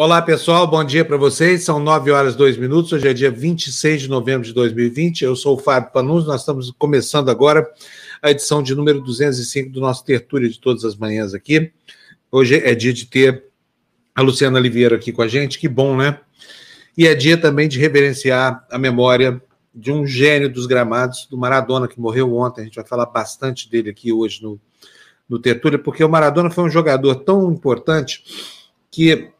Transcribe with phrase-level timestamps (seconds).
[0.00, 1.64] Olá, pessoal, bom dia para vocês.
[1.64, 2.92] São 9 horas e 2 minutos.
[2.92, 5.22] Hoje é dia 26 de novembro de 2020.
[5.22, 6.24] Eu sou o Fábio Panus.
[6.24, 7.68] Nós estamos começando agora
[8.22, 11.72] a edição de número 205 do nosso Tertúlia de todas as manhãs aqui.
[12.30, 13.46] Hoje é dia de ter
[14.14, 15.58] a Luciana Oliveira aqui com a gente.
[15.58, 16.20] Que bom, né?
[16.96, 19.42] E é dia também de reverenciar a memória
[19.74, 22.60] de um gênio dos gramados, do Maradona, que morreu ontem.
[22.60, 24.60] A gente vai falar bastante dele aqui hoje no,
[25.28, 28.22] no Tertúlia, porque o Maradona foi um jogador tão importante
[28.92, 29.32] que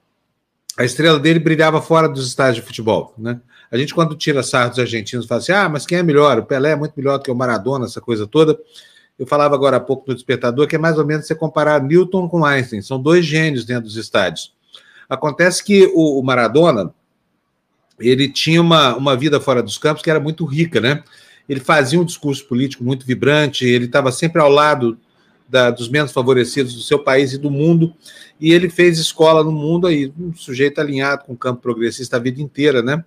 [0.79, 3.41] a estrela dele brilhava fora dos estádios de futebol, né?
[3.71, 6.39] A gente, quando tira sarro dos argentinos, fala assim: ah, mas quem é melhor?
[6.39, 8.57] O Pelé é muito melhor do que o Maradona, essa coisa toda.
[9.19, 12.29] Eu falava agora há pouco no Despertador que é mais ou menos você comparar Newton
[12.29, 12.81] com Einstein.
[12.81, 14.55] São dois gênios dentro dos estádios.
[15.09, 16.95] Acontece que o, o Maradona
[17.99, 21.03] ele tinha uma, uma vida fora dos campos que era muito rica, né?
[21.49, 24.97] Ele fazia um discurso político muito vibrante, ele estava sempre ao lado
[25.49, 27.95] da, dos menos favorecidos do seu país e do mundo,
[28.41, 32.21] e ele fez escola no mundo aí, um sujeito alinhado com o campo progressista a
[32.21, 33.03] vida inteira, né?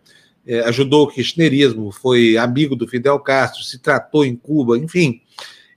[0.46, 5.22] É, ajudou o kirchnerismo, foi amigo do Fidel Castro, se tratou em Cuba, enfim,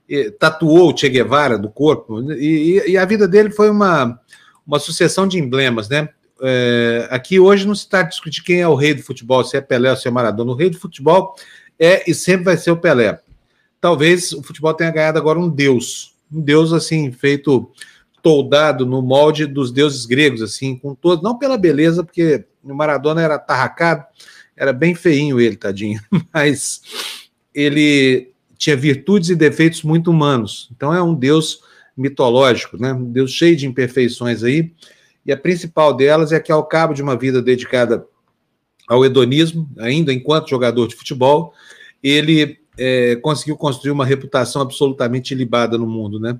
[0.09, 4.19] é, tatuou o Che Guevara no corpo, e, e, a vida dele foi uma,
[4.65, 6.09] uma sucessão de emblemas, né?
[6.41, 9.61] É, aqui hoje não se está discutindo quem é o rei do futebol, se é
[9.61, 10.51] Pelé ou se é Maradona.
[10.51, 11.35] O rei do futebol
[11.79, 13.19] é e sempre vai ser o Pelé.
[13.79, 17.71] Talvez o futebol tenha ganhado agora um deus, um deus assim, feito
[18.21, 23.21] toldado no molde dos deuses gregos, assim, com todos, não pela beleza, porque o Maradona
[23.21, 24.03] era tarracado,
[24.57, 25.99] era bem feinho ele, tadinho,
[26.33, 26.81] mas
[27.53, 30.69] ele tinha virtudes e defeitos muito humanos.
[30.75, 31.61] Então é um deus
[31.95, 32.91] mitológico, né?
[32.93, 34.71] Um deus cheio de imperfeições aí
[35.25, 38.05] e a principal delas é que, ao cabo de uma vida dedicada
[38.87, 41.53] ao hedonismo, ainda enquanto jogador de futebol,
[42.03, 46.39] ele é, conseguiu construir uma reputação absolutamente ilibada no mundo, né?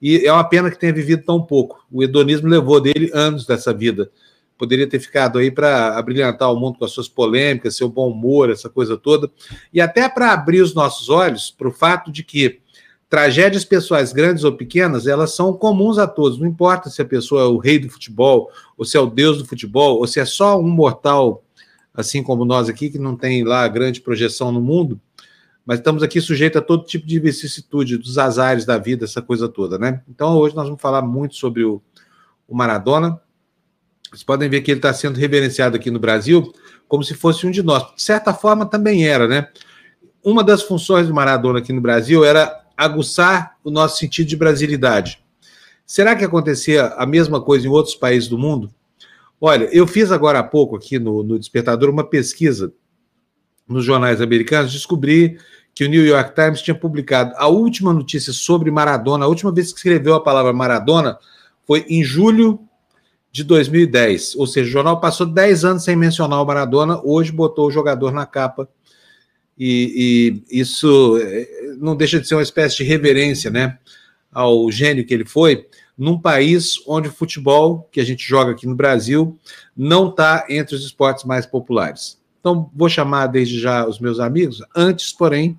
[0.00, 1.84] E é uma pena que tenha vivido tão pouco.
[1.90, 4.10] O hedonismo levou dele anos dessa vida.
[4.56, 8.50] Poderia ter ficado aí para abrilhantar o mundo com as suas polêmicas, seu bom humor,
[8.50, 9.30] essa coisa toda.
[9.72, 12.60] E até para abrir os nossos olhos para o fato de que
[13.10, 16.38] tragédias pessoais grandes ou pequenas, elas são comuns a todos.
[16.38, 19.38] Não importa se a pessoa é o rei do futebol, ou se é o deus
[19.38, 21.42] do futebol, ou se é só um mortal,
[21.92, 24.98] assim como nós aqui, que não tem lá grande projeção no mundo,
[25.64, 29.48] mas estamos aqui sujeitos a todo tipo de vicissitude, dos azares da vida, essa coisa
[29.48, 30.02] toda, né?
[30.08, 31.82] Então, hoje nós vamos falar muito sobre o,
[32.48, 33.20] o Maradona.
[34.10, 36.52] Vocês podem ver que ele está sendo reverenciado aqui no Brasil
[36.88, 37.94] como se fosse um de nós.
[37.94, 39.48] De certa forma, também era, né?
[40.24, 45.22] Uma das funções do Maradona aqui no Brasil era aguçar o nosso sentido de brasilidade.
[45.86, 48.70] Será que acontecia a mesma coisa em outros países do mundo?
[49.40, 52.72] Olha, eu fiz agora há pouco aqui no, no Despertador uma pesquisa
[53.70, 55.38] nos jornais americanos, descobri
[55.74, 59.72] que o New York Times tinha publicado a última notícia sobre Maradona, a última vez
[59.72, 61.16] que escreveu a palavra Maradona
[61.66, 62.60] foi em julho
[63.32, 64.34] de 2010.
[64.34, 68.12] Ou seja, o jornal passou 10 anos sem mencionar o Maradona, hoje botou o jogador
[68.12, 68.68] na capa
[69.56, 73.78] e, e, isso eh, não deixa de ser uma espécie de reverência né,
[74.32, 75.66] ao gênio que ele foi,
[75.96, 79.38] num país onde o futebol, que a gente joga aqui no Brasil,
[79.76, 82.19] não está entre os esportes mais populares.
[82.40, 84.62] Então, vou chamar desde já os meus amigos.
[84.74, 85.58] Antes, porém,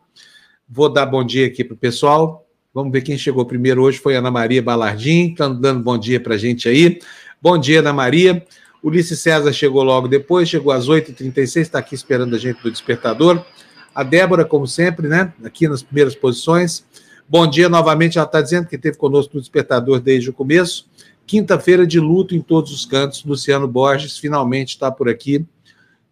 [0.68, 2.48] vou dar bom dia aqui para o pessoal.
[2.74, 4.00] Vamos ver quem chegou primeiro hoje.
[4.00, 7.00] Foi Ana Maria Balardim, está dando bom dia para a gente aí.
[7.42, 8.46] Bom dia, Ana Maria.
[8.84, 13.46] Ulisses César chegou logo depois, chegou às 8h36, está aqui esperando a gente do despertador.
[13.94, 15.34] A Débora, como sempre, né?
[15.44, 16.84] Aqui nas primeiras posições.
[17.28, 18.18] Bom dia novamente.
[18.18, 20.90] Ela está dizendo que esteve conosco no Despertador desde o começo.
[21.26, 23.24] Quinta-feira de luto em todos os cantos.
[23.24, 25.46] Luciano Borges finalmente está por aqui.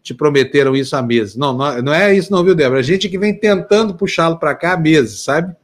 [0.09, 1.35] Te prometeram isso há meses.
[1.35, 2.79] Não, não é isso, não, viu, Débora?
[2.79, 5.55] A gente que vem tentando puxá-lo para cá há meses, sabe?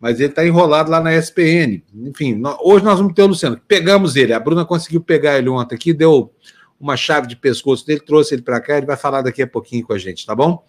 [0.00, 1.80] Mas ele está enrolado lá na SPN.
[1.94, 3.60] Enfim, hoje nós vamos ter o Luciano.
[3.68, 4.32] Pegamos ele.
[4.32, 6.34] A Bruna conseguiu pegar ele ontem aqui, deu
[6.80, 8.78] uma chave de pescoço dele, trouxe ele para cá.
[8.78, 10.66] Ele vai falar daqui a pouquinho com a gente, tá bom?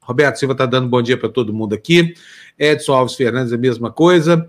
[0.00, 2.14] Roberto Silva está dando bom dia para todo mundo aqui.
[2.56, 4.48] Edson Alves Fernandes, a mesma coisa.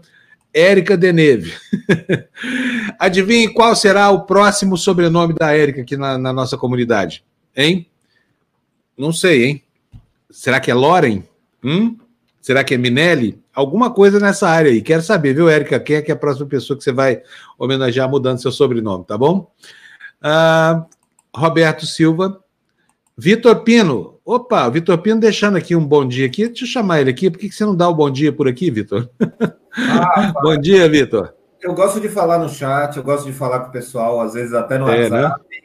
[0.53, 1.55] Érica Deneve.
[2.99, 7.25] Adivinhe qual será o próximo sobrenome da Érica aqui na, na, nossa comunidade?
[7.55, 7.87] Hein?
[8.97, 9.63] Não sei, hein?
[10.29, 11.23] Será que é Loren?
[11.63, 11.97] Hum?
[12.41, 13.41] Será que é Minelli?
[13.53, 14.81] Alguma coisa nessa área aí.
[14.81, 15.79] Quero saber, viu, Érica?
[15.79, 17.21] Quem é que é a próxima pessoa que você vai
[17.57, 19.51] homenagear mudando seu sobrenome, tá bom?
[20.21, 20.85] Uh,
[21.35, 22.39] Roberto Silva.
[23.17, 26.47] Vitor Pino, Opa, Vitor Pino deixando aqui um bom dia aqui.
[26.47, 27.29] Deixa eu chamar ele aqui.
[27.29, 29.09] Por que você não dá o bom dia por aqui, Vitor?
[29.77, 31.33] Ah, bom dia, Vitor.
[31.61, 34.53] Eu gosto de falar no chat, eu gosto de falar com o pessoal, às vezes
[34.53, 35.43] até no é, WhatsApp.
[35.43, 35.64] Né?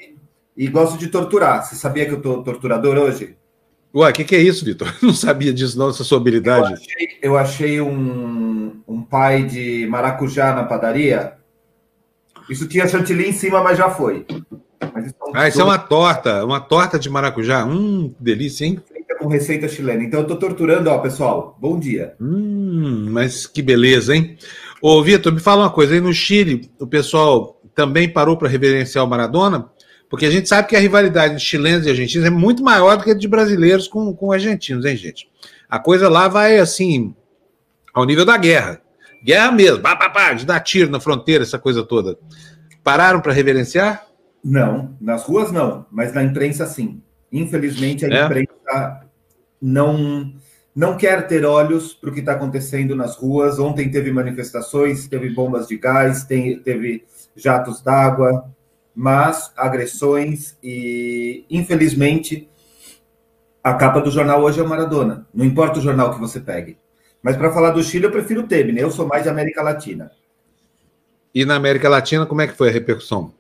[0.61, 1.65] E gosto de torturar.
[1.65, 3.35] Você sabia que eu tô torturador hoje?
[3.95, 4.95] Ué, o que, que, é isso, Vitor?
[5.01, 6.69] Não sabia disso, não, essa sua habilidade.
[6.69, 11.33] Eu achei, eu achei um, um pai de maracujá na padaria.
[12.51, 14.27] Isso tinha chantilly em cima, mas já foi.
[15.33, 17.65] ah, isso é uma torta, uma torta de maracujá.
[17.65, 18.83] Hum, delícia, hein?
[19.19, 20.05] Com receita chilena.
[20.05, 21.57] Então eu tô torturando, ó, pessoal.
[21.59, 22.15] Bom dia.
[22.21, 24.37] Hum, mas que beleza, hein?
[24.83, 25.95] Ô, Vitor, me fala uma coisa.
[25.95, 29.71] Aí no Chile, o pessoal também parou para reverenciar o Maradona?
[30.11, 33.05] Porque a gente sabe que a rivalidade de chilenos e argentinos é muito maior do
[33.05, 35.31] que a de brasileiros com, com argentinos, hein, gente?
[35.69, 37.15] A coisa lá vai assim,
[37.95, 38.83] ao nível da guerra.
[39.25, 42.19] Guerra mesmo, pá, pá, pá, de dar tiro na fronteira, essa coisa toda.
[42.83, 44.05] Pararam para reverenciar?
[44.43, 47.01] Não, nas ruas não, mas na imprensa sim.
[47.31, 48.25] Infelizmente a é?
[48.25, 49.07] imprensa
[49.63, 50.35] não
[50.75, 53.59] não quer ter olhos para o que está acontecendo nas ruas.
[53.59, 57.05] Ontem teve manifestações, teve bombas de gás, tem, teve
[57.37, 58.51] jatos d'água,
[58.95, 62.49] mas agressões e infelizmente
[63.63, 65.27] a capa do jornal hoje é o Maradona.
[65.33, 66.79] Não importa o jornal que você pegue.
[67.23, 68.77] Mas para falar do Chile, eu prefiro o Temer.
[68.79, 70.11] Eu sou mais de América Latina.
[71.35, 73.33] E na América Latina, como é que foi a repercussão?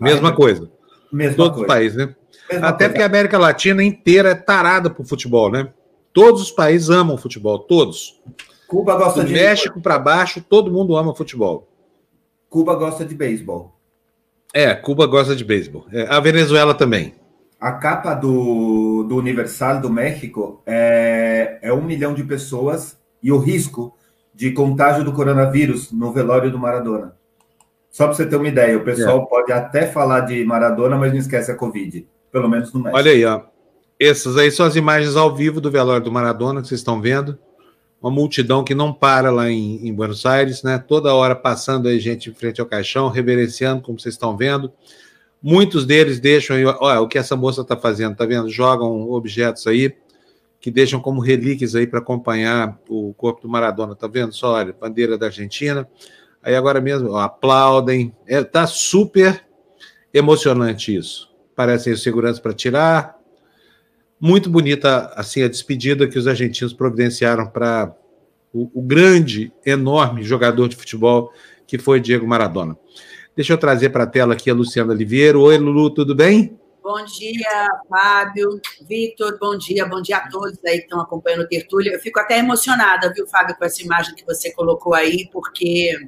[0.00, 0.70] Mesma coisa.
[1.12, 1.62] Mesma Todos coisa.
[1.62, 2.14] os países, né?
[2.50, 2.88] Mesma Até coisa.
[2.90, 5.72] porque a América Latina inteira é tarada por futebol, né?
[6.12, 8.20] Todos os países amam futebol, todos.
[8.66, 11.68] Cuba gosta Do de México para baixo, todo mundo ama futebol.
[12.48, 13.75] Cuba gosta de beisebol.
[14.52, 15.86] É, Cuba gosta de beisebol.
[15.92, 17.14] É, a Venezuela também.
[17.60, 23.38] A capa do, do Universal do México é, é um milhão de pessoas e o
[23.38, 23.94] risco
[24.34, 27.14] de contágio do coronavírus no velório do Maradona.
[27.90, 29.26] Só para você ter uma ideia, o pessoal é.
[29.26, 32.98] pode até falar de Maradona, mas não esquece a Covid, pelo menos no México.
[32.98, 33.40] Olha aí, ó.
[33.98, 37.38] Essas aí são as imagens ao vivo do velório do Maradona que vocês estão vendo.
[38.00, 40.78] Uma multidão que não para lá em, em Buenos Aires, né?
[40.78, 44.72] Toda hora passando aí gente em frente ao caixão, reverenciando, como vocês estão vendo.
[45.42, 48.48] Muitos deles deixam aí, olha, o que essa moça está fazendo, tá vendo?
[48.48, 49.94] Jogam objetos aí
[50.60, 54.32] que deixam como relíquias aí para acompanhar o corpo do Maradona, tá vendo?
[54.32, 55.88] Só olha, bandeira da Argentina.
[56.42, 58.14] Aí agora mesmo ó, aplaudem.
[58.26, 59.44] É, tá super
[60.12, 61.30] emocionante isso.
[61.54, 63.15] Parecem os seguranças para tirar.
[64.20, 67.94] Muito bonita assim a despedida que os argentinos providenciaram para
[68.52, 71.32] o, o grande, enorme jogador de futebol
[71.66, 72.76] que foi Diego Maradona.
[73.34, 75.38] Deixa eu trazer para a tela aqui a Luciana Oliveira.
[75.38, 76.58] Oi, Lulu, tudo bem?
[76.82, 81.48] Bom dia, Fábio, Vitor, bom dia, bom dia a todos aí que estão acompanhando o
[81.48, 81.92] Tertúlia.
[81.92, 85.98] Eu fico até emocionada, viu, Fábio, com essa imagem que você colocou aí, porque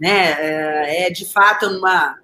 [0.00, 2.16] né, é, é de fato uma,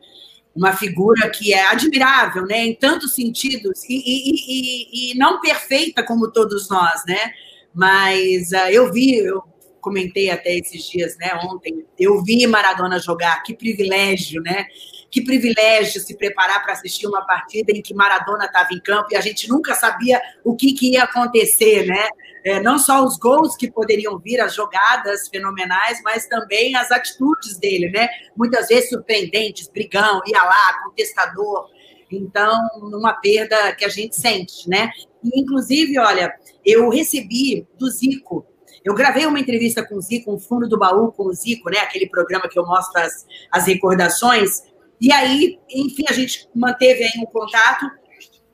[0.55, 6.05] uma figura que é admirável, né, em tantos sentidos, e, e, e, e não perfeita
[6.05, 7.33] como todos nós, né,
[7.75, 9.43] mas uh, eu vi, eu
[9.81, 14.67] comentei até esses dias, né, ontem, eu vi Maradona jogar, que privilégio, né?
[15.11, 19.17] Que privilégio se preparar para assistir uma partida em que Maradona estava em campo e
[19.17, 22.09] a gente nunca sabia o que, que ia acontecer, né?
[22.45, 27.57] É, não só os gols que poderiam vir, as jogadas fenomenais, mas também as atitudes
[27.59, 28.09] dele, né?
[28.37, 31.69] Muitas vezes surpreendentes, brigão, ia lá, contestador.
[32.11, 34.91] Então, uma perda que a gente sente, né?
[35.23, 38.47] E, inclusive, olha, eu recebi do Zico
[38.85, 41.79] eu gravei uma entrevista com o Zico, um fundo do baú com o Zico, né?
[41.79, 44.63] Aquele programa que eu mostro as, as recordações.
[45.01, 47.91] E aí, enfim, a gente manteve aí um contato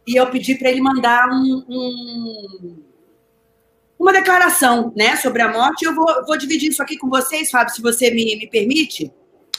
[0.07, 2.83] e eu pedi para ele mandar um, um,
[4.01, 5.85] uma declaração né, sobre a morte.
[5.85, 9.13] Eu vou, vou dividir isso aqui com vocês, Fábio, se você me, me permite.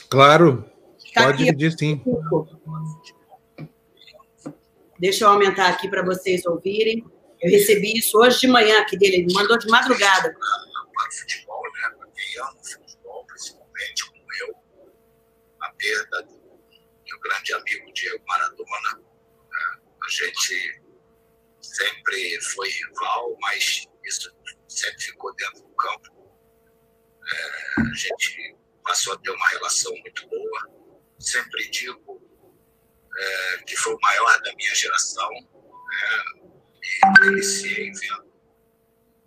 [0.09, 0.65] Claro,
[0.99, 2.01] Ficar pode aqui, dividir sim.
[4.99, 7.05] Deixa eu aumentar aqui para vocês ouvirem.
[7.39, 10.35] Eu recebi isso hoje de manhã aqui dele, ele mandou de madrugada.
[10.35, 11.95] O futebol, né?
[11.97, 14.55] Para quem ama o futebol, principalmente como eu,
[15.61, 18.97] a perda do meu grande amigo Diego Maradona.
[18.97, 19.81] Né?
[20.03, 20.81] A gente
[21.61, 24.33] sempre foi rival, mas isso
[24.67, 26.33] sempre ficou dentro do campo.
[27.23, 30.69] É, a gente passou a ter uma relação muito boa.
[31.19, 32.21] Sempre digo
[33.15, 35.29] é, que foi o maior da minha geração.
[35.33, 38.31] É, me deliciei vendo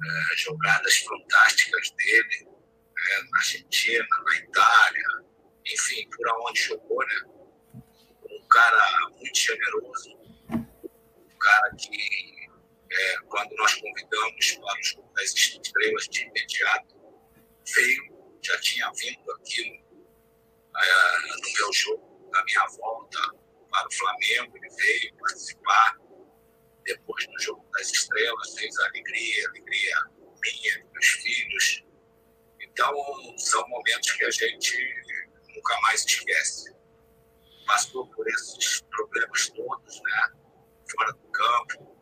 [0.02, 5.08] é, jogadas fantásticas dele né, na Argentina, na Itália,
[5.66, 7.82] enfim, por onde jogou, né?
[8.30, 10.10] Um cara muito generoso,
[10.50, 12.33] um cara que,
[12.94, 16.94] é, quando nós convidamos para o jogo das estrelas de imediato,
[17.74, 19.84] veio, já tinha vindo aqui
[20.76, 23.18] é, no meu jogo, na minha volta
[23.70, 25.98] para o Flamengo, ele veio participar
[26.84, 29.96] depois do Jogo das Estrelas, fez alegria, alegria
[30.42, 31.84] minha, dos filhos.
[32.60, 34.94] Então, são momentos que a gente
[35.54, 36.74] nunca mais esquece.
[37.66, 40.32] Passou por esses problemas todos, né?
[40.90, 41.93] Fora do campo.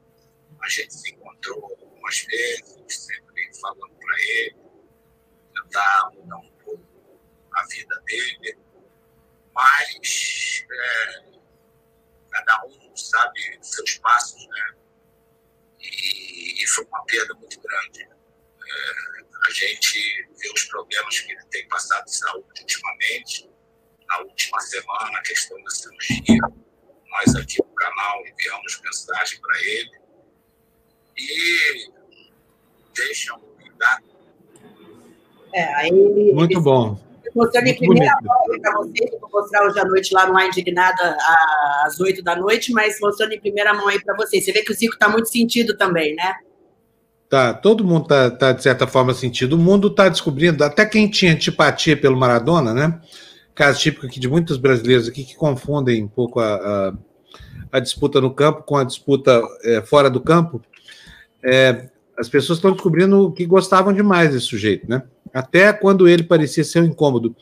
[0.63, 4.57] A gente se encontrou algumas vezes, sempre falando para ele,
[5.55, 7.21] tentar mudar um pouco
[7.53, 8.59] a vida dele.
[9.55, 11.33] Mas é,
[12.31, 14.77] cada um sabe seus passos, né?
[15.81, 18.03] E, e foi uma perda muito grande.
[18.03, 19.13] É,
[19.47, 23.51] a gente vê os problemas que ele tem passado de saúde ultimamente.
[24.09, 26.39] Na última semana, a questão da cirurgia.
[27.09, 30.02] Nós aqui no canal enviamos mensagem para ele.
[31.17, 31.91] E
[32.95, 34.05] deixa um cuidado.
[35.55, 36.99] É, aí ele, Muito ele, bom.
[37.35, 41.17] Mostrando em primeira mão para vocês, vou mostrar hoje à noite lá no A Indignada
[41.85, 44.45] às oito da noite, mas mostrando em primeira mão aí para vocês.
[44.45, 46.35] Você vê que o Zico está muito sentido também, né?
[47.31, 49.55] Tá, todo mundo tá, tá de certa forma sentido.
[49.55, 53.01] O mundo está descobrindo, até quem tinha antipatia pelo Maradona, né?
[53.55, 56.95] Caso típico aqui de muitos brasileiros aqui que confundem um pouco a, a,
[57.73, 60.61] a disputa no campo com a disputa é, fora do campo.
[61.43, 65.03] É, as pessoas estão descobrindo que gostavam demais desse sujeito, né?
[65.33, 67.35] Até quando ele parecia ser um incômodo.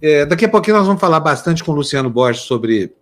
[0.00, 2.92] É, daqui a pouquinho nós vamos falar bastante com o Luciano Borges sobre,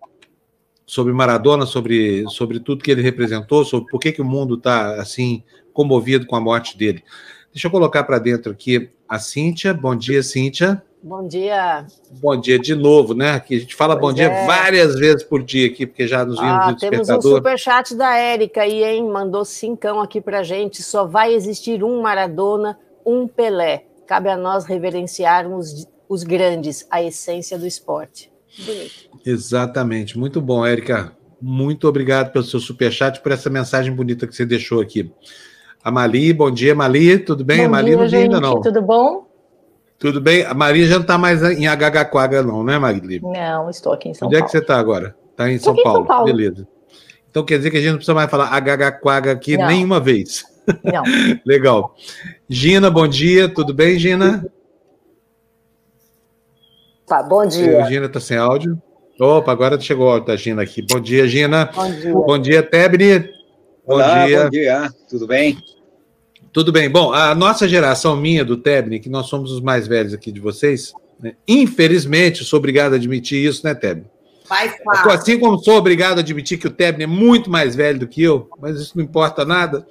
[0.86, 5.00] sobre Maradona, sobre, sobre tudo que ele representou, sobre por que, que o mundo está
[5.00, 7.04] assim comovido com a morte dele.
[7.52, 9.72] Deixa eu colocar para dentro aqui a Cíntia.
[9.72, 10.82] Bom dia, Cíntia.
[11.02, 11.86] Bom dia.
[12.20, 13.30] Bom dia de novo, né?
[13.30, 14.46] Aqui a gente fala pois bom dia é.
[14.46, 18.16] várias vezes por dia aqui, porque já nos vimos ah, no Temos um superchat da
[18.16, 19.08] Érica aí, hein?
[19.08, 20.82] Mandou cincão aqui pra gente.
[20.82, 23.84] Só vai existir um Maradona, um Pelé.
[24.06, 28.32] Cabe a nós reverenciarmos os grandes, a essência do esporte.
[28.58, 29.10] Bonito.
[29.24, 30.18] Exatamente.
[30.18, 31.12] Muito bom, Érica.
[31.40, 35.12] Muito obrigado pelo seu superchat, por essa mensagem bonita que você deixou aqui.
[35.84, 37.58] A Mali, bom dia, Mali, tudo bem?
[37.58, 38.60] Bom a Mali dia, não gente, ainda não.
[38.60, 39.27] Tudo bom?
[39.98, 40.44] Tudo bem?
[40.44, 43.20] A Maria já não está mais em Agagaquaga, não, né, Maria?
[43.20, 44.36] Não, estou aqui em São Onde Paulo.
[44.36, 45.16] Onde é que você está agora?
[45.32, 45.88] Está em São Paulo.
[45.88, 46.24] em São Paulo.
[46.24, 46.68] Beleza.
[47.30, 49.66] Então quer dizer que a gente não precisa mais falar Agagaquaga aqui não.
[49.66, 50.44] nenhuma vez.
[50.84, 51.02] Não.
[51.44, 51.94] Legal.
[52.48, 53.48] Gina, bom dia.
[53.48, 54.46] Tudo bem, Gina?
[57.06, 57.82] Tá, bom dia.
[57.82, 58.80] A Gina está sem áudio.
[59.20, 60.80] Opa, agora chegou o áudio da Gina aqui.
[60.82, 61.70] Bom dia, Gina.
[61.74, 62.12] Bom dia.
[62.12, 63.28] Bom dia, Tebni.
[63.84, 64.44] Olá, bom dia.
[64.44, 64.90] Bom dia.
[65.08, 65.58] Tudo bem?
[66.58, 66.90] Tudo bem.
[66.90, 70.40] Bom, a nossa geração minha do Tebni, que nós somos os mais velhos aqui de
[70.40, 71.36] vocês, né?
[71.46, 74.06] infelizmente, sou obrigado a admitir isso, né, Tebni?
[75.08, 78.24] Assim como sou obrigado a admitir que o Tebni é muito mais velho do que
[78.24, 79.86] eu, mas isso não importa nada.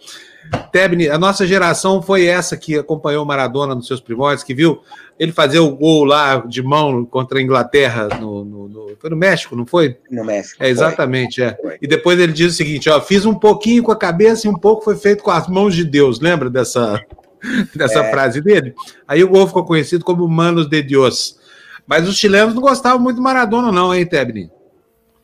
[0.72, 4.82] Tebni, a nossa geração foi essa que acompanhou o Maradona nos seus primórdios, que viu
[5.20, 9.16] ele fazer o gol lá de mão contra a Inglaterra no, no, no foi no
[9.16, 9.98] México, não foi?
[10.10, 10.63] No México.
[10.63, 11.58] É, exatamente, é.
[11.82, 14.58] E depois ele diz o seguinte: ó, fiz um pouquinho com a cabeça e um
[14.58, 16.20] pouco foi feito com as mãos de Deus.
[16.20, 17.00] Lembra dessa,
[17.75, 18.12] dessa é.
[18.12, 18.74] frase dele?
[19.08, 21.38] Aí o gol ficou conhecido como Manos de Deus.
[21.86, 24.51] Mas os chilenos não gostavam muito do Maradona, não, hein, Tebni?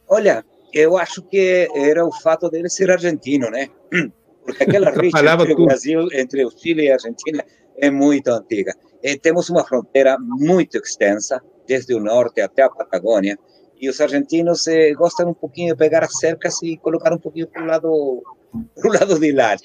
[0.07, 3.67] Olha, eu acho que era o fato dele ser argentino, né?
[4.45, 7.43] Porque aquela rixa entre o Brasil, entre o Chile e a Argentina
[7.77, 8.73] é muito antiga.
[9.01, 13.37] E temos uma fronteira muito extensa, desde o norte até a Patagônia,
[13.79, 17.47] e os argentinos eh, gostam um pouquinho de pegar as cercas e colocar um pouquinho
[17.47, 18.23] para o lado
[18.75, 19.55] pro lado de lá.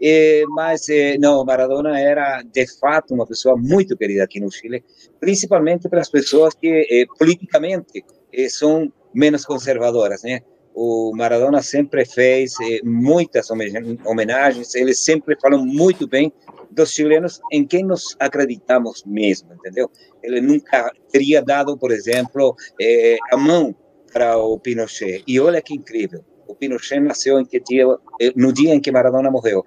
[0.00, 4.84] Eh, mas eh, não, Maradona era de fato uma pessoa muito querida aqui no Chile,
[5.20, 10.40] principalmente para as pessoas que eh, politicamente eh, são menos conservadoras, né?
[10.80, 16.32] O Maradona sempre fez eh, muitas homenagens, ele sempre falou muito bem
[16.70, 19.90] dos chilenos em quem nos acreditamos mesmo, entendeu?
[20.22, 23.74] Ele nunca teria dado, por exemplo, eh, a mão
[24.12, 25.24] para o Pinochet.
[25.26, 27.84] E olha que incrível, o Pinochet nasceu dia,
[28.20, 29.66] eh, no dia em que Maradona morreu.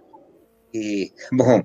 [0.73, 1.61] E, bom,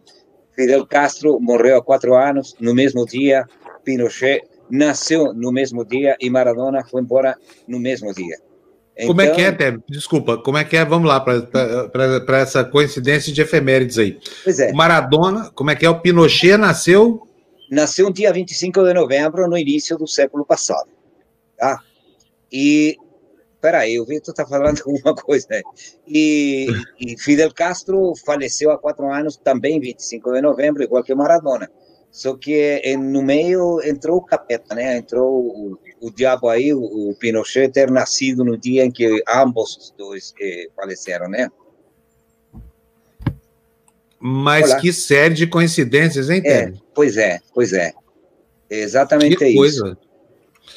[0.56, 3.44] Fidel Castro morreu há quatro anos, no mesmo dia,
[3.84, 7.38] Pinochet nasceu no mesmo dia e Maradona foi embora
[7.68, 8.36] no mesmo dia.
[8.96, 9.08] Então...
[9.08, 9.82] Como é que é, então Teb?
[9.90, 10.84] Desculpa, como é que é?
[10.84, 14.18] Vamos lá, para essa coincidência de efemérides aí.
[14.42, 14.72] Pois é.
[14.72, 15.90] O Maradona, como é que é?
[15.90, 17.28] O Pinochet nasceu?
[17.70, 20.88] Nasceu no dia 25 de novembro, no início do século passado.
[21.58, 21.78] Tá?
[22.50, 22.96] E,
[23.60, 25.62] peraí, o Vitor está falando alguma coisa, né?
[26.08, 26.66] E,
[26.98, 31.70] e Fidel Castro faleceu há quatro anos, também 25 de novembro, igual que Maradona.
[32.10, 34.96] Só que no meio entrou o capeta, né?
[34.96, 39.94] Entrou o, o diabo aí, o, Pinochet, ter nascido no dia em que ambos os
[39.96, 41.48] dois eh, faleceram, né?
[44.18, 44.80] Mas Olá.
[44.80, 47.92] que série de coincidências, hein, é, Pois é, pois é.
[48.68, 49.96] Exatamente que isso.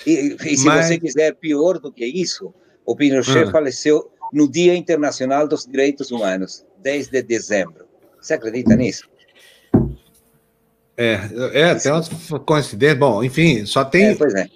[0.05, 0.87] E, e se Mas...
[0.87, 2.53] você quiser pior do que isso,
[2.85, 3.51] o Pinochet ah.
[3.51, 7.85] faleceu no Dia Internacional dos Direitos Humanos, 10 de dezembro.
[8.21, 9.09] Você acredita nisso?
[10.95, 11.19] É,
[11.53, 12.09] é tem umas
[12.45, 12.99] coincidências.
[12.99, 14.47] Bom, enfim, só tem é, pois é.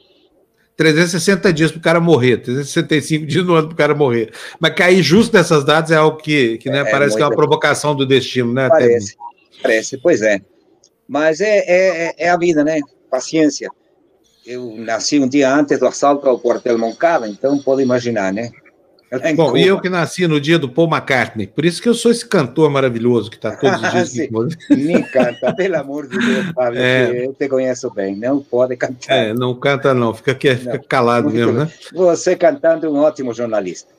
[0.83, 4.33] 360 dias para o cara morrer, 365 dias no ano para o cara morrer.
[4.59, 7.35] Mas cair justo nessas datas é algo que, que né, é, parece que é uma
[7.35, 8.67] provocação do destino, né?
[8.67, 9.15] Parece,
[9.61, 10.41] parece, pois é.
[11.07, 12.81] Mas é, é, é a vida, né?
[13.09, 13.69] Paciência.
[14.45, 18.51] Eu nasci um dia antes do assalto ao quartel Moncada, então pode imaginar, né?
[19.35, 19.59] Bom, Cuba.
[19.59, 22.25] e eu que nasci no dia do Paul McCartney, por isso que eu sou esse
[22.25, 24.29] cantor maravilhoso que está todos os dias.
[24.69, 27.27] Me canta, pelo amor de Deus, Fábio, é...
[27.27, 29.15] eu te conheço bem, não pode cantar.
[29.15, 31.61] É, não canta não, fica, aqui, fica calado Muito mesmo, bem.
[31.65, 31.71] né?
[31.93, 33.93] Você cantando é um ótimo jornalista.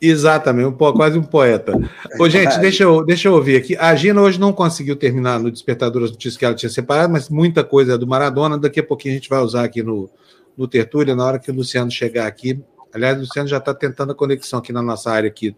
[0.00, 1.72] Exatamente, um, quase um poeta.
[2.20, 3.76] Ô, gente, deixa eu, deixa eu ouvir aqui.
[3.76, 7.28] A Gina hoje não conseguiu terminar no Despertador as notícias que ela tinha separado, mas
[7.28, 8.56] muita coisa é do Maradona.
[8.56, 10.08] Daqui a pouquinho a gente vai usar aqui no,
[10.56, 12.60] no Tertúlia, na hora que o Luciano chegar aqui.
[12.92, 15.54] Aliás, o Luciano já está tentando a conexão aqui na nossa área aqui.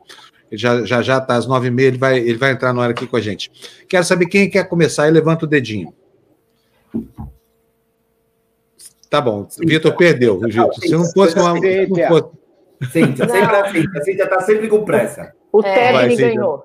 [0.50, 2.82] Ele já já já está às nove e meia, ele vai, ele vai entrar na
[2.82, 3.50] hora aqui com a gente.
[3.88, 5.94] Quero saber quem quer começar e levanta o dedinho.
[9.08, 10.75] Tá bom, o Vitor perdeu, Vitor.
[10.75, 11.54] Se não fosse uma.
[11.54, 12.40] Não fosse,
[12.92, 13.84] Cíntia, sempre assim.
[13.94, 15.34] A Cíntia está sempre com pressa.
[15.52, 16.16] O é.
[16.16, 16.64] ganhou.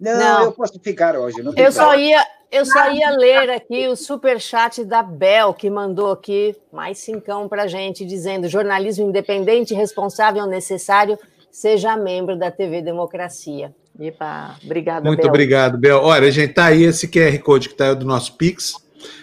[0.00, 1.36] Não, não, eu posso ficar hoje.
[1.56, 6.12] eu, só ia, eu só ia ler aqui o super chat da Bel, que mandou
[6.12, 11.18] aqui mais cincão para gente, dizendo jornalismo independente, responsável, necessário,
[11.50, 13.74] seja membro da TV Democracia.
[13.98, 15.28] Epa, obrigado, Muito Bel.
[15.28, 16.02] obrigado, Bel.
[16.02, 18.74] Olha, gente, tá aí esse QR Code que tá aí do nosso Pix.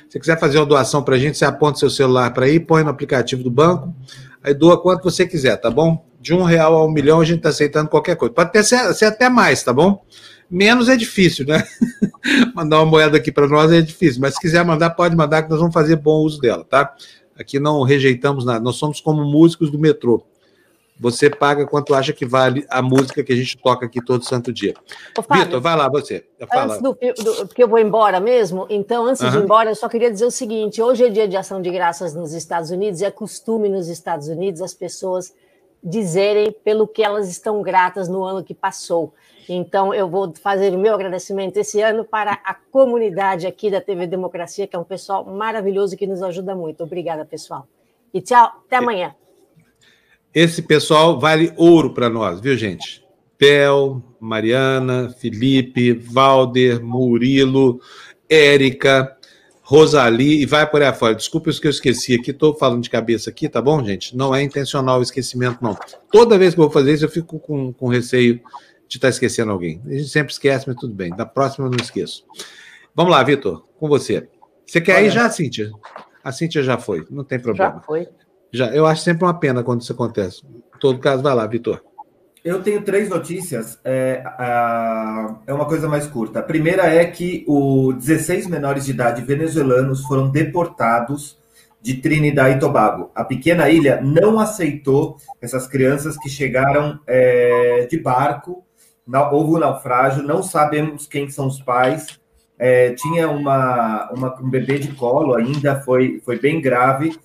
[0.09, 2.83] Se quiser fazer uma doação para a gente, você aponta seu celular para aí, põe
[2.83, 3.93] no aplicativo do banco,
[4.41, 6.05] aí doa quanto você quiser, tá bom?
[6.21, 8.33] de um real a um milhão, a gente está aceitando qualquer coisa.
[8.33, 10.05] Pode até ser, ser, até mais, tá bom?
[10.51, 11.63] Menos é difícil, né?
[12.53, 15.49] mandar uma moeda aqui para nós é difícil, mas se quiser mandar, pode mandar, que
[15.49, 16.93] nós vamos fazer bom uso dela, tá?
[17.39, 20.21] Aqui não rejeitamos nada, nós somos como músicos do metrô.
[20.99, 24.53] Você paga quanto acha que vale a música que a gente toca aqui todo santo
[24.53, 24.75] dia.
[25.31, 26.23] Vitor, vai lá, você.
[26.47, 26.75] Fala.
[26.75, 29.31] Antes do, do, porque eu vou embora mesmo, então, antes uhum.
[29.31, 31.71] de ir embora, eu só queria dizer o seguinte: hoje é dia de ação de
[31.71, 35.33] graças nos Estados Unidos, e é costume nos Estados Unidos as pessoas
[35.83, 39.11] dizerem pelo que elas estão gratas no ano que passou.
[39.53, 44.07] Então, eu vou fazer o meu agradecimento esse ano para a comunidade aqui da TV
[44.07, 46.85] Democracia, que é um pessoal maravilhoso que nos ajuda muito.
[46.85, 47.67] Obrigada, pessoal.
[48.13, 49.13] E tchau, até amanhã.
[50.33, 53.05] Esse pessoal vale ouro para nós, viu, gente?
[53.37, 57.81] Pel, Mariana, Felipe, Valder, Murilo,
[58.29, 59.17] Érica,
[59.61, 61.13] Rosali e vai por aí afora.
[61.13, 64.15] Desculpe os que eu esqueci aqui, estou falando de cabeça aqui, tá bom, gente?
[64.15, 65.77] Não é intencional o esquecimento, não.
[66.09, 68.39] Toda vez que eu vou fazer isso, eu fico com, com receio
[68.91, 69.81] de estar tá esquecendo alguém.
[69.85, 71.15] A gente sempre esquece, mas tudo bem.
[71.15, 72.25] Da próxima eu não esqueço.
[72.93, 74.27] Vamos lá, Vitor, com você.
[74.65, 75.07] Você quer Olha.
[75.07, 75.71] ir já, Cíntia?
[76.21, 77.75] A Cíntia já foi, não tem problema.
[77.75, 78.09] Já foi.
[78.51, 80.43] Já, eu acho sempre uma pena quando isso acontece.
[80.45, 81.81] Em todo caso, vai lá, Vitor.
[82.43, 83.79] Eu tenho três notícias.
[83.85, 86.39] É, a, é uma coisa mais curta.
[86.39, 91.39] A primeira é que os 16 menores de idade venezuelanos foram deportados
[91.81, 93.09] de Trinidad e Tobago.
[93.15, 98.65] A pequena ilha não aceitou essas crianças que chegaram é, de barco.
[99.31, 102.19] Houve um naufrágio, não sabemos quem são os pais.
[102.57, 107.17] É, tinha uma, uma, um bebê de colo ainda, foi, foi bem grave.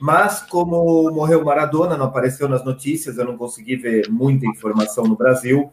[0.00, 5.16] Mas como morreu Maradona, não apareceu nas notícias, eu não consegui ver muita informação no
[5.16, 5.72] Brasil.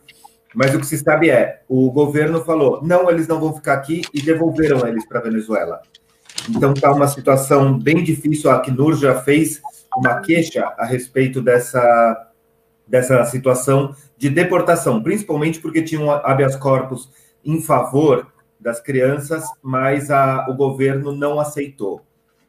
[0.53, 4.01] Mas o que se sabe é, o governo falou, não, eles não vão ficar aqui
[4.13, 5.81] e devolveram eles para Venezuela.
[6.49, 8.49] Então está uma situação bem difícil.
[8.49, 9.61] A Acnur já fez
[9.95, 12.28] uma queixa a respeito dessa,
[12.89, 17.09] dessa situação de deportação, principalmente porque tinham habeas corpus
[17.45, 18.27] em favor
[18.59, 22.01] das crianças, mas a, o governo não aceitou.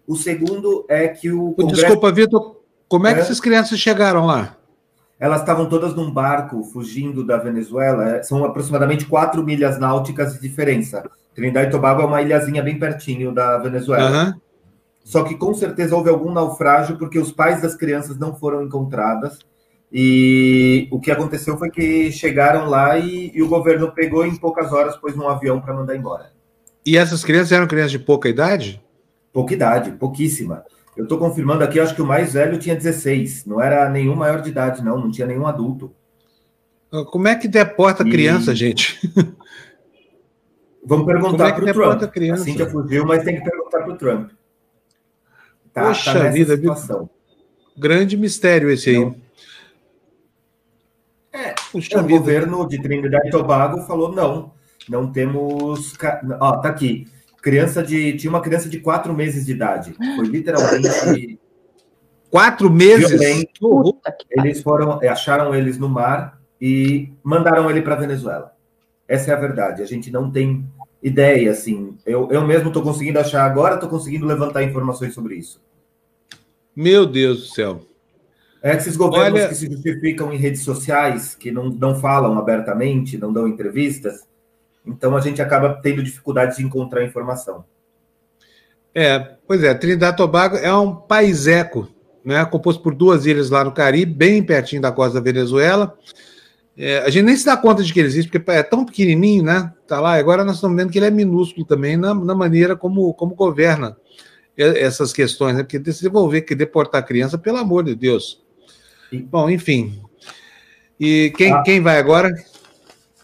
[0.06, 1.52] O segundo é que o.
[1.52, 1.82] Congresso...
[1.82, 2.56] Desculpa, Vitor,
[2.88, 3.22] como é que é?
[3.22, 4.56] essas crianças chegaram lá?
[5.20, 8.16] Elas estavam todas num barco fugindo da Venezuela.
[8.16, 11.08] É, são aproximadamente quatro milhas náuticas de diferença.
[11.34, 14.24] Trinidad e Tobago é uma ilhazinha bem pertinho da Venezuela.
[14.24, 14.40] Uhum.
[15.04, 19.38] Só que com certeza houve algum naufrágio porque os pais das crianças não foram encontradas.
[19.92, 24.72] E o que aconteceu foi que chegaram lá e, e o governo pegou em poucas
[24.72, 26.30] horas, pôs num avião para mandar embora.
[26.86, 28.80] E essas crianças eram crianças de pouca idade?
[29.32, 30.64] Pouca idade, pouquíssima.
[30.96, 34.40] Eu estou confirmando aqui, acho que o mais velho tinha 16, não era nenhum maior
[34.40, 35.92] de idade, não, não tinha nenhum adulto.
[36.92, 38.10] Ah, como é que deporta e...
[38.10, 38.98] criança, gente?
[40.84, 42.12] Vamos perguntar é para o Trump.
[42.12, 42.42] Criança?
[42.42, 44.30] A Cíntia fugiu, mas tem que perguntar para o Trump.
[45.72, 47.08] Tá, Poxa tá vida, situação.
[47.76, 48.98] grande mistério esse aí.
[48.98, 49.14] Não.
[51.70, 52.18] É, Puxa o vida.
[52.18, 54.52] governo de Trinidad e Tobago falou não,
[54.88, 55.94] não temos.
[56.40, 57.06] Ó, tá aqui
[57.40, 58.16] criança de.
[58.16, 59.94] Tinha uma criança de quatro meses de idade.
[60.16, 61.38] Foi literalmente.
[62.30, 63.20] Quatro meses?
[64.30, 68.52] Eles foram, acharam eles no mar e mandaram ele para Venezuela.
[69.08, 69.82] Essa é a verdade.
[69.82, 70.64] A gente não tem
[71.02, 71.98] ideia, assim.
[72.06, 75.60] Eu, eu mesmo estou conseguindo achar agora, estou conseguindo levantar informações sobre isso.
[76.76, 77.80] Meu Deus do céu.
[78.62, 79.48] É esses governos Olha...
[79.48, 84.26] que se justificam em redes sociais, que não, não falam abertamente, não dão entrevistas,
[84.84, 87.64] então a gente acaba tendo dificuldade de encontrar informação.
[88.94, 91.88] É, pois é, Trinidad e Tobago é um país eco,
[92.24, 95.96] né, composto por duas ilhas lá no Caribe, bem pertinho da costa da Venezuela.
[96.76, 99.44] É, a gente nem se dá conta de que ele existe, porque é tão pequenininho,
[99.44, 99.70] né?
[99.86, 100.14] Tá lá.
[100.14, 103.96] Agora nós estamos vendo que ele é minúsculo também na, na maneira como, como governa
[104.56, 105.62] essas questões, né?
[105.62, 108.42] Porque desenvolver que deportar criança, pelo amor de Deus.
[109.18, 110.00] Bom, enfim.
[110.98, 111.62] E quem, ah.
[111.62, 112.30] quem vai agora?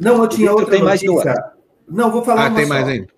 [0.01, 1.13] Não, eu tinha outra tem notícia.
[1.13, 1.37] mais
[1.89, 2.75] Não, vou falar ah, tem só.
[2.75, 3.09] mais ainda.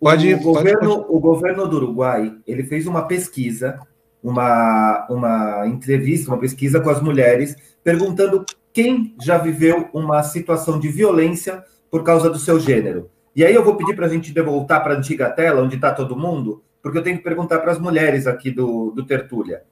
[0.00, 1.06] Pode, o, pode, governo, pode.
[1.08, 3.80] o governo do Uruguai ele fez uma pesquisa,
[4.22, 10.88] uma, uma entrevista, uma pesquisa com as mulheres, perguntando quem já viveu uma situação de
[10.88, 13.10] violência por causa do seu gênero.
[13.34, 15.92] E aí eu vou pedir para a gente voltar para a antiga tela, onde está
[15.92, 19.62] todo mundo, porque eu tenho que perguntar para as mulheres aqui do, do Tertúlia.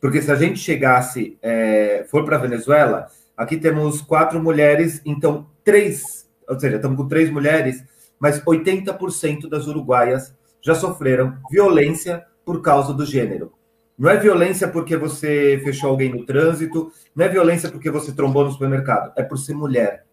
[0.00, 6.28] Porque se a gente chegasse, é, for para Venezuela, aqui temos quatro mulheres, então três,
[6.48, 7.84] ou seja, estamos com três mulheres,
[8.18, 13.52] mas 80% das uruguaias já sofreram violência por causa do gênero.
[13.98, 18.44] Não é violência porque você fechou alguém no trânsito, não é violência porque você trombou
[18.44, 20.06] no supermercado, é por ser mulher.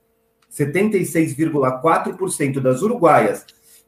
[0.51, 3.45] 76,4% das uruguaias,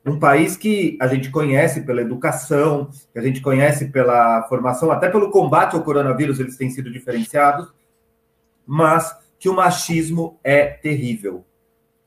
[0.10, 5.10] um país que a gente conhece pela educação, que a gente conhece pela formação, até
[5.10, 7.72] pelo combate ao coronavírus, eles têm sido diferenciados,
[8.65, 11.45] mas que o machismo é terrível.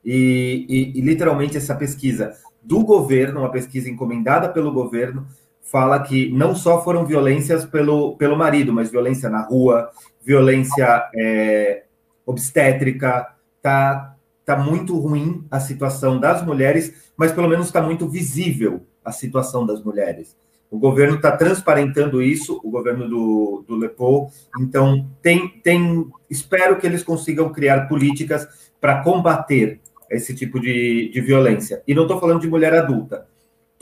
[0.04, 5.26] E, e, e literalmente essa pesquisa do governo, uma pesquisa encomendada pelo governo,
[5.60, 11.84] fala que não só foram violências pelo, pelo marido, mas violência na rua, violência é,
[12.26, 13.28] obstétrica,
[13.62, 14.16] tá,
[14.56, 19.66] tá muito ruim a situação das mulheres, mas pelo menos está muito visível a situação
[19.66, 20.36] das mulheres.
[20.70, 26.86] O governo está transparentando isso, o governo do, do Lepo, então tem, tem, espero que
[26.86, 31.82] eles consigam criar políticas para combater esse tipo de, de violência.
[31.86, 33.26] E não estou falando de mulher adulta,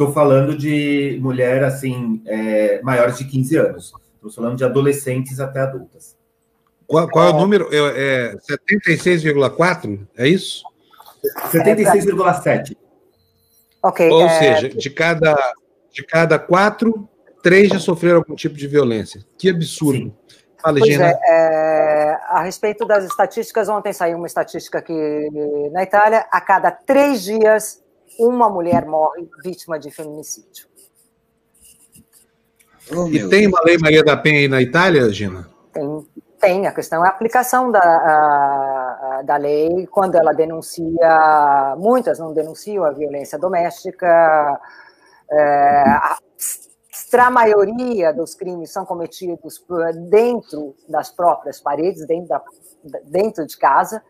[0.01, 3.93] Estou falando de mulher, assim, é, maiores de 15 anos.
[4.15, 6.17] Estou falando de adolescentes até adultas.
[6.91, 7.69] Qual, qual é o número?
[7.73, 10.09] É, é 76,4?
[10.19, 10.65] É isso?
[11.53, 12.77] 76,7.
[13.81, 14.11] Ok.
[14.11, 14.39] Ou é...
[14.41, 15.37] seja, de cada,
[15.93, 17.09] de cada quatro,
[17.45, 19.25] três já sofreram algum tipo de violência.
[19.39, 20.07] Que absurdo.
[20.07, 20.15] Sim.
[20.61, 21.07] Fala, pois Gina.
[21.07, 25.31] É, é, a respeito das estatísticas, ontem saiu uma estatística aqui
[25.73, 27.81] na Itália, a cada três dias
[28.19, 30.69] uma mulher morre vítima de feminicídio.
[32.93, 35.49] Oh, e tem uma lei Maria da Penha aí na Itália, Gina?
[36.41, 36.67] Tem.
[36.67, 42.85] A questão é a aplicação da, a, da lei quando ela denuncia, muitas não denunciam
[42.85, 44.59] a violência doméstica,
[45.31, 46.19] é, a
[46.91, 49.63] extra maioria dos crimes são cometidos
[50.09, 52.43] dentro das próprias paredes, dentro, da,
[53.05, 54.03] dentro de casa,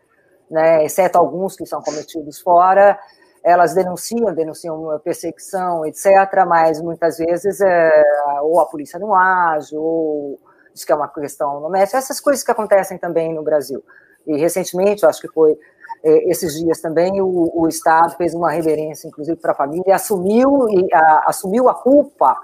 [0.49, 2.97] né, exceto alguns que são cometidos fora
[3.43, 6.05] elas denunciam, denunciam perseguição, etc.,
[6.47, 8.03] mas muitas vezes é,
[8.43, 10.39] ou a polícia não age, ou
[10.73, 13.83] diz que é uma questão doméstica, essas coisas que acontecem também no Brasil.
[14.25, 15.57] E recentemente, acho que foi
[16.03, 19.91] é, esses dias também, o, o, Estado fez uma reverência, inclusive, para a família, e
[19.91, 22.35] assumiu, e, a, assumiu a culpa,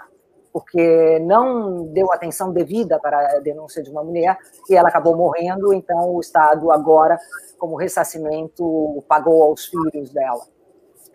[0.54, 4.38] porque não deu atenção devida para a denúncia de uma mulher,
[4.70, 7.18] e ela acabou morrendo, então o Estado agora,
[7.58, 10.46] como ressarcimento, pagou aos filhos dela.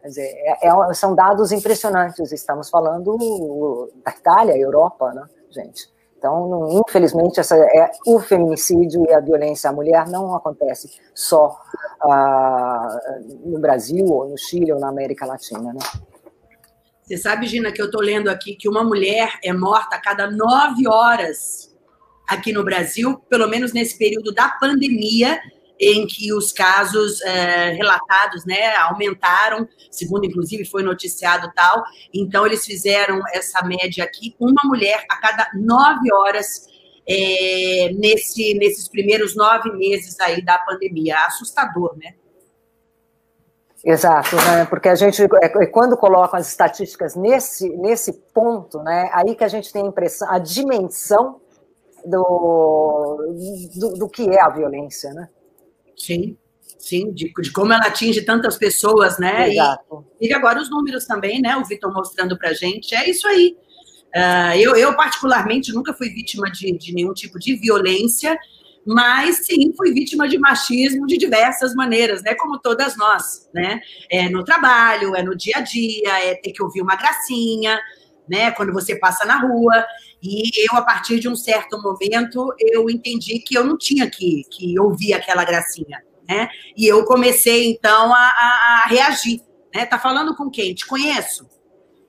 [0.01, 2.33] Quer dizer, é, é, são dados impressionantes.
[2.33, 5.92] Estamos falando da Itália, Europa, né, gente?
[6.23, 11.61] Então, infelizmente, essa é, o feminicídio e a violência à mulher não acontece só
[12.01, 13.01] ah,
[13.45, 15.81] no Brasil, ou no Chile, ou na América Latina, né?
[17.03, 20.31] Você sabe, Gina, que eu estou lendo aqui que uma mulher é morta a cada
[20.31, 21.75] nove horas
[22.29, 25.41] aqui no Brasil, pelo menos nesse período da pandemia,
[25.79, 31.83] em que os casos é, relatados né, aumentaram, segundo inclusive foi noticiado tal.
[32.15, 36.67] Então, eles fizeram essa média aqui, uma mulher a cada nove horas
[37.09, 41.17] é, nesse, nesses primeiros nove meses aí da pandemia.
[41.27, 42.15] Assustador, né?
[43.85, 44.65] Exato, né?
[44.67, 49.43] porque a gente, é, é, quando coloca as estatísticas nesse, nesse ponto, né, aí que
[49.43, 51.41] a gente tem a impressão, a dimensão
[52.05, 53.19] do,
[53.75, 55.29] do, do que é a violência, né?
[56.03, 56.37] Sim,
[56.79, 59.53] sim, de, de, como ela atinge tantas pessoas, né?
[59.53, 60.05] Exato.
[60.21, 61.57] E, e agora os números também, né?
[61.57, 62.93] O Vitor mostrando para gente.
[62.93, 63.57] É isso aí.
[64.15, 68.37] Uh, eu, eu, particularmente, nunca fui vítima de, de nenhum tipo de violência,
[68.85, 72.35] mas sim fui vítima de machismo de diversas maneiras, né?
[72.35, 73.81] Como todas nós, né?
[74.11, 77.81] É no trabalho, é no dia a dia, é ter que ouvir uma gracinha,
[78.29, 78.51] né?
[78.51, 79.87] Quando você passa na rua.
[80.23, 84.45] E eu, a partir de um certo momento, eu entendi que eu não tinha que,
[84.51, 86.49] que ouvir aquela gracinha, né?
[86.77, 89.41] E eu comecei, então, a, a, a reagir,
[89.75, 89.85] né?
[89.85, 90.75] Tá falando com quem?
[90.75, 91.47] Te conheço?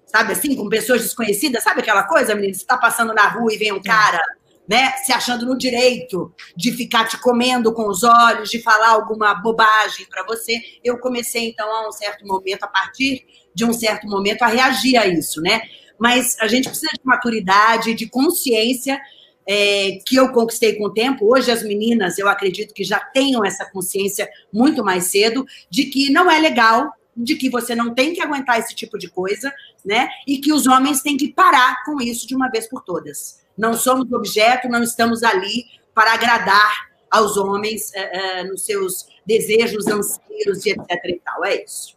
[0.05, 1.63] Sabe assim, com pessoas desconhecidas?
[1.63, 2.53] Sabe aquela coisa, menina?
[2.53, 4.21] Você tá passando na rua e vem um cara
[4.67, 9.33] né, se achando no direito de ficar te comendo com os olhos, de falar alguma
[9.33, 10.53] bobagem para você.
[10.83, 14.97] Eu comecei, então, a um certo momento, a partir de um certo momento, a reagir
[14.97, 15.61] a isso, né?
[16.03, 18.99] Mas a gente precisa de maturidade, de consciência
[19.47, 21.33] é, que eu conquistei com o tempo.
[21.33, 26.11] Hoje, as meninas, eu acredito que já tenham essa consciência muito mais cedo de que
[26.11, 29.49] não é legal, de que você não tem que aguentar esse tipo de coisa,
[29.85, 30.09] né?
[30.27, 33.39] E que os homens têm que parar com isso de uma vez por todas.
[33.57, 35.63] Não somos objeto, não estamos ali
[35.95, 40.99] para agradar aos homens é, é, nos seus desejos, anseios e etc.
[41.05, 41.45] E tal.
[41.45, 41.95] É isso.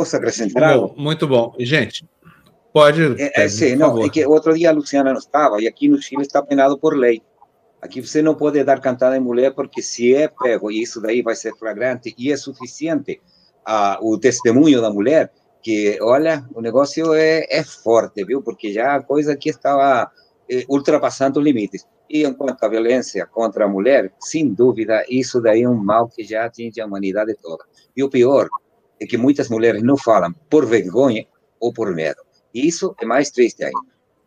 [0.00, 0.78] Posso acrescentar?
[0.78, 1.54] Muito bom, muito bom.
[1.58, 2.08] Gente,
[2.72, 3.20] pode.
[3.20, 6.00] É, é, sim, não, é que outro dia a Luciana não estava, e aqui no
[6.00, 7.20] Chile está penado por lei.
[7.82, 11.20] Aqui você não pode dar cantada em mulher, porque se é pego, e isso daí
[11.20, 13.20] vai ser flagrante, e é suficiente
[14.00, 15.30] o testemunho da mulher,
[15.62, 18.40] que, olha, o negócio é, é forte, viu?
[18.40, 20.10] Porque já a coisa aqui estava
[20.48, 21.86] eh, ultrapassando limites.
[22.08, 26.24] E enquanto a violência contra a mulher, sem dúvida, isso daí é um mal que
[26.24, 27.64] já atinge a humanidade toda.
[27.94, 28.48] E o pior
[29.00, 31.26] é que muitas mulheres não falam por vergonha
[31.58, 32.22] ou por medo.
[32.54, 33.78] E isso é mais triste ainda.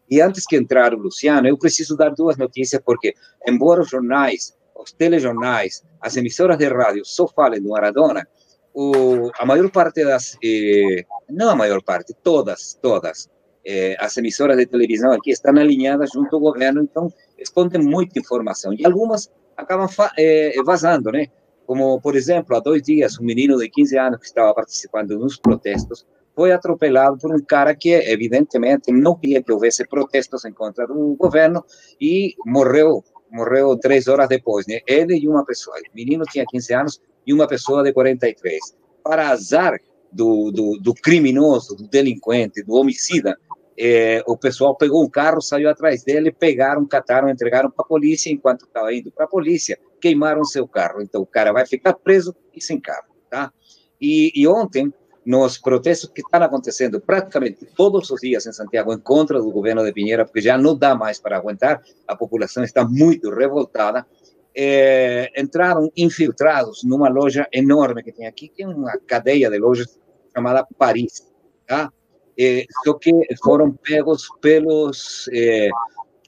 [0.10, 3.14] E antes que entrar o Luciano, eu preciso dar duas notícias, porque,
[3.48, 8.28] embora os jornais, os telejornais, as emissoras de rádio só falem do Maradona,
[8.74, 13.30] o, a maior parte das, eh, não a maior parte, todas, todas,
[13.66, 18.74] eh, as emissoras de televisão aqui estão alinhadas junto ao governo, então escondem muita informação.
[18.74, 21.28] E algumas acabam eh, vazando, né?
[21.66, 25.38] Como, por exemplo, há dois dias, um menino de 15 anos que estava participando nos
[25.38, 30.88] protestos foi atropelado por um cara que, evidentemente, não queria que houvesse protestos em contra
[30.88, 31.64] do governo
[32.02, 34.80] e morreu morreu três horas depois, né?
[34.88, 35.76] Ele e uma pessoa.
[35.78, 38.60] O menino tinha 15 anos e uma pessoa de 43.
[39.04, 39.80] Para azar
[40.12, 43.36] do, do, do criminoso, do delinquente, do homicida,
[43.76, 48.30] é, o pessoal pegou um carro, saiu atrás dele, pegaram, cataram, entregaram para a polícia.
[48.30, 51.02] Enquanto estava indo para a polícia, queimaram seu carro.
[51.02, 53.54] Então o cara vai ficar preso e sem carro, tá?
[54.02, 54.94] E, e ontem
[55.26, 59.82] nos protestos que estão acontecendo praticamente todos os dias em Santiago em contra do governo
[59.82, 64.06] de Pinheira, porque já não dá mais para aguentar, a população está muito revoltada,
[64.54, 69.98] é, entraram infiltrados numa loja enorme que tem aqui, que é uma cadeia de lojas
[70.36, 71.32] chamada Paris,
[71.66, 71.90] tá?
[72.38, 75.70] É, só que foram pegos pelos é,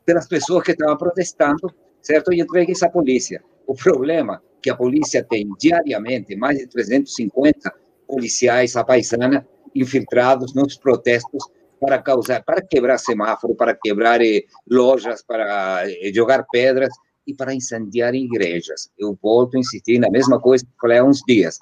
[0.05, 1.69] pelas pessoas que estavam protestando,
[2.01, 2.31] certo?
[2.31, 3.43] E entregues à polícia.
[3.67, 7.73] O problema é que a polícia tem diariamente mais de 350
[8.07, 11.43] policiais à paisana infiltrados nos protestos
[11.79, 16.93] para causar, para quebrar semáforo, para quebrar eh, lojas, para eh, jogar pedras
[17.27, 18.89] e para incendiar igrejas.
[18.97, 21.57] Eu volto a insistir na mesma coisa que falei há uns dias.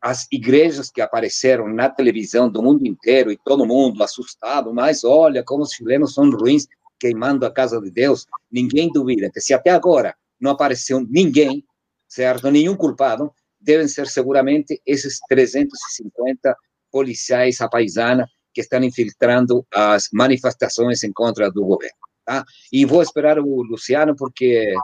[0.00, 5.44] As igrejas que apareceram na televisão do mundo inteiro e todo mundo assustado, mas olha
[5.44, 6.66] como os chilenos são ruins
[6.98, 8.26] queimando a casa de Deus.
[8.50, 11.64] Ninguém duvida que se até agora não apareceu ninguém,
[12.08, 16.54] certo, nenhum culpado, devem ser seguramente esses 350
[16.90, 21.96] policiais à paisana que estão infiltrando as manifestações em contra do governo.
[22.24, 22.44] Tá?
[22.72, 24.74] E vou esperar o Luciano porque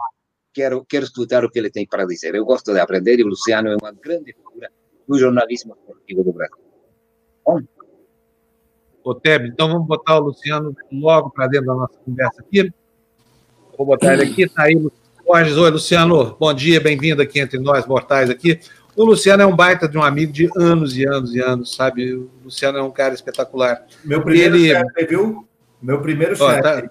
[0.53, 2.33] quero, quero escutar o que ele tem para dizer.
[2.33, 4.71] Eu gosto de aprender e o Luciano é uma grande figura
[5.07, 6.57] do jornalismo esportivo do Brasil.
[7.45, 7.59] Bom?
[9.03, 12.71] Ô, Teb, então vamos botar o Luciano logo para dentro da nossa conversa aqui.
[13.77, 14.75] Vou botar ele aqui, está aí,
[15.29, 15.57] Borges.
[15.57, 18.59] Oi, Luciano, bom dia, bem-vindo aqui entre nós mortais aqui.
[18.95, 22.15] O Luciano é um baita de um amigo de anos e anos e anos, sabe?
[22.15, 23.85] O Luciano é um cara espetacular.
[24.03, 24.69] Meu primeiro ele...
[24.69, 25.47] chefe, viu?
[25.79, 26.61] Meu primeiro chefe.
[26.63, 26.89] Tá,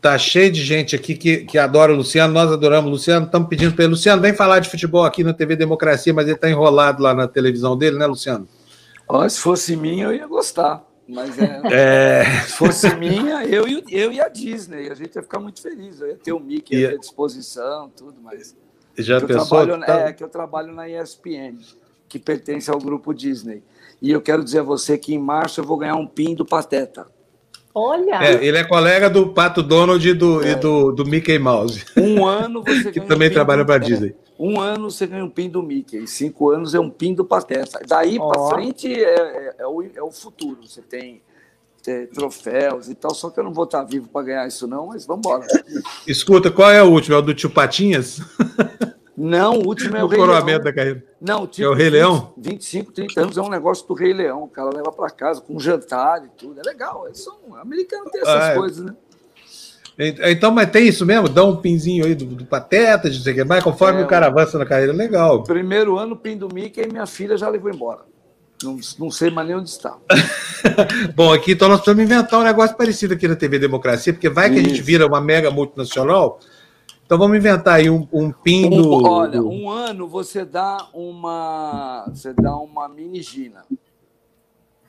[0.00, 3.50] tá, cheio de gente aqui que, que adora o Luciano, nós adoramos o Luciano, estamos
[3.50, 3.90] pedindo para ele.
[3.90, 7.28] Luciano, vem falar de futebol aqui na TV Democracia, mas ele está enrolado lá na
[7.28, 8.48] televisão dele, né, Luciano?
[9.06, 10.82] Oh, se fosse minha, eu ia gostar.
[11.06, 12.24] Mas é, é...
[12.42, 16.00] se fosse minha, eu, eu e a Disney, a gente ia ficar muito feliz.
[16.00, 16.90] Eu ia ter o Mickey ia...
[16.90, 18.56] à disposição, tudo, mas.
[18.96, 19.60] Já que pensou?
[19.60, 20.08] Eu trabalho, tá...
[20.08, 21.58] É, que eu trabalho na ESPN,
[22.08, 23.62] que pertence ao grupo Disney.
[24.00, 26.44] E eu quero dizer a você que em março eu vou ganhar um PIN do
[26.44, 27.06] Pateta.
[27.74, 28.22] Olha!
[28.22, 30.52] É, ele é colega do Pato Donald e do, é.
[30.52, 31.84] e do, do Mickey Mouse.
[31.96, 34.10] Um ano você que também um trabalha para Disney.
[34.10, 37.24] É, um ano você ganha um PIN do Mickey, cinco anos é um PIN do
[37.24, 37.80] Pateta.
[37.86, 38.28] Daí oh.
[38.28, 40.58] para frente é, é, é, o, é o futuro.
[40.64, 41.20] Você tem
[41.86, 44.86] é, troféus e tal, só que eu não vou estar vivo para ganhar isso, não,
[44.86, 45.46] mas vamos embora.
[46.06, 47.16] Escuta, qual é o último?
[47.16, 48.20] É o do Tio Patinhas?
[49.16, 50.64] Não, o último é o, o Rei coroamento Leão.
[50.64, 51.04] da carreira.
[51.20, 52.34] Não, tipo, é o Rei 20, Leão?
[52.36, 54.42] 25, 30 anos é um negócio do Rei Leão.
[54.42, 56.58] O cara leva para casa com jantar e tudo.
[56.58, 57.06] É legal.
[57.06, 58.54] Eles são americanos tem essas ah, é.
[58.54, 58.94] coisas, né?
[59.96, 61.28] Então, mas tem isso mesmo?
[61.28, 64.26] Dá um pinzinho aí do, do Pateta, de sei que mais, conforme é, o cara
[64.26, 65.44] avança na carreira, legal.
[65.44, 68.00] Primeiro ano, pin do Mickey, e minha filha já levou embora.
[68.62, 69.96] Não, não sei mais nem onde está.
[71.14, 74.50] Bom, aqui então nós precisamos inventar um negócio parecido aqui na TV Democracia, porque vai
[74.50, 74.66] que Isso.
[74.66, 76.40] a gente vira uma mega multinacional.
[77.04, 79.04] Então vamos inventar aí um, um pin do.
[79.04, 82.06] Olha, um ano você dá uma.
[82.08, 83.64] Você dá uma mini Gina.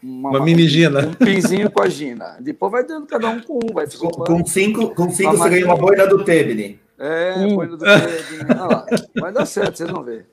[0.01, 1.07] Uma, uma mini Gina.
[1.07, 2.37] Um pinzinho com a Gina.
[2.39, 3.73] Depois vai dando cada um com um.
[3.73, 6.79] Vai com, com cinco, com cinco você ganha uma boina do Tebni.
[6.97, 7.55] É, hum.
[7.55, 9.19] boina do Tebni.
[9.19, 10.25] Vai dar certo, vocês vão ver.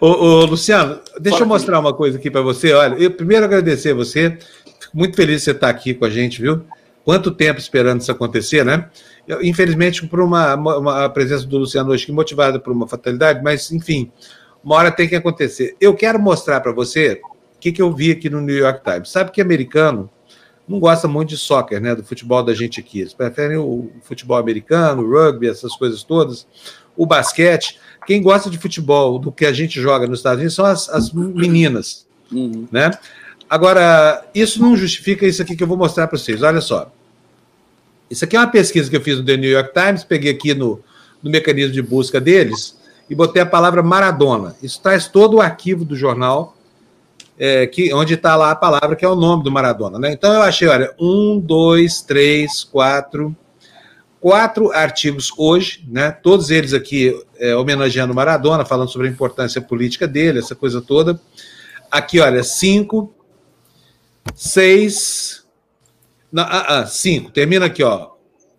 [0.00, 1.86] Ô, ô, Luciano, deixa Fala eu mostrar aqui.
[1.86, 2.72] uma coisa aqui para você.
[2.72, 4.38] Olha, eu primeiro agradecer a você.
[4.80, 6.62] Fico muito feliz de você estar aqui com a gente, viu?
[7.04, 8.88] Quanto tempo esperando isso acontecer, né?
[9.42, 14.10] Infelizmente, por uma, uma, uma, presença do Luciano hoje, motivada por uma fatalidade, mas, enfim,
[14.62, 15.76] uma hora tem que acontecer.
[15.80, 17.20] Eu quero mostrar para você
[17.56, 19.10] o que, que eu vi aqui no New York Times.
[19.10, 20.10] Sabe que americano
[20.66, 21.94] não gosta muito de soccer, né?
[21.94, 23.00] Do futebol da gente aqui.
[23.00, 26.46] Eles preferem o futebol americano, o rugby, essas coisas todas,
[26.96, 27.78] o basquete.
[28.06, 31.12] Quem gosta de futebol, do que a gente joga nos Estados Unidos, são as, as
[31.12, 32.66] meninas, uhum.
[32.70, 32.90] né?
[33.48, 36.42] Agora, isso não justifica isso aqui que eu vou mostrar para vocês.
[36.42, 36.90] Olha só.
[38.14, 40.54] Isso aqui é uma pesquisa que eu fiz no The New York Times, peguei aqui
[40.54, 40.80] no,
[41.20, 42.78] no mecanismo de busca deles
[43.10, 44.54] e botei a palavra Maradona.
[44.62, 46.56] Isso traz todo o arquivo do jornal,
[47.36, 49.98] é, que, onde está lá a palavra que é o nome do Maradona.
[49.98, 50.12] Né?
[50.12, 53.36] Então eu achei, olha, um, dois, três, quatro,
[54.20, 56.12] quatro artigos hoje, né?
[56.12, 61.20] Todos eles aqui é, homenageando Maradona, falando sobre a importância política dele, essa coisa toda.
[61.90, 63.12] Aqui, olha, cinco,
[64.36, 65.43] seis,
[66.34, 67.30] não, ah, ah, cinco.
[67.30, 68.10] Termina aqui, ó.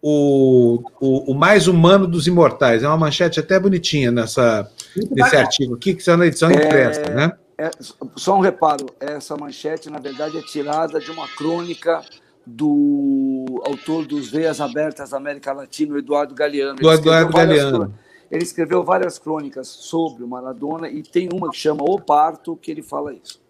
[0.02, 2.84] O, o, o, mais humano dos imortais.
[2.84, 4.72] É uma manchete até bonitinha nessa,
[5.12, 7.32] nesse artigo aqui, que é na edição impressa, é, né?
[7.58, 7.70] É,
[8.16, 12.02] só um reparo, essa manchete, na verdade, é tirada de uma crônica
[12.46, 16.76] do autor dos Veias Abertas da América Latina, Eduardo Galeano.
[16.76, 17.94] Do Eduardo Galeano.
[18.32, 22.72] Ele escreveu várias crônicas sobre o Maradona e tem uma que chama O Parto, que
[22.72, 23.44] ele fala isso.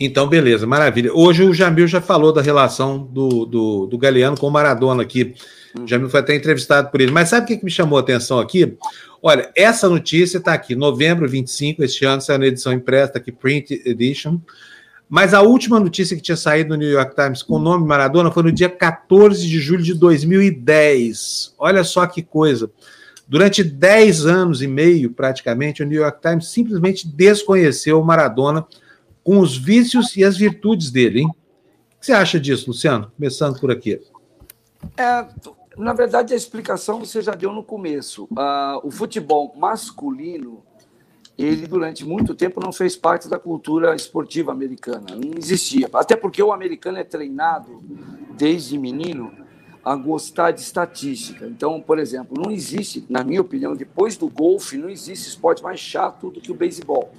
[0.00, 1.12] Então, beleza, maravilha.
[1.12, 5.34] Hoje o Jamil já falou da relação do, do, do Galeano com o Maradona aqui.
[5.76, 7.10] O Jamil foi até entrevistado por ele.
[7.10, 8.76] Mas sabe o que, que me chamou a atenção aqui?
[9.20, 13.32] Olha, essa notícia está aqui, novembro 25, este ano, saiu na edição impressa, tá aqui,
[13.32, 14.38] Print Edition.
[15.08, 18.30] Mas a última notícia que tinha saído no New York Times com o nome Maradona
[18.30, 21.54] foi no dia 14 de julho de 2010.
[21.58, 22.70] Olha só que coisa.
[23.26, 28.64] Durante 10 anos e meio, praticamente, o New York Times simplesmente desconheceu o Maradona
[29.28, 31.28] com os vícios e as virtudes dele, hein?
[31.28, 33.12] O que você acha disso, Luciano?
[33.14, 34.00] Começando por aqui.
[34.96, 35.28] É,
[35.76, 38.24] na verdade, a explicação você já deu no começo.
[38.24, 40.62] Uh, o futebol masculino
[41.36, 45.90] ele durante muito tempo não fez parte da cultura esportiva americana, não existia.
[45.92, 47.82] Até porque o americano é treinado
[48.34, 49.30] desde menino
[49.84, 51.46] a gostar de estatística.
[51.46, 55.78] Então, por exemplo, não existe, na minha opinião, depois do golfe, não existe esporte mais
[55.78, 57.12] chato do que o beisebol.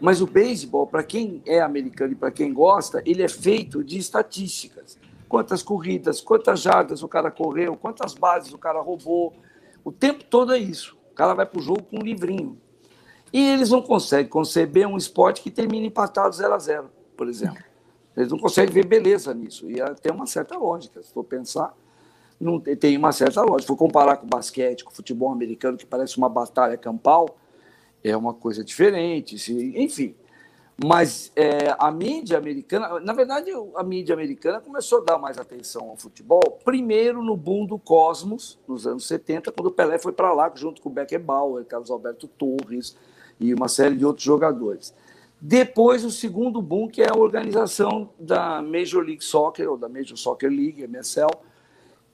[0.00, 3.98] Mas o beisebol, para quem é americano e para quem gosta, ele é feito de
[3.98, 4.98] estatísticas.
[5.28, 9.32] Quantas corridas, quantas jardas o cara correu, quantas bases o cara roubou.
[9.84, 10.96] O tempo todo é isso.
[11.12, 12.58] O cara vai para o jogo com um livrinho.
[13.32, 17.62] E eles não conseguem conceber um esporte que termine empatado 0 a 0 por exemplo.
[18.16, 19.70] Eles não conseguem ver beleza nisso.
[19.70, 21.76] E tem uma certa lógica, se for pensar,
[22.40, 23.62] não tem uma certa lógica.
[23.62, 27.36] Se for comparar com o basquete, com o futebol americano, que parece uma batalha campal,
[28.02, 29.36] é uma coisa diferente.
[29.76, 30.14] Enfim.
[30.82, 35.90] Mas é, a mídia americana, na verdade, a mídia americana começou a dar mais atenção
[35.90, 40.32] ao futebol, primeiro no boom do Cosmos, nos anos 70, quando o Pelé foi para
[40.32, 42.96] lá, junto com o Beckenbauer, Carlos Alberto Torres,
[43.38, 44.94] e uma série de outros jogadores.
[45.38, 50.16] Depois, o segundo boom, que é a organização da Major League Soccer, ou da Major
[50.16, 51.30] Soccer League, MSL,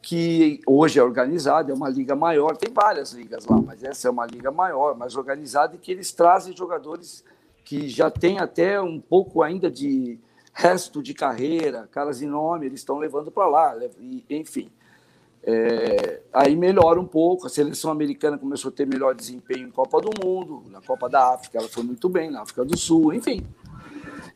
[0.03, 4.11] que hoje é organizada, é uma liga maior, tem várias ligas lá, mas essa é
[4.11, 7.25] uma liga maior, mais organizada, e que eles trazem jogadores
[7.65, 10.19] que já têm até um pouco ainda de
[10.53, 13.77] resto de carreira, caras em nome, eles estão levando para lá,
[14.31, 14.71] enfim.
[15.49, 17.47] É, aí melhora um pouco.
[17.47, 21.35] A seleção americana começou a ter melhor desempenho em Copa do Mundo, na Copa da
[21.35, 23.47] África ela foi muito bem, na África do Sul, enfim.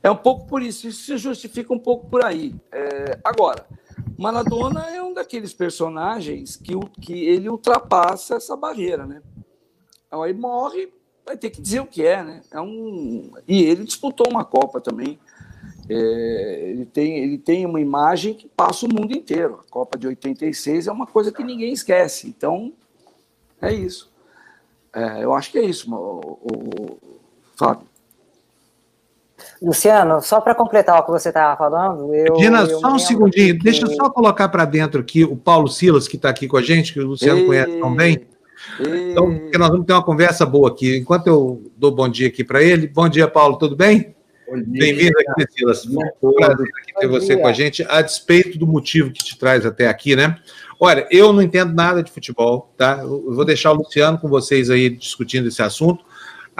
[0.03, 2.55] É um pouco por isso, isso se justifica um pouco por aí.
[2.71, 3.67] É, agora,
[4.19, 9.23] Maradona é um daqueles personagens que, que ele ultrapassa essa barreira, né?
[10.07, 10.93] Então, aí morre,
[11.25, 12.43] vai ter que dizer o que é, né?
[12.51, 13.33] É um...
[13.47, 15.19] E ele disputou uma Copa também.
[15.89, 19.61] É, ele, tem, ele tem uma imagem que passa o mundo inteiro.
[19.67, 22.29] A Copa de 86 é uma coisa que ninguém esquece.
[22.29, 22.73] Então,
[23.61, 24.11] é isso.
[24.93, 26.99] É, eu acho que é isso, o, o,
[27.57, 27.87] Fábio.
[29.63, 32.35] Luciano, só para completar o que você estava falando, eu.
[32.35, 33.63] Dina, só um segundinho, que...
[33.63, 36.63] deixa eu só colocar para dentro aqui o Paulo Silas, que está aqui com a
[36.63, 37.47] gente, que o Luciano e...
[37.47, 38.27] conhece também.
[38.81, 39.11] E...
[39.11, 40.97] Então, porque nós vamos ter uma conversa boa aqui.
[40.97, 42.87] Enquanto eu dou bom dia aqui para ele.
[42.87, 44.15] Bom dia, Paulo, tudo bem?
[44.67, 45.87] Bem-vindo aqui, Silas.
[45.87, 49.65] Um prazer aqui ter você com a gente, a despeito do motivo que te traz
[49.65, 50.37] até aqui, né?
[50.79, 52.99] Olha, eu não entendo nada de futebol, tá?
[53.03, 56.05] Eu vou deixar o Luciano com vocês aí discutindo esse assunto.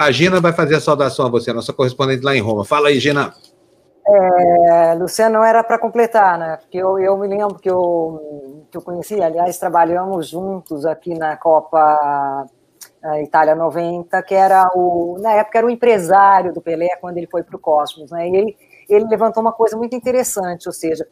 [0.01, 2.65] A Gina vai fazer a saudação a você, nossa correspondente lá em Roma.
[2.65, 3.35] Fala aí, Gina.
[4.03, 6.57] É, Luciano, não era para completar, né?
[6.57, 11.37] Porque eu, eu me lembro que eu, que eu conheci, aliás, trabalhamos juntos aqui na
[11.37, 12.47] Copa
[13.03, 17.27] eh, Itália 90, que era o, na época era o empresário do Pelé quando ele
[17.27, 18.27] foi para o Cosmos, né?
[18.27, 18.57] E ele,
[18.89, 21.07] ele levantou uma coisa muito interessante, ou seja,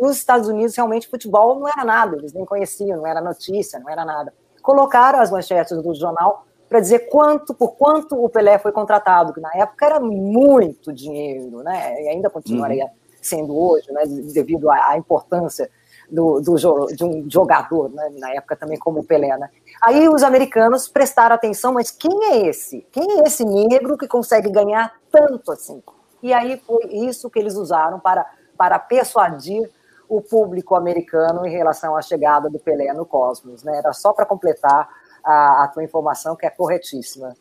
[0.00, 3.90] nos Estados Unidos realmente futebol não era nada, eles nem conheciam, não era notícia, não
[3.90, 4.32] era nada.
[4.62, 9.40] Colocaram as manchetes do jornal para dizer quanto, por quanto o Pelé foi contratado, que
[9.40, 12.00] na época era muito dinheiro, né?
[12.00, 12.90] E ainda continuaria uhum.
[13.20, 14.04] sendo hoje, né?
[14.32, 15.68] Devido à, à importância
[16.08, 16.54] do, do,
[16.94, 18.08] de um jogador, né?
[18.20, 19.50] Na época também como o Pelé, né?
[19.82, 22.86] Aí os americanos prestaram atenção, mas quem é esse?
[22.92, 25.82] Quem é esse negro que consegue ganhar tanto assim?
[26.22, 28.24] E aí foi isso que eles usaram para,
[28.56, 29.68] para persuadir
[30.08, 33.78] o público americano em relação à chegada do Pelé no Cosmos, né?
[33.78, 34.88] Era só para completar
[35.24, 37.34] a, a tua informação, que é corretíssima.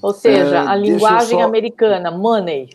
[0.00, 1.44] Ou seja, é, a linguagem só...
[1.44, 2.70] americana, money.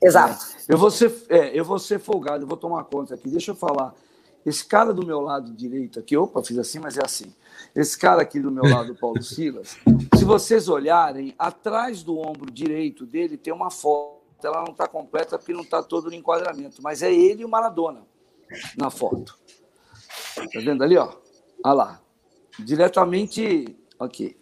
[0.00, 0.46] Exato.
[0.68, 3.28] Eu vou, ser, é, eu vou ser folgado, eu vou tomar conta aqui.
[3.28, 3.94] Deixa eu falar.
[4.46, 7.34] Esse cara do meu lado direito aqui, opa, fiz assim, mas é assim.
[7.74, 9.76] Esse cara aqui do meu lado, Paulo Silas,
[10.16, 14.20] se vocês olharem, atrás do ombro direito dele tem uma foto.
[14.42, 17.48] Ela não está completa porque não está todo no enquadramento, mas é ele e o
[17.48, 18.00] Maradona
[18.78, 19.38] na foto.
[20.34, 21.12] Tá vendo ali, ó?
[21.62, 22.00] Olha lá
[22.58, 23.76] diretamente.
[23.98, 24.36] Ok.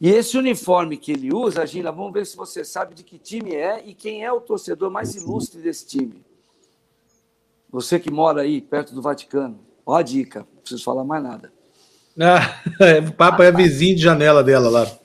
[0.00, 3.54] E esse uniforme que ele usa, Gina, vamos ver se você sabe de que time
[3.54, 6.24] é e quem é o torcedor mais ilustre desse time.
[7.70, 9.58] Você que mora aí, perto do Vaticano.
[9.86, 11.52] Ó a dica, não preciso falar mais nada.
[12.20, 12.62] Ah,
[13.08, 14.98] o Papa é vizinho de janela dela lá.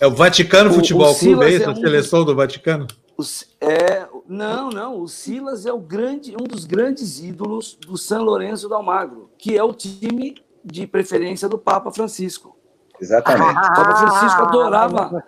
[0.00, 1.64] É o Vaticano o, Futebol o Clube, é isso?
[1.64, 1.72] É um...
[1.72, 2.86] A seleção do Vaticano?
[3.16, 3.22] O,
[3.60, 5.00] é, não, não.
[5.00, 9.56] O Silas é o grande, um dos grandes ídolos do São Lourenço do Almagro, que
[9.56, 12.56] é o time de preferência do Papa Francisco.
[13.02, 13.50] Exatamente.
[13.50, 15.24] O Papa Francisco adorava.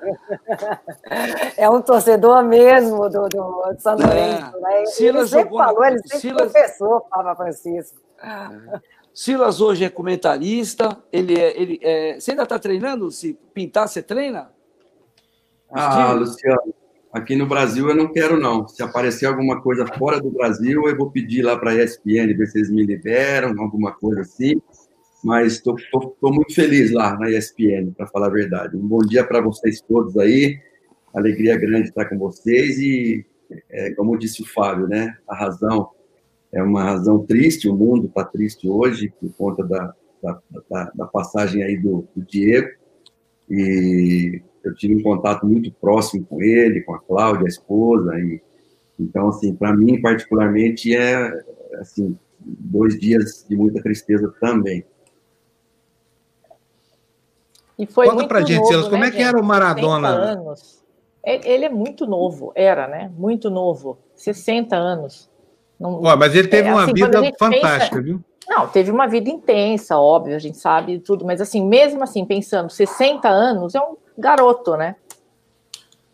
[1.56, 4.56] É um torcedor mesmo do, do São Lourenço.
[4.56, 4.60] É.
[4.60, 4.86] Né?
[4.86, 6.52] Silas ele sempre falou, ele sempre Silas...
[6.52, 7.98] professou Papa Francisco.
[8.22, 8.80] É.
[9.12, 10.96] Silas hoje é comentarista.
[11.12, 12.20] Ele é, ele é...
[12.20, 13.10] Você ainda está treinando?
[13.10, 14.52] Se pintar, você treina?
[15.70, 16.72] Ah, Luciano,
[17.12, 18.68] aqui no Brasil eu não quero, não.
[18.68, 22.46] Se aparecer alguma coisa fora do Brasil, eu vou pedir lá para a ESPN ver
[22.46, 24.60] se eles me liberam, alguma coisa assim
[25.24, 25.76] mas estou
[26.22, 28.76] muito feliz lá na ESPN, para falar a verdade.
[28.76, 30.58] Um bom dia para vocês todos aí,
[31.14, 33.24] alegria grande estar com vocês e,
[33.70, 35.90] é, como disse o Fábio, né, a razão
[36.52, 41.06] é uma razão triste, o mundo está triste hoje por conta da, da, da, da
[41.06, 42.68] passagem aí do, do, Diego,
[43.50, 48.40] e eu tive um contato muito próximo com ele, com a Cláudia, a esposa, e
[48.98, 51.44] então, assim, para mim, particularmente, é,
[51.80, 54.84] assim, dois dias de muita tristeza também.
[57.78, 60.08] E foi Conta muito pra gente, novo, Silas, como né, é que era o Maradona?
[60.08, 60.82] Anos.
[61.24, 63.10] Ele é muito novo, era, né?
[63.16, 65.30] Muito novo, 60 anos.
[65.80, 68.02] Não, mas ele teve é, uma assim, vida fantástica, pensa...
[68.02, 68.20] viu?
[68.46, 72.70] Não, teve uma vida intensa, óbvio, a gente sabe tudo, mas assim, mesmo assim, pensando,
[72.70, 74.96] 60 anos é um garoto, né?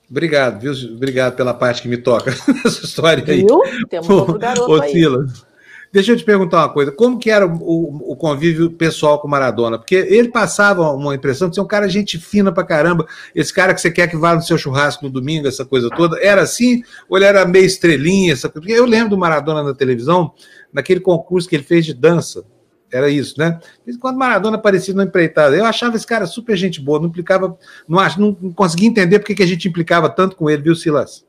[0.09, 0.73] Obrigado, viu?
[0.95, 2.31] Obrigado pela parte que me toca
[2.65, 3.45] nessa história aí.
[3.45, 3.61] Viu?
[3.89, 4.93] Temos outro garoto Ô, aí.
[4.93, 5.47] Silas.
[5.93, 9.30] Deixa eu te perguntar uma coisa: como que era o, o convívio pessoal com o
[9.30, 9.76] Maradona?
[9.76, 13.74] Porque ele passava uma impressão de ser um cara gente fina pra caramba, esse cara
[13.74, 16.18] que você quer que vá no seu churrasco no domingo, essa coisa toda.
[16.22, 16.82] Era assim?
[17.09, 18.32] Ou ele era meio estrelinha?
[18.32, 18.49] Essa...
[18.49, 20.32] Porque eu lembro do Maradona na televisão,
[20.72, 22.45] naquele concurso que ele fez de dança.
[22.93, 23.59] Era isso, né?
[24.01, 27.57] Quando Maradona aparecia no empreitada, eu achava esse cara super gente boa, não implicava,
[27.88, 31.24] não, não, não conseguia entender porque que a gente implicava tanto com ele, viu, Silas?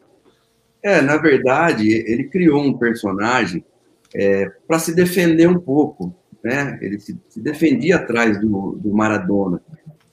[0.83, 3.63] É, na verdade, ele criou um personagem
[4.15, 6.15] é, para se defender um pouco.
[6.43, 6.77] Né?
[6.81, 9.61] Ele se, se defendia atrás do, do, Maradona.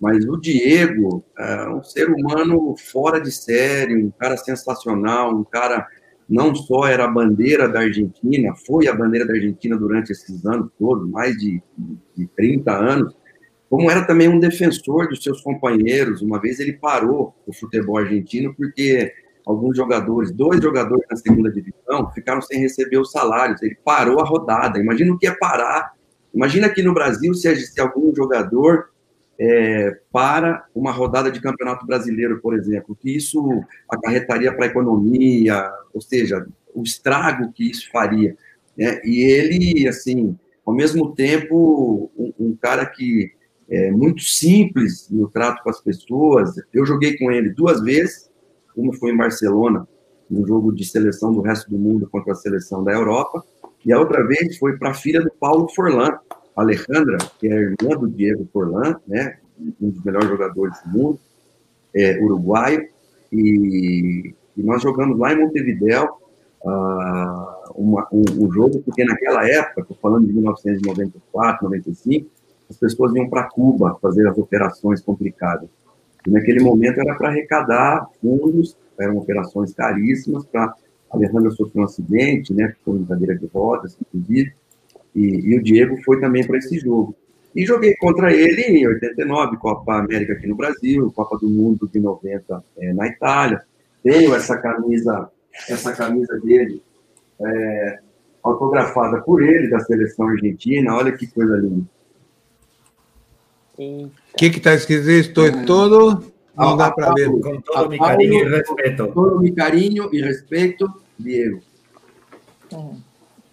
[0.00, 5.86] Mas o Diego é um ser humano fora de série, um cara sensacional, um cara
[6.28, 10.70] não só era a bandeira da Argentina, foi a bandeira da Argentina durante esses anos
[10.78, 11.60] todos, mais de,
[12.14, 13.16] de 30 anos,
[13.70, 16.22] como era também um defensor dos seus companheiros.
[16.22, 19.12] Uma vez ele parou o futebol argentino porque
[19.48, 23.62] alguns jogadores, dois jogadores na segunda divisão, ficaram sem receber os salários.
[23.62, 24.78] Ele parou a rodada.
[24.78, 25.92] Imagina o que é parar.
[26.34, 27.48] Imagina aqui no Brasil se,
[27.80, 28.90] algum jogador
[29.40, 35.72] é, para uma rodada de campeonato brasileiro, por exemplo, que isso acarretaria para a economia,
[35.94, 38.36] ou seja, o estrago que isso faria.
[38.76, 39.00] Né?
[39.02, 43.32] E ele, assim, ao mesmo tempo, um, um cara que
[43.70, 46.54] é muito simples no trato com as pessoas.
[46.72, 48.27] Eu joguei com ele duas vezes,
[48.78, 49.86] Uma foi em Barcelona,
[50.30, 53.44] no jogo de seleção do resto do mundo contra a seleção da Europa,
[53.84, 56.18] e a outra vez foi para a filha do Paulo Forlan,
[56.54, 59.38] Alejandra, que é a irmã do Diego Forlan, né,
[59.80, 61.18] um dos melhores jogadores do mundo,
[61.94, 62.86] é, uruguaio,
[63.32, 66.08] e, e, nós jogamos lá em Montevideo
[66.62, 72.30] uh, uma, um, um, jogo, porque naquela época, estou falando de 1994, 95,
[72.70, 75.68] as pessoas iam para Cuba fazer as operações complicadas.
[76.28, 80.74] E naquele momento era para arrecadar fundos, eram operações caríssimas para
[81.10, 84.52] Alejandra sofreu um acidente, né, ficou em cadeira de rodas, inclusive,
[85.14, 87.14] e, e o Diego foi também para esse jogo.
[87.56, 91.98] E joguei contra ele em 89, Copa América aqui no Brasil, Copa do Mundo de
[91.98, 93.62] 90 é, na Itália.
[94.02, 95.30] Tenho essa camisa,
[95.66, 96.82] essa camisa dele
[97.40, 97.98] é,
[98.42, 100.94] autografada por ele, da seleção argentina.
[100.94, 101.86] Olha que coisa linda.
[103.78, 105.08] O que está escrito?
[105.08, 106.32] Estou todo.
[106.56, 107.30] Não dá para ver.
[107.30, 109.06] Com todo meu carinho e respeito.
[109.06, 111.62] Com todo meu carinho e respeito, Diego.
[112.72, 113.00] Hum.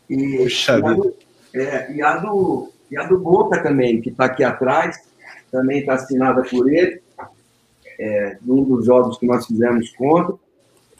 [0.09, 1.13] E, Puxa vida.
[1.53, 4.97] É, e, a do, e a do Boca também, que está aqui atrás,
[5.51, 7.01] também está assinada por ele,
[7.97, 10.35] é, num dos jogos que nós fizemos contra,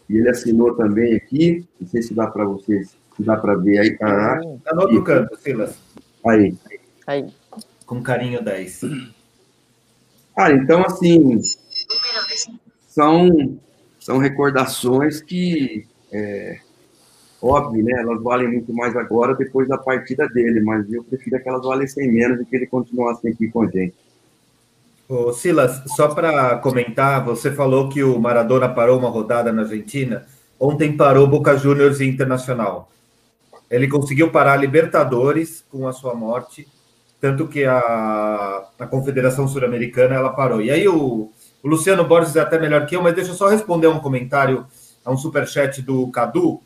[0.09, 3.79] e ele assinou também aqui, não sei se dá para vocês, se dá para ver
[3.79, 3.87] aí.
[3.89, 4.39] Está
[4.73, 5.77] no outro canto, Silas.
[6.25, 6.55] Aí.
[7.07, 7.25] Aí.
[7.85, 8.81] Com carinho 10.
[10.35, 11.41] Ah, então, assim,
[12.87, 13.57] são,
[13.99, 16.59] são recordações que é,
[17.47, 17.91] Óbvio, né?
[18.01, 22.11] Elas valem muito mais agora depois da partida dele, mas eu prefiro que elas valessem
[22.11, 23.93] menos e que ele continuasse aqui com a gente.
[25.07, 30.25] Ô, Silas, só para comentar, você falou que o Maradona parou uma rodada na Argentina.
[30.59, 32.89] Ontem parou Boca Juniors e Internacional.
[33.69, 36.67] Ele conseguiu parar Libertadores com a sua morte,
[37.25, 40.61] tanto que a, a Confederação Sul-Americana ela parou.
[40.61, 41.31] E aí o,
[41.63, 44.67] o Luciano Borges é até melhor que eu, mas deixa eu só responder um comentário
[45.03, 46.61] a um superchat do Cadu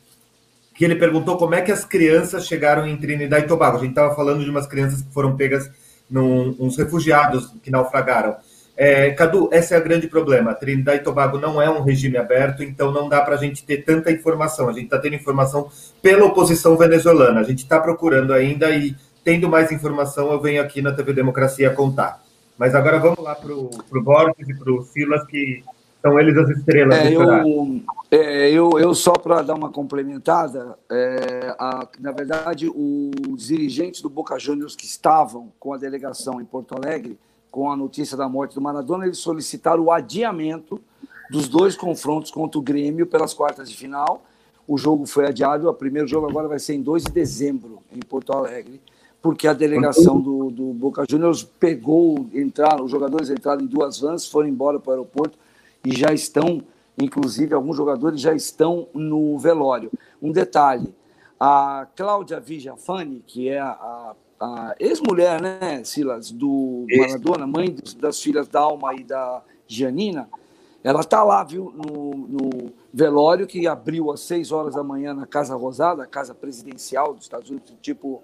[0.74, 3.78] que ele perguntou como é que as crianças chegaram em Trinidad e Tobago.
[3.78, 5.70] A gente estava falando de umas crianças que foram pegas,
[6.10, 8.36] num, uns refugiados que naufragaram.
[8.76, 10.54] É, Cadu, esse é o grande problema.
[10.54, 13.78] Trinidad e Tobago não é um regime aberto, então não dá para a gente ter
[13.78, 14.68] tanta informação.
[14.68, 15.70] A gente está tendo informação
[16.02, 17.40] pela oposição venezuelana.
[17.40, 18.94] A gente está procurando ainda e,
[19.24, 22.22] tendo mais informação, eu venho aqui na TV Democracia contar.
[22.58, 23.70] Mas agora vamos lá para o
[24.02, 25.64] Borges e para o Silas, que
[26.02, 31.54] são eles as estrelas é, eu, é, eu, eu, só para dar uma complementada, é,
[31.58, 36.74] a, na verdade, os dirigentes do Boca Juniors que estavam com a delegação em Porto
[36.74, 37.18] Alegre,
[37.50, 40.80] com a notícia da morte do Maradona, eles solicitaram o adiamento
[41.30, 44.22] dos dois confrontos contra o Grêmio pelas quartas de final.
[44.66, 48.00] O jogo foi adiado, o primeiro jogo agora vai ser em 2 de dezembro, em
[48.00, 48.80] Porto Alegre,
[49.22, 54.26] porque a delegação do, do Boca Juniors pegou, entraram, os jogadores entraram em duas vans,
[54.26, 55.38] foram embora para o aeroporto
[55.84, 56.62] e já estão,
[56.98, 59.90] inclusive, alguns jogadores já estão no velório.
[60.22, 60.94] Um detalhe:
[61.38, 68.48] a Cláudia Vigiafani, que é a, a ex-mulher, né, Silas, do Maradona, mãe das filhas
[68.48, 70.28] Dalma e da Gianina,
[70.82, 75.26] ela está lá, viu, no, no, velório que abriu às 6 horas da manhã na
[75.26, 78.22] Casa Rosada, a casa presidencial dos Estados Unidos, tipo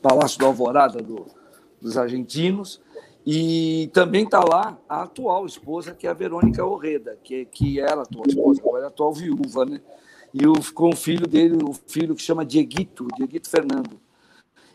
[0.00, 1.26] Palácio da Alvorada do,
[1.80, 2.80] dos argentinos.
[3.26, 7.96] E também está lá a atual esposa, que é a Verônica Orreda, que, que era
[7.96, 9.80] a atual esposa, agora é a atual viúva, né?
[10.32, 14.00] E o, com o filho dele, o filho que chama Dieguito, Dieguito Fernando.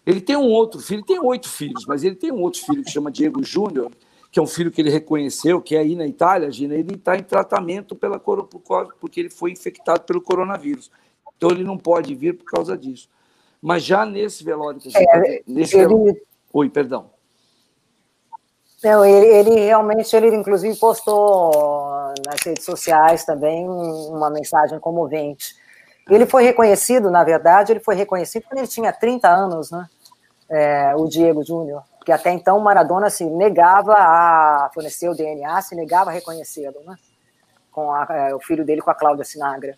[0.06, 2.91] Ele tem um outro filho, tem oito filhos, mas ele tem um outro filho que
[2.91, 3.91] chama Diego Júnior,
[4.32, 7.16] que é um filho que ele reconheceu, que é aí na Itália, Gina, ele está
[7.16, 10.91] em tratamento pela, porque ele foi infectado pelo coronavírus.
[11.38, 13.08] Então ele não pode vir por causa disso.
[13.64, 15.88] Mas já nesse velório que você é, tá, nesse ele...
[15.88, 16.22] velório...
[16.51, 17.09] Oi, perdão.
[18.84, 25.55] Não, ele, ele, realmente, ele inclusive postou nas redes sociais também uma mensagem comovente.
[26.09, 29.88] Ele foi reconhecido, na verdade, ele foi reconhecido quando ele tinha 30 anos, né?
[30.49, 35.74] É, o Diego Júnior, porque até então Maradona se negava a fornecer o DNA, se
[35.74, 36.97] negava a reconhecê-lo, né?
[37.72, 39.78] Com a, é, o filho dele com a Cláudia Sinagra.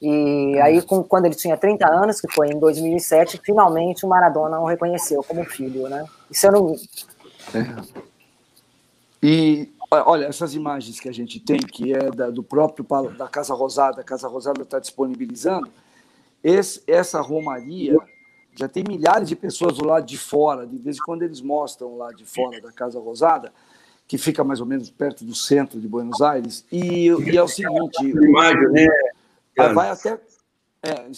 [0.00, 4.60] E aí, com, quando ele tinha 30 anos, que foi em 2007, finalmente o Maradona
[4.60, 6.04] o reconheceu como filho, né?
[6.30, 6.74] Isso eu não.
[7.54, 8.06] É.
[9.22, 12.86] E olha, essas imagens que a gente tem, que é da, do próprio
[13.16, 15.70] da Casa Rosada, a Casa Rosada está disponibilizando,
[16.44, 17.96] esse, essa romaria
[18.54, 21.96] já tem milhares de pessoas do lado de fora, de vez em quando eles mostram
[21.96, 23.52] lá de fora da Casa Rosada,
[24.06, 27.48] que fica mais ou menos perto do centro de Buenos Aires, e, e é o
[27.48, 28.02] seguinte...
[28.02, 28.86] Imagem, né?
[29.56, 30.20] Vai até...
[30.82, 31.10] É,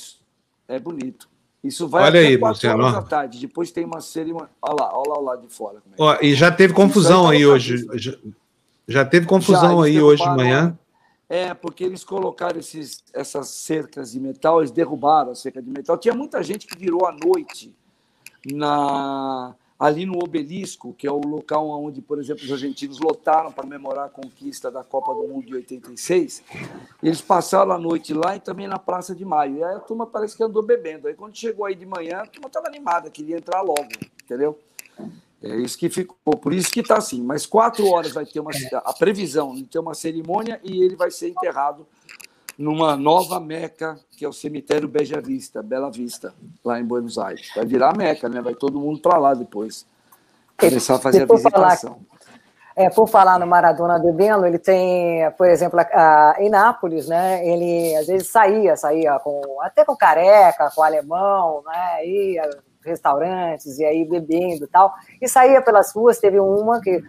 [0.68, 1.28] é bonito.
[1.62, 3.40] Isso vai olha até aí, 4 horas da tarde.
[3.40, 4.48] Depois tem uma cerimônia.
[4.62, 5.78] Olha lá, olha lá, lá de fora.
[5.78, 7.84] É ó, e já teve confusão aí, hoje.
[7.94, 8.12] Já,
[8.86, 10.78] já, teve confusão já, aí hoje de manhã.
[11.28, 15.98] É, porque eles colocaram esses, essas cercas de metal, eles derrubaram a cerca de metal.
[15.98, 17.74] Tinha muita gente que virou à noite
[18.46, 23.62] na, ali no Obelisco, que é o local onde, por exemplo, os argentinos lotaram para
[23.62, 26.42] comemorar a conquista da Copa do Mundo de 86.
[27.00, 29.58] Eles passaram a noite lá e também na Praça de Maio.
[29.58, 31.06] E aí a turma parece que andou bebendo.
[31.06, 33.88] Aí quando chegou aí de manhã, a turma estava animada, queria entrar logo,
[34.24, 34.58] entendeu?
[35.40, 37.22] É isso que ficou, por isso que está assim.
[37.22, 38.50] Mas quatro horas vai ter uma
[38.84, 41.86] a previsão de ter uma cerimônia e ele vai ser enterrado
[42.58, 46.34] numa nova Meca, que é o cemitério Beja Vista, Bela Vista,
[46.64, 47.52] lá em Buenos Aires.
[47.54, 48.42] Vai virar Meca, né?
[48.42, 49.86] Vai todo mundo para lá depois.
[50.58, 51.90] Começar a fazer a visitação.
[51.92, 52.18] Falar,
[52.74, 57.46] é, por falar no Maradona bebendo, ele tem, por exemplo, a, a, em Nápoles, né?
[57.46, 62.06] Ele às vezes saía, saía com até com careca, com alemão, né?
[62.06, 62.50] Ia
[62.84, 67.02] restaurantes e aí bebendo e tal, e saía pelas ruas, teve uma que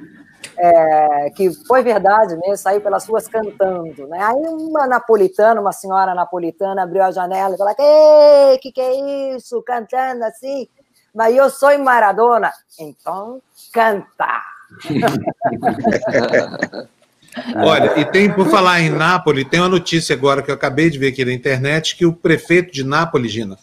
[0.61, 4.21] é, que foi verdade mesmo, saiu pelas ruas cantando, né?
[4.21, 9.35] Aí uma napolitana, uma senhora napolitana abriu a janela e falou: "Ei, que que é
[9.35, 9.63] isso?
[9.63, 10.67] Cantando assim?
[11.15, 13.41] Mas eu sou Maradona, então
[13.71, 14.41] canta."
[17.55, 20.97] Olha, e tem, por falar em Nápoles, tem uma notícia agora que eu acabei de
[20.97, 23.55] ver aqui na internet, que o prefeito de Nápoles, Gina,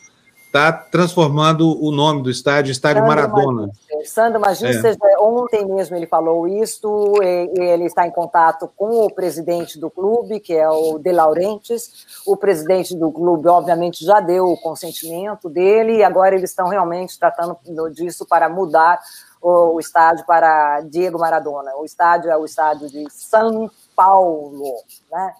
[0.47, 3.71] está transformando o nome do estádio, Estádio Sandro Maradona.
[4.07, 5.19] Sandro Magisters, é.
[5.19, 10.55] ontem mesmo ele falou isso, ele está em contato com o presidente do clube, que
[10.55, 12.23] é o De Laurentiis.
[12.27, 17.19] O presidente do clube, obviamente, já deu o consentimento dele, e agora eles estão realmente
[17.19, 17.57] tratando
[17.93, 19.01] disso para mudar
[19.41, 21.77] o, o estádio para Diego Maradona.
[21.77, 24.75] O estádio é o estádio de São Paulo,
[25.11, 25.35] né?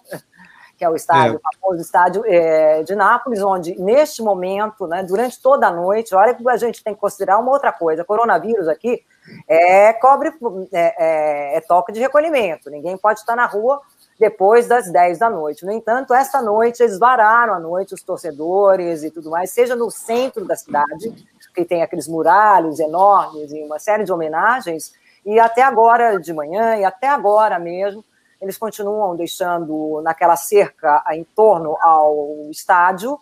[0.77, 1.37] Que é o estádio, é.
[1.37, 6.35] o famoso estádio é, de Nápoles, onde neste momento, né, durante toda a noite, olha
[6.35, 9.03] que a gente tem que considerar uma outra coisa, coronavírus aqui
[9.47, 10.31] é cobre
[10.71, 13.81] é, é, é toque de recolhimento, ninguém pode estar na rua
[14.19, 15.65] depois das 10 da noite.
[15.65, 19.91] No entanto, esta noite eles vararam a noite os torcedores e tudo mais, seja no
[19.91, 21.13] centro da cidade,
[21.53, 24.93] que tem aqueles muralhos enormes e uma série de homenagens,
[25.25, 28.03] e até agora de manhã e até agora mesmo
[28.41, 33.19] eles continuam deixando naquela cerca em torno ao estádio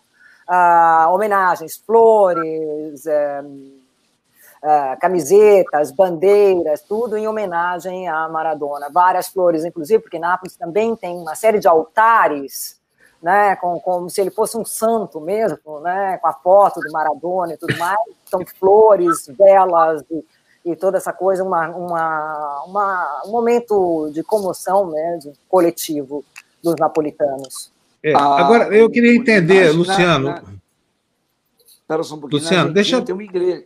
[0.50, 3.48] uh, homenagens, flores, uh,
[4.64, 8.90] uh, camisetas, bandeiras, tudo em homenagem a Maradona.
[8.92, 12.84] Várias flores, inclusive, porque Nápoles também tem uma série de altares.
[13.22, 17.54] Né, com, como se ele fosse um santo mesmo, né, com a foto do Maradona
[17.54, 20.24] e tudo mais, são flores, velas, e,
[20.66, 26.26] e toda essa coisa, uma, uma, uma, um momento de comoção né, de coletivo
[26.64, 27.72] dos napolitanos.
[28.04, 30.30] É, ah, agora, eu queria entender, Luciano.
[30.30, 30.44] Na,
[31.66, 32.42] Espera só um pouquinho.
[32.42, 33.06] Luciano, deixa eu.
[33.06, 33.64] Tem uma igreja.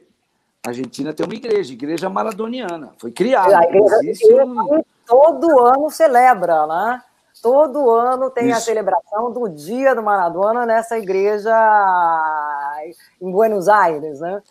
[0.65, 2.91] A Argentina tem uma igreja, igreja maradoniana.
[2.97, 3.57] Foi criada.
[3.57, 4.83] A igreja um...
[5.07, 7.01] todo ano celebra, né?
[7.41, 8.57] Todo ano tem Isso.
[8.57, 11.55] a celebração do Dia do Maradona nessa igreja
[13.21, 14.41] em Buenos Aires, né?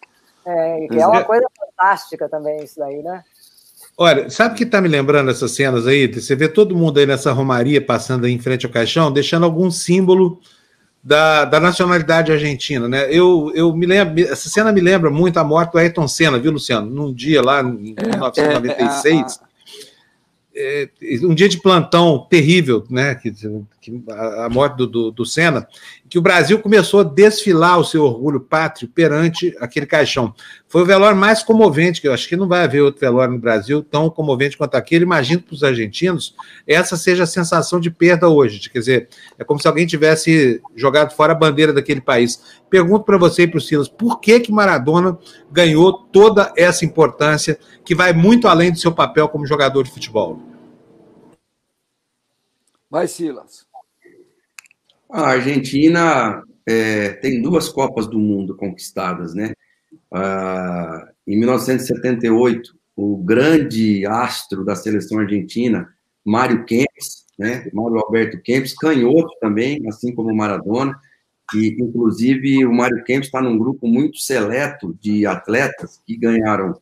[0.51, 3.22] É, que é uma coisa fantástica também isso daí, né?
[3.99, 6.07] Olha, sabe o que está me lembrando essas cenas aí?
[6.07, 9.70] Você vê todo mundo aí nessa romaria passando aí em frente ao caixão, deixando algum
[9.70, 10.40] símbolo
[11.05, 13.07] da, da nacionalidade argentina, né?
[13.11, 16.53] Eu, eu me lembro, essa cena me lembra muito a morte do Ayrton Senna, viu,
[16.53, 16.88] Luciano?
[16.88, 19.40] Num dia lá em 1996.
[20.55, 23.14] É, é, é, um dia de plantão terrível, né?
[23.16, 23.32] Que,
[23.89, 25.66] que a morte do, do, do Senna,
[26.09, 30.34] que o Brasil começou a desfilar o seu orgulho pátrio perante aquele caixão.
[30.66, 33.41] Foi o velório mais comovente, que eu acho que não vai haver outro velório no
[33.41, 35.05] Brasil tão comovente quanto aquele.
[35.05, 36.34] Imagino para os argentinos
[36.66, 38.59] essa seja a sensação de perda hoje.
[38.59, 39.09] De, quer dizer,
[39.39, 42.61] é como se alguém tivesse jogado fora a bandeira daquele país.
[42.68, 45.18] Pergunto para você e para o Silas, por que, que Maradona
[45.51, 50.39] ganhou toda essa importância que vai muito além do seu papel como jogador de futebol?
[52.91, 53.66] Vai, Silas.
[55.11, 59.54] A Argentina é, tem duas Copas do Mundo conquistadas, né?
[60.12, 65.88] Ah, em 1978, o grande astro da seleção argentina,
[66.22, 67.70] Mário Kempes, né?
[67.72, 70.94] Mário Alberto Kempes, canhoto também, assim como Maradona,
[71.54, 76.78] e inclusive o Mário Kempes está num grupo muito seleto de atletas que ganharam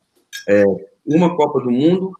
[0.49, 0.65] é,
[1.07, 2.13] uma Copa do Mundo,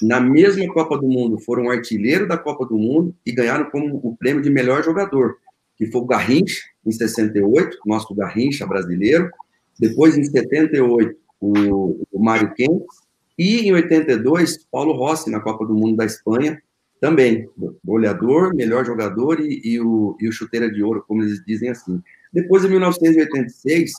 [0.00, 4.16] na mesma Copa do Mundo foram artilheiro da Copa do Mundo e ganharam como o
[4.16, 5.36] prêmio de melhor jogador
[5.80, 9.30] que foi o Garrincha, em 68, nosso Garrincha brasileiro.
[9.78, 13.00] Depois, em 78, o, o Mário Kempes.
[13.38, 16.62] E em 82, Paulo Rossi, na Copa do Mundo da Espanha,
[17.00, 17.48] também.
[17.82, 22.02] Goleador, melhor jogador e, e, o, e o chuteira de ouro, como eles dizem assim.
[22.30, 23.92] Depois, em 1986,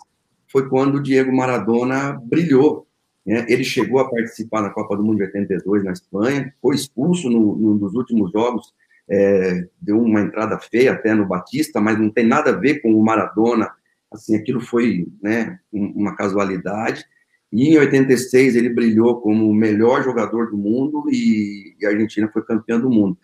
[0.52, 2.86] foi quando o Diego Maradona brilhou.
[3.26, 3.44] Né?
[3.50, 7.56] Ele chegou a participar na Copa do Mundo de 82 na Espanha, foi expulso no,
[7.56, 8.72] nos últimos jogos
[9.10, 12.94] é, deu uma entrada feia até no Batista, mas não tem nada a ver com
[12.94, 13.72] o Maradona.
[14.12, 17.06] Assim, aquilo foi né, uma casualidade.
[17.52, 22.30] E em 86 ele brilhou como o melhor jogador do mundo e, e a Argentina
[22.32, 23.18] foi campeã do mundo.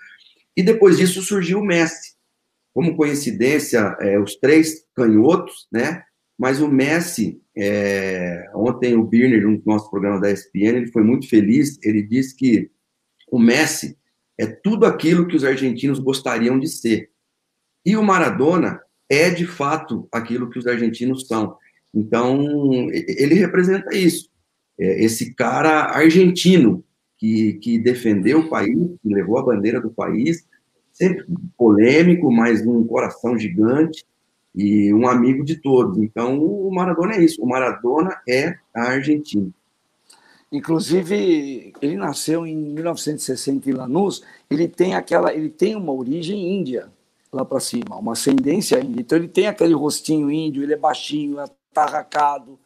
[0.56, 2.16] E depois disso surgiu o Messi.
[2.74, 6.04] Como coincidência, é, os três canhotos, né?
[6.38, 11.28] Mas o Messi, é, ontem o Birner, no nosso programa da ESPN, ele foi muito
[11.28, 11.80] feliz.
[11.82, 12.70] Ele disse que
[13.32, 13.98] o Messi
[14.38, 17.10] é tudo aquilo que os argentinos gostariam de ser.
[17.86, 21.56] E o Maradona é, de fato, aquilo que os argentinos são.
[21.94, 22.46] Então,
[22.92, 24.30] ele representa isso.
[24.80, 26.84] É esse cara argentino
[27.18, 30.46] que, que defendeu o país, que levou a bandeira do país,
[30.94, 31.26] sempre
[31.58, 34.06] polêmico, mas um coração gigante
[34.54, 35.98] e um amigo de todos.
[35.98, 37.42] Então, o Maradona é isso.
[37.42, 39.50] O Maradona é a Argentina.
[40.52, 44.24] Inclusive, ele nasceu em 1960 em Lanús.
[44.50, 46.90] Ele tem aquela, ele tem uma origem índia
[47.32, 49.02] lá para cima, uma ascendência índia.
[49.02, 50.64] Então ele tem aquele rostinho índio.
[50.64, 52.58] Ele é baixinho, atarracado.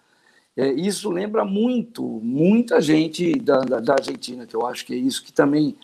[0.56, 4.98] É, isso lembra muito, muita gente da, da, da, Argentina, que eu acho que é
[4.98, 5.76] isso que também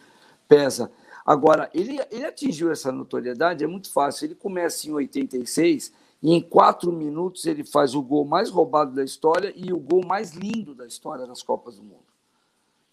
[0.47, 0.91] pesa.
[1.25, 4.25] Agora, ele, ele atingiu essa notoriedade, é muito fácil.
[4.25, 5.91] Ele começa em 86
[6.33, 10.31] em quatro minutos ele faz o gol mais roubado da história e o gol mais
[10.31, 12.05] lindo da história das Copas do Mundo.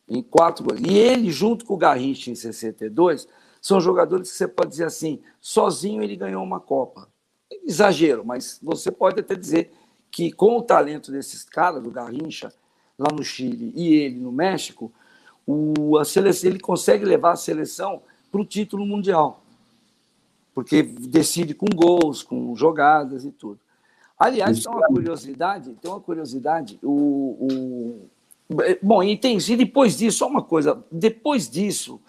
[0.09, 0.67] Em quatro.
[0.87, 3.27] E ele, junto com o Garrincha em 62,
[3.61, 7.09] são jogadores que você pode dizer assim, sozinho ele ganhou uma Copa.
[7.65, 9.73] Exagero, mas você pode até dizer
[10.11, 12.53] que com o talento desses caras, do Garrincha,
[12.99, 14.93] lá no Chile, e ele no México,
[15.47, 19.44] o, a seleção, ele consegue levar a seleção para o título mundial
[20.55, 23.59] porque decide com gols, com jogadas e tudo.
[24.19, 28.11] Aliás, tem uma curiosidade, tem uma curiosidade, o, o
[28.81, 32.01] bom, e tem e depois disso, só uma coisa, depois disso,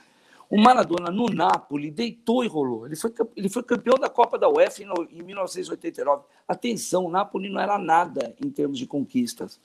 [0.50, 2.86] o Maradona no Napoli deitou e rolou.
[2.86, 6.24] Ele foi, ele foi campeão da Copa da UEFA em, em 1989.
[6.48, 9.60] Atenção, o Napoli não era nada em termos de conquistas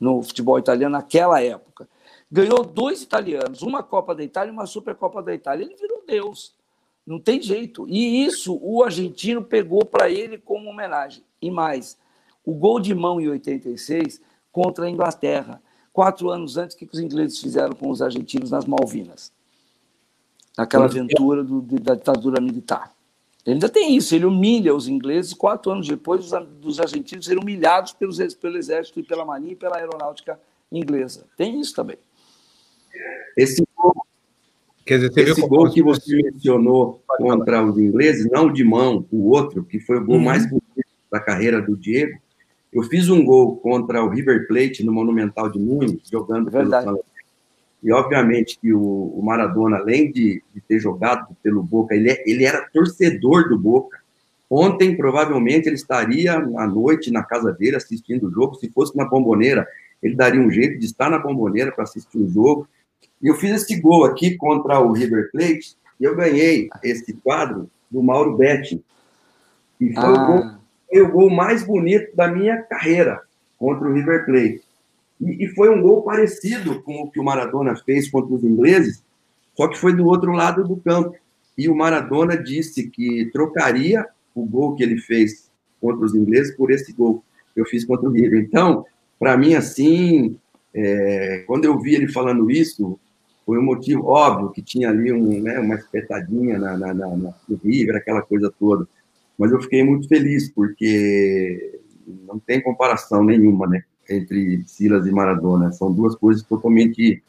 [0.00, 1.88] no futebol italiano naquela época.
[2.30, 5.64] Ganhou dois italianos, uma Copa da Itália e uma Supercopa da Itália.
[5.64, 6.54] Ele virou Deus.
[7.06, 7.86] Não tem jeito.
[7.88, 11.22] E isso o argentino pegou para ele como homenagem.
[11.40, 11.96] E mais,
[12.44, 16.98] o gol de mão em 86 contra a Inglaterra, quatro anos antes, o que os
[16.98, 19.32] ingleses fizeram com os argentinos nas Malvinas?
[20.58, 22.96] Naquela aventura do, da ditadura militar.
[23.44, 27.40] Ele ainda tem isso, ele humilha os ingleses, quatro anos depois, os, dos argentinos serem
[27.40, 30.40] humilhados pelos, pelo exército e pela marinha e pela aeronáutica
[30.72, 31.26] inglesa.
[31.36, 31.96] Tem isso também.
[33.36, 33.62] Esse
[34.86, 39.64] Quer dizer, Esse gol que você mencionou contra os ingleses, não de mão, o outro,
[39.64, 40.22] que foi o gol uhum.
[40.24, 40.64] mais bonito
[41.10, 42.16] da carreira do Diego,
[42.72, 46.84] eu fiz um gol contra o River Plate no Monumental de Nunes, jogando Verdade.
[46.84, 47.04] pelo
[47.82, 52.22] E obviamente que o, o Maradona, além de, de, ter jogado pelo Boca, ele, é,
[52.24, 53.98] ele era torcedor do Boca.
[54.48, 58.54] Ontem, provavelmente, ele estaria à noite na casa dele assistindo o jogo.
[58.54, 59.66] Se fosse na bomboneira,
[60.00, 62.68] ele daria um jeito de estar na bomboneira para assistir o jogo.
[63.22, 67.70] E eu fiz esse gol aqui contra o River Plate e eu ganhei esse quadro
[67.90, 68.82] do Mauro Betti.
[69.80, 70.12] E foi, ah.
[70.12, 70.50] o gol,
[70.88, 73.22] foi, o gol, mais bonito da minha carreira
[73.58, 74.62] contra o River Plate.
[75.20, 79.02] E, e, foi um gol parecido com o que o Maradona fez contra os ingleses,
[79.56, 81.16] só que foi do outro lado do campo.
[81.56, 85.50] E o Maradona disse que trocaria o gol que ele fez
[85.80, 88.40] contra os ingleses por esse gol que eu fiz contra o River.
[88.42, 88.84] Então,
[89.18, 90.38] para mim, assim,
[90.74, 92.98] é, quando eu vi ele falando isso,
[93.46, 97.32] foi um motivo óbvio que tinha ali um, né, uma espetadinha na, na, na, no
[97.64, 98.88] River, aquela coisa toda.
[99.38, 101.78] Mas eu fiquei muito feliz, porque
[102.26, 105.70] não tem comparação nenhuma né, entre Silas e Maradona.
[105.70, 107.22] São duas coisas totalmente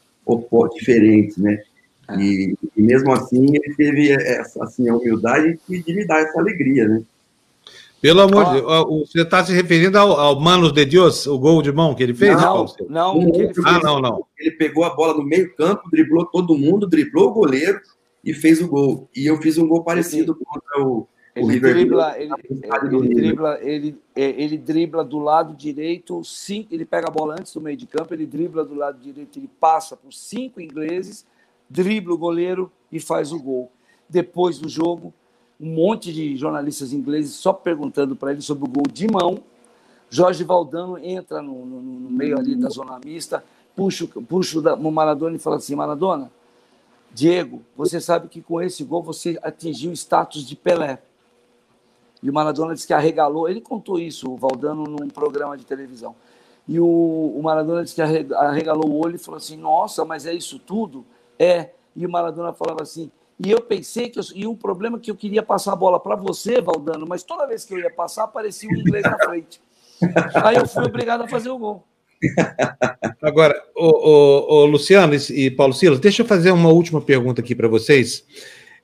[0.74, 1.62] diferentes, né?
[2.08, 2.16] É.
[2.16, 6.88] E, e, mesmo assim ele teve essa assim, a humildade de me dar essa alegria,
[6.88, 7.02] né?
[8.00, 11.60] Pelo amor de Deus, você está se referindo ao, ao Manos de Deus, o gol
[11.60, 12.36] de mão que ele fez?
[12.40, 14.24] Não, não, não ele fez, ah, não, não.
[14.38, 17.80] Ele pegou a bola no meio campo, driblou todo mundo, driblou o goleiro
[18.24, 19.08] e fez o gol.
[19.14, 21.08] E eu fiz um gol parecido ele, contra o,
[21.40, 26.84] o River dribla, ele, ele, dribla, ele, é, ele dribla do lado direito, cinco, ele
[26.84, 29.96] pega a bola antes do meio de campo, ele dribla do lado direito, ele passa
[29.96, 31.26] por cinco ingleses,
[31.68, 33.72] dribla o goleiro e faz o gol.
[34.08, 35.12] Depois do jogo,
[35.60, 39.38] um monte de jornalistas ingleses só perguntando para ele sobre o gol de mão.
[40.08, 43.44] Jorge Valdano entra no, no, no meio ali da zona mista,
[43.74, 46.30] puxa, puxa o Maradona e fala assim: Maradona,
[47.12, 51.02] Diego, você sabe que com esse gol você atingiu o status de Pelé.
[52.22, 53.48] E o Maradona disse que arregalou.
[53.48, 56.14] Ele contou isso, o Valdano, num programa de televisão.
[56.66, 56.86] E o,
[57.36, 61.04] o Maradona disse que arregalou o olho e falou assim: Nossa, mas é isso tudo?
[61.38, 61.70] É.
[61.94, 63.10] E o Maradona falava assim:
[63.44, 64.18] E eu pensei que.
[64.18, 67.22] Eu, e um problema é que eu queria passar a bola para você, Valdano, mas
[67.22, 69.60] toda vez que eu ia passar, aparecia o um inglês na frente.
[70.42, 71.84] Aí eu fui obrigado a fazer o gol.
[73.22, 77.54] Agora, o, o, o Luciano e Paulo Silas, deixa eu fazer uma última pergunta aqui
[77.54, 78.24] para vocês,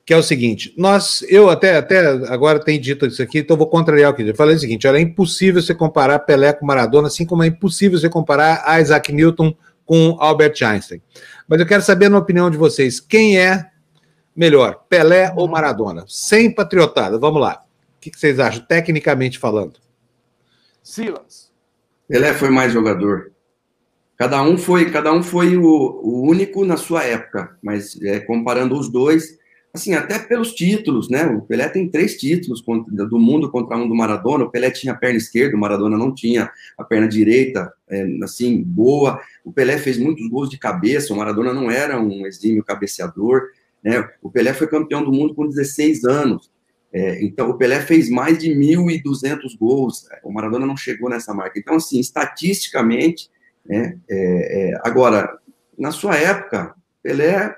[0.06, 1.98] que é o seguinte: nós, eu até, até
[2.28, 4.98] agora tenho dito isso aqui, então vou contrariar o que eu falei o seguinte: olha,
[4.98, 9.52] é impossível você comparar Pelé com Maradona, assim como é impossível você comparar Isaac Newton
[9.84, 11.02] com Albert Einstein.
[11.48, 13.73] Mas eu quero saber, na opinião de vocês, quem é
[14.34, 16.04] melhor, Pelé ou Maradona?
[16.08, 17.62] Sem patriotada, vamos lá.
[17.96, 19.80] O que vocês acham, tecnicamente falando?
[20.82, 21.50] Silas.
[22.06, 23.32] Pelé foi mais jogador.
[24.16, 28.78] Cada um foi, cada um foi o, o único na sua época, mas é, comparando
[28.78, 29.36] os dois,
[29.72, 31.26] assim, até pelos títulos, né?
[31.26, 34.44] O Pelé tem três títulos contra, do mundo contra um do Maradona.
[34.44, 38.62] O Pelé tinha a perna esquerda, o Maradona não tinha a perna direita, é, assim,
[38.62, 39.20] boa.
[39.44, 43.48] O Pelé fez muitos gols de cabeça, o Maradona não era um exímio cabeceador.
[43.84, 44.08] Né?
[44.22, 46.50] O Pelé foi campeão do mundo com 16 anos.
[46.92, 51.58] É, então, o Pelé fez mais de 1.200 gols, o Maradona não chegou nessa marca.
[51.58, 53.28] Então, assim, estatisticamente,
[53.66, 55.28] né, é, é, agora,
[55.76, 57.54] na sua época, Pelé,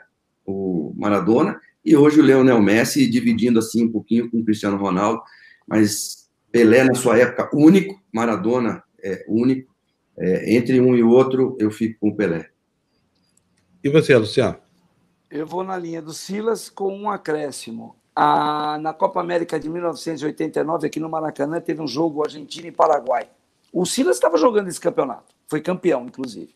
[0.47, 5.23] o Maradona, e hoje o Leonel Messi dividindo assim um pouquinho com o Cristiano Ronaldo,
[5.69, 9.73] mas Pelé na sua época único, Maradona é único,
[10.19, 12.49] é, entre um e outro eu fico com o Pelé.
[13.85, 14.66] E você, Luciano?
[15.31, 17.97] Eu vou na linha do Silas com um acréscimo.
[18.15, 23.29] A, na Copa América de 1989, aqui no Maracanã, teve um jogo Argentina e Paraguai.
[23.73, 26.55] O Silas estava jogando esse campeonato, foi campeão, inclusive.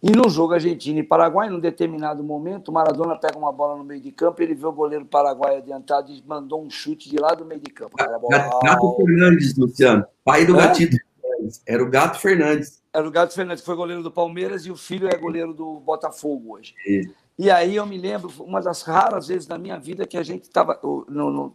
[0.00, 3.84] E no jogo Argentina e Paraguai, num determinado momento, o Maradona pega uma bola no
[3.84, 7.34] meio de campo, ele vê o goleiro paraguai adiantado e mandou um chute de lá
[7.34, 7.96] do meio de campo.
[7.96, 10.68] Gato Fernandes, Luciano, pai do é?
[10.68, 11.62] Gatito Fernandes.
[11.66, 12.82] Era o Gato Fernandes.
[12.92, 15.80] Era o Gato Fernandes, que foi goleiro do Palmeiras e o filho é goleiro do
[15.80, 16.74] Botafogo hoje.
[16.86, 17.27] Isso.
[17.38, 20.42] E aí eu me lembro, uma das raras vezes da minha vida que a gente
[20.42, 20.74] estava,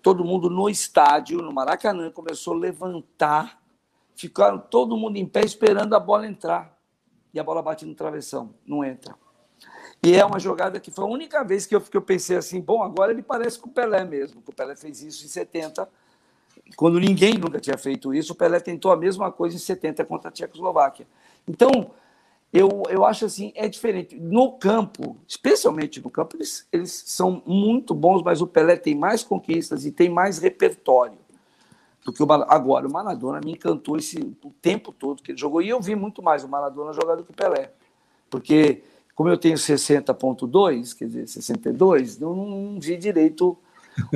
[0.02, 3.62] todo mundo no estádio, no Maracanã, começou a levantar,
[4.16, 6.80] ficaram todo mundo em pé esperando a bola entrar.
[7.34, 9.14] E a bola bate no travessão, não entra.
[10.06, 12.62] E é uma jogada que foi a única vez que eu, que eu pensei assim,
[12.62, 15.90] bom, agora ele parece com o Pelé mesmo, que o Pelé fez isso em 70,
[16.78, 20.30] quando ninguém nunca tinha feito isso, o Pelé tentou a mesma coisa em 70 contra
[20.30, 21.08] a Tchecoslováquia.
[21.48, 21.92] Então,
[22.54, 24.16] eu, eu acho assim, é diferente.
[24.16, 29.24] No campo, especialmente no campo, eles, eles são muito bons, mas o Pelé tem mais
[29.24, 31.18] conquistas e tem mais repertório
[32.06, 35.64] do que o Agora, o Maradona me encantou esse, o tempo todo que ele jogou.
[35.64, 37.72] E eu vi muito mais o Maradona jogar do que o Pelé.
[38.30, 38.84] Porque,
[39.16, 43.58] como eu tenho 60,2, quer dizer, 62, eu não, não vi direito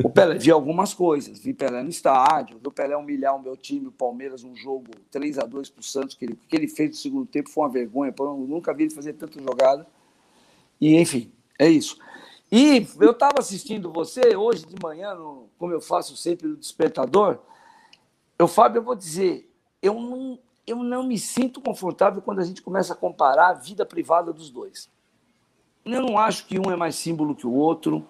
[0.03, 3.55] o Pelé, vi algumas coisas, vi Pelé no estádio, vi o Pelé humilhar o meu
[3.55, 6.67] time, o Palmeiras, um jogo 3 a 2 para o Santos, que ele, que ele
[6.67, 9.85] fez no segundo tempo foi uma vergonha, eu nunca vi ele fazer tanta jogada.
[10.79, 11.97] E, enfim, é isso.
[12.51, 17.39] E eu estava assistindo você hoje de manhã, no, como eu faço sempre no Despertador.
[18.39, 19.51] Eu, Fábio, eu vou dizer,
[19.81, 23.85] eu não, eu não me sinto confortável quando a gente começa a comparar a vida
[23.85, 24.89] privada dos dois.
[25.83, 28.05] Eu não acho que um é mais símbolo que o outro.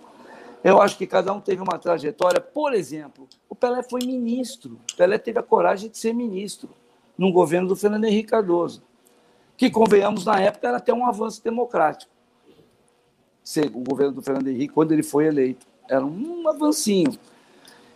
[0.64, 2.42] Eu acho que cada um teve uma trajetória.
[2.42, 4.80] Por exemplo, o Pelé foi ministro.
[4.92, 6.70] O Pelé teve a coragem de ser ministro
[7.18, 8.84] no governo do Fernando Henrique Cardoso,
[9.56, 12.12] que, convenhamos, na época era até um avanço democrático.
[13.74, 17.18] O governo do Fernando Henrique, quando ele foi eleito, era um avancinho.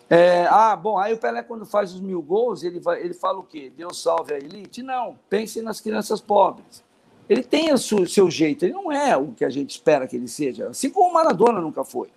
[0.09, 3.39] É, ah, bom, aí o Pelé, quando faz os mil gols, ele, vai, ele fala
[3.39, 3.71] o quê?
[3.75, 4.81] Deus salve a elite?
[4.81, 6.83] Não, pense nas crianças pobres.
[7.29, 10.15] Ele tem o seu, seu jeito, ele não é o que a gente espera que
[10.15, 12.09] ele seja, assim como o Maradona nunca foi.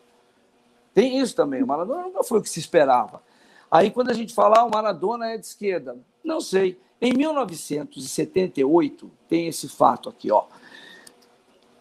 [0.95, 1.63] Tem isso também.
[1.63, 3.21] O Maradona nunca foi o que se esperava.
[3.71, 6.79] Aí, quando a gente fala, ah, o Maradona é de esquerda, não sei.
[7.01, 10.45] Em 1978, tem esse fato aqui, ó.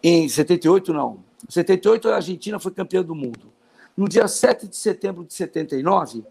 [0.02, 1.20] Em 78, não.
[1.48, 3.52] Em 78, a Argentina foi campeã do mundo.
[3.96, 6.24] No dia 7 de setembro de 79,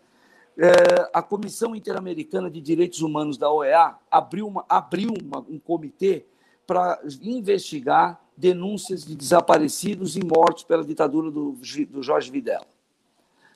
[0.57, 6.25] é, a Comissão Interamericana de Direitos Humanos da OEA abriu, uma, abriu uma, um comitê
[6.67, 11.57] para investigar denúncias de desaparecidos e mortos pela ditadura do,
[11.89, 12.72] do Jorge Videla.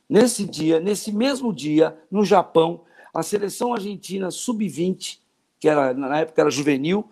[0.09, 2.81] Nesse dia, nesse mesmo dia, no Japão,
[3.13, 5.19] a seleção argentina sub-20,
[5.59, 7.09] que era, na época era juvenil,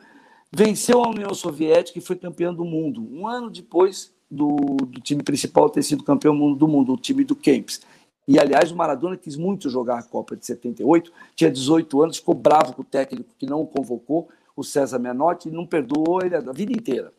[0.52, 3.06] venceu a União Soviética e foi campeã do mundo.
[3.12, 7.36] Um ano depois do, do time principal ter sido campeão do mundo, o time do
[7.36, 7.82] Kempis.
[8.28, 12.34] E, aliás, o Maradona quis muito jogar a Copa de 78, tinha 18 anos, ficou
[12.34, 16.36] bravo com o técnico que não o convocou, o César Menotti, e não perdoou ele
[16.36, 17.12] a vida inteira.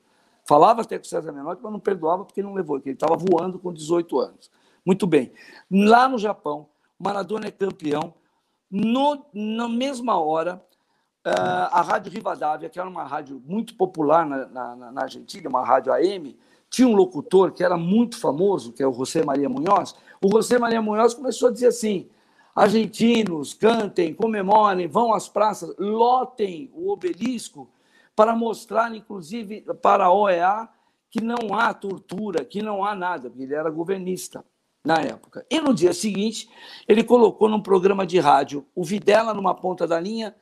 [0.44, 3.16] Falava até com o César Menotti, mas não perdoava porque não levou, porque ele estava
[3.16, 4.50] voando com 18 anos.
[4.86, 5.32] Muito bem.
[5.68, 8.14] Lá no Japão, Maradona é campeão.
[8.70, 10.62] No, na mesma hora,
[11.26, 15.66] uh, a Rádio Rivadavia, que era uma rádio muito popular na, na, na Argentina, uma
[15.66, 16.38] rádio AM,
[16.70, 19.96] tinha um locutor que era muito famoso, que é o José Maria Munhoz.
[20.22, 22.08] O José Maria Munhoz começou a dizer assim:
[22.54, 27.68] argentinos, cantem, comemorem, vão às praças, lotem o obelisco
[28.14, 30.68] para mostrar, inclusive, para a OEA
[31.10, 34.44] que não há tortura, que não há nada, porque ele era governista
[34.86, 35.44] na época.
[35.50, 36.48] E no dia seguinte,
[36.86, 40.34] ele colocou num programa de rádio o Videla numa ponta da linha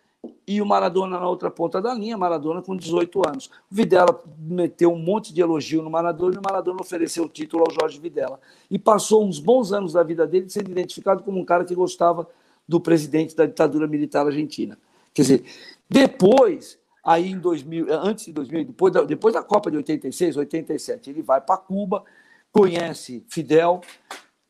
[0.47, 3.47] e o Maradona na outra ponta da linha, Maradona com 18 anos.
[3.71, 7.65] O Videla meteu um monte de elogio no Maradona e o Maradona ofereceu o título
[7.67, 8.39] ao Jorge Videla.
[8.71, 12.29] E passou uns bons anos da vida dele sendo identificado como um cara que gostava
[12.69, 14.79] do presidente da ditadura militar argentina.
[15.15, 15.45] Quer dizer,
[15.89, 21.11] depois, aí em 2000, antes de 2000, depois da, depois da Copa de 86, 87,
[21.11, 22.05] ele vai para Cuba,
[22.51, 23.81] conhece Fidel,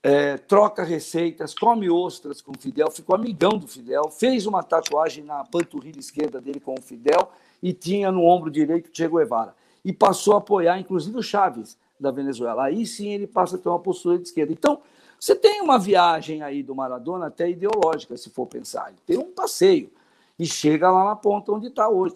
[0.05, 5.25] é, troca receitas, come ostras com o Fidel, ficou amigão do Fidel, fez uma tatuagem
[5.25, 7.31] na panturrilha esquerda dele com o Fidel
[7.63, 9.55] e tinha no ombro direito Che Guevara.
[9.83, 12.65] E passou a apoiar, inclusive, o Chaves da Venezuela.
[12.65, 14.53] Aí sim ele passa a ter uma postura de esquerda.
[14.53, 14.79] Então,
[15.19, 18.89] você tem uma viagem aí do Maradona até ideológica, se for pensar.
[18.89, 19.91] Ele tem um passeio
[20.39, 22.15] e chega lá na ponta onde está hoje,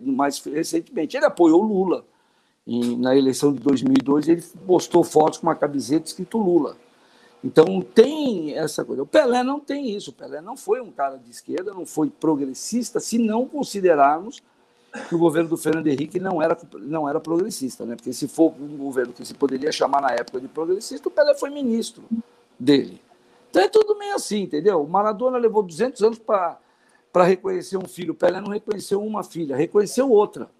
[0.00, 1.14] mais recentemente.
[1.14, 2.02] Ele apoiou Lula.
[2.66, 6.78] E na eleição de 2002, ele postou fotos com uma camiseta escrito Lula.
[7.46, 9.04] Então tem essa coisa.
[9.04, 10.10] O Pelé não tem isso.
[10.10, 14.42] O Pelé não foi um cara de esquerda, não foi progressista, se não considerarmos
[15.08, 17.94] que o governo do Fernando Henrique não era, não era progressista, né?
[17.94, 21.36] Porque se for um governo que se poderia chamar na época de progressista, o Pelé
[21.36, 22.02] foi ministro
[22.58, 23.00] dele.
[23.48, 24.82] Então é tudo meio assim, entendeu?
[24.82, 26.58] O Maradona levou 200 anos para
[27.24, 28.12] reconhecer um filho.
[28.12, 30.50] O Pelé não reconheceu uma filha, reconheceu outra,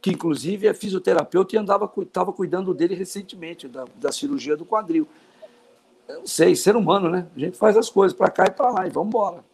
[0.00, 5.06] que inclusive é fisioterapeuta e andava estava cuidando dele recentemente da, da cirurgia do quadril
[6.08, 7.26] eu não sei, ser humano, né?
[7.34, 9.44] A gente faz as coisas para cá e para lá e vamos embora.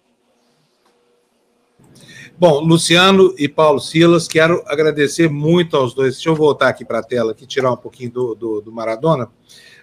[2.38, 6.14] Bom, Luciano e Paulo Silas, quero agradecer muito aos dois.
[6.14, 9.30] Deixa eu voltar aqui para a tela, aqui, tirar um pouquinho do, do, do Maradona.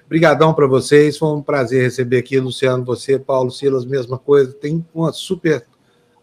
[0.06, 4.54] Obrigadão para vocês, foi um prazer receber aqui, Luciano, você, Paulo Silas, mesma coisa.
[4.54, 5.66] Tem uma super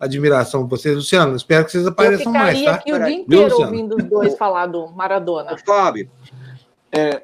[0.01, 0.97] admiração por vocês.
[0.97, 2.75] Luciano, espero que vocês apareçam mais, tá?
[2.75, 5.57] aqui o dia inteiro ouvindo os dois falar do Maradona.
[5.59, 6.11] Fábio,
[6.91, 7.23] é,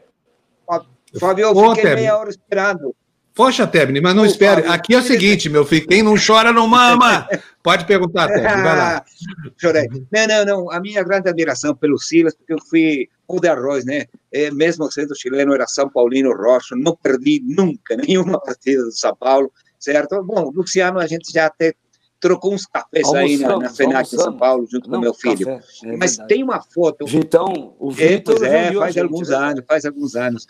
[1.18, 2.94] Fábio, eu fiquei meia hora esperando.
[3.34, 4.66] Poxa, Tebni, mas não espere.
[4.66, 7.26] Aqui é o seguinte, meu filho, quem não chora não mama.
[7.62, 9.04] Pode perguntar, Tebni, vai lá.
[9.56, 9.86] Chorei.
[10.12, 10.70] Não, não, não.
[10.70, 14.06] A minha grande admiração pelo Silas, porque eu fui o de arroz, né?
[14.32, 19.14] É, mesmo sendo chileno, era São Paulino Rocha, não perdi nunca nenhuma partida do São
[19.14, 20.22] Paulo, certo?
[20.22, 21.74] Bom, Luciano, a gente já até
[22.20, 25.46] trocou uns cafés aí na, na FENAC em São Paulo, junto não, com meu filho.
[25.46, 26.28] Café, é Mas verdade.
[26.28, 27.06] tem uma foto.
[27.06, 28.44] Vitão, o Vitor.
[28.44, 29.36] É, é, faz alguns né?
[29.36, 30.46] anos, faz alguns anos.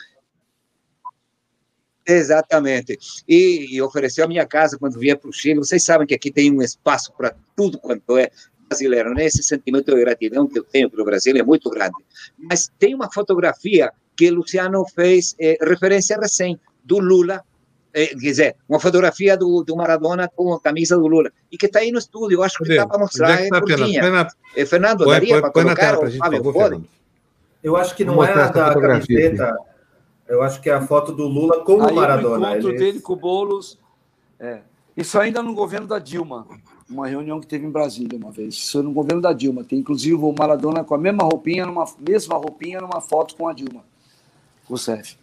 [2.10, 2.98] Exatamente.
[3.28, 5.58] E, e, ofereceu a minha casa quando vinha para o Chile.
[5.58, 8.30] Vocês sabem que aqui tem um espaço para tudo quanto é
[8.68, 9.26] brasileiro, né?
[9.26, 11.96] Esse sentimento de gratidão que eu tenho pelo Brasil é muito grande.
[12.38, 17.42] Mas tem uma fotografia que Luciano fez é, referência recém, do Lula,
[17.92, 21.66] é, quer dizer, uma fotografia do, do Maradona com a camisa do Lula, e que
[21.66, 23.60] está aí no estúdio, eu acho que dá para mostrar, é, tá
[24.56, 26.82] é, Fernando, põe, daria para colocar, o Fábio, pode?
[27.62, 29.56] Eu acho que não é a da camiseta...
[30.30, 32.50] Eu acho que é a foto do Lula com Aí o Maradona.
[32.50, 33.76] O encontro dele com o Boulos.
[34.38, 34.60] É.
[34.96, 36.46] Isso ainda no governo da Dilma.
[36.88, 38.54] Uma reunião que teve em Brasília uma vez.
[38.54, 39.64] Isso no governo da Dilma.
[39.64, 43.52] Tem inclusive o Maradona com a mesma roupinha, numa mesma roupinha, numa foto com a
[43.52, 43.84] Dilma.
[44.68, 45.18] O Sérgio.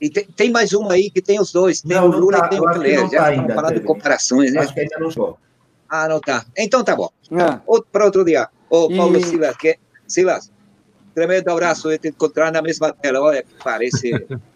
[0.00, 1.82] E tem, tem, mais uma aí que tem os dois.
[1.82, 3.08] Tem não, o Lula tá, e tem o Pelé.
[3.08, 4.60] Já tá ainda, falando de comparações, né?
[4.60, 5.38] Acho que ainda não chegou.
[5.90, 6.46] Ah, não tá.
[6.56, 7.10] Então tá bom.
[7.32, 7.60] É.
[7.66, 8.48] Outro, para outro dia.
[8.70, 9.22] Ô, Paulo e...
[9.22, 9.78] Silas, que...
[10.06, 10.50] Silas,
[11.14, 13.20] Tremendo abraço de te encontrar na mesma tela.
[13.20, 14.10] Olha, parece,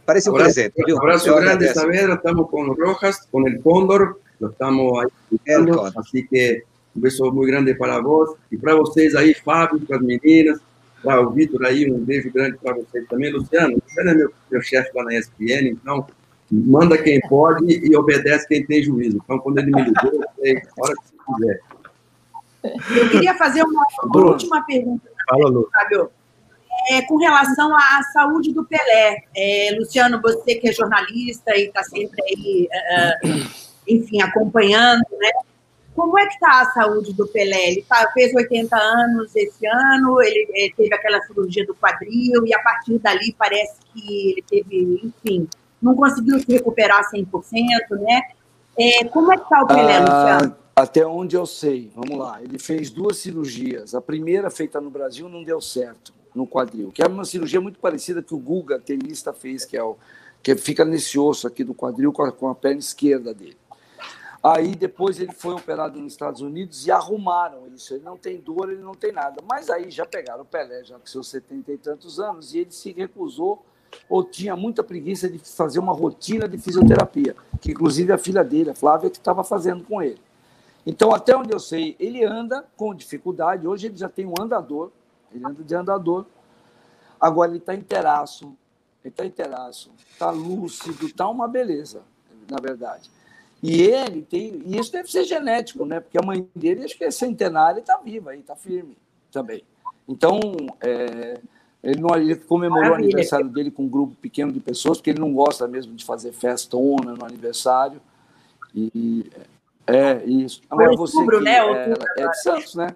[0.05, 0.93] parece un abrazo, presente.
[0.93, 2.09] Un abrazo grande vez.
[2.09, 4.21] Estamos con Rojas, con el Cóndor.
[4.41, 5.09] Lo estamos ahí.
[5.97, 6.65] Así que
[6.97, 10.59] um beijo muito grande para vos e para vocês aí, Fábio, para as meninas,
[11.03, 13.33] para o Vitor aí, um beijo grande para vocês também.
[13.33, 16.07] Luciano, você é meu, meu chefe lá na ESPN, então
[16.51, 19.21] manda quem pode e obedece quem tem juízo.
[19.23, 21.61] Então, quando ele me ligou, eu falei, hora que você quiser.
[23.01, 25.09] Eu queria fazer uma, uma última pergunta.
[25.29, 25.69] Fala, Lu.
[25.73, 26.11] Fábio
[26.89, 29.19] é, com relação à saúde do Pelé.
[29.37, 33.49] É, Luciano, você que é jornalista e está sempre aí, uh,
[33.87, 35.31] enfim, acompanhando, né?
[35.95, 37.73] Como é que está a saúde do Pelé?
[37.73, 42.55] Ele tá, fez 80 anos esse ano, ele, ele, teve aquela cirurgia do quadril e
[42.55, 45.49] a partir dali parece que ele teve, enfim,
[45.83, 47.27] não conseguiu se recuperar 100%,
[48.01, 48.21] né?
[48.79, 50.57] É, como é que está o Pelé, ah, Luciano?
[50.77, 52.41] Até onde eu sei, vamos lá.
[52.41, 53.97] Ele fez duas cirurgias.
[53.97, 57.81] A primeira feita no Brasil não deu certo no quadril, que é uma cirurgia muito
[57.81, 59.97] parecida que o Guga, tenista, fez, que é o
[60.41, 63.57] que fica nesse osso aqui do quadril com a, com a perna esquerda dele.
[64.41, 67.93] Aí depois ele foi operado nos Estados Unidos e arrumaram isso.
[67.93, 69.43] Ele não tem dor, ele não tem nada.
[69.51, 72.71] Mas aí já pegaram o Pelé, já com seus setenta e tantos anos, e ele
[72.71, 73.67] se recusou
[74.09, 78.71] ou tinha muita preguiça de fazer uma rotina de fisioterapia, que inclusive a filha dele,
[78.71, 80.21] a Flávia, que estava fazendo com ele.
[80.87, 83.67] Então, até onde eu sei, ele anda com dificuldade.
[83.67, 84.93] Hoje ele já tem um andador,
[85.33, 86.27] ele anda de andador.
[87.21, 88.57] Agora ele está inteiraço,
[89.05, 92.03] ele está inteiraço, está lúcido, está uma beleza,
[92.51, 93.11] na verdade.
[93.63, 94.63] E ele tem.
[94.65, 96.01] E isso deve ser genético, né?
[96.01, 98.97] Porque a mãe dele, acho que é centenária e está viva aí, está firme
[99.33, 99.65] também.
[100.09, 100.41] Então,
[100.81, 101.41] é,
[101.83, 103.09] ele, não, ele comemorou Maravilha.
[103.09, 106.05] o aniversário dele com um grupo pequeno de pessoas, porque ele não gosta mesmo de
[106.05, 108.01] fazer festona no aniversário.
[108.75, 109.29] E
[109.87, 110.63] é isso.
[110.71, 111.57] Não, é você que, né?
[111.57, 112.95] É, é de Santos, né?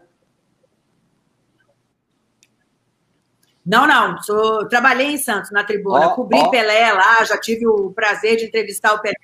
[3.64, 6.50] Não, não, sou, trabalhei em Santos, na tribuna, oh, cobri oh.
[6.50, 9.14] Pelé lá, já tive o prazer de entrevistar o Pelé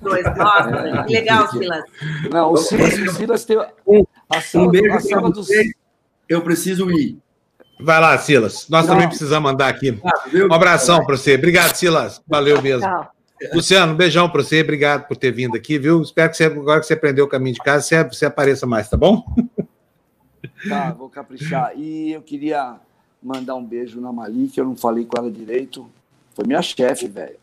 [0.00, 0.24] dois.
[0.36, 1.84] Nossa, que legal, Silas.
[2.30, 5.48] Não, o Silas, o Silas tem um, a sala, um beijo a sala dos...
[6.28, 7.18] Eu preciso ir.
[7.80, 8.68] Vai lá, Silas.
[8.68, 8.94] Nós não.
[8.94, 10.00] também precisamos mandar aqui.
[10.04, 11.34] Ah, um abração para você.
[11.34, 12.22] Obrigado, Silas.
[12.26, 12.88] Valeu mesmo.
[12.88, 13.10] Tchau.
[13.52, 14.60] Luciano, um beijão para você.
[14.60, 16.00] Obrigado por ter vindo aqui, viu?
[16.00, 18.88] Espero que você, agora que você aprendeu o caminho de casa, você, você apareça mais,
[18.88, 19.24] tá bom?
[20.68, 21.72] Tá, vou caprichar.
[21.76, 22.78] E eu queria
[23.22, 25.88] mandar um beijo na Mali, que eu não falei com ela direito.
[26.34, 27.36] Foi minha chefe, velho.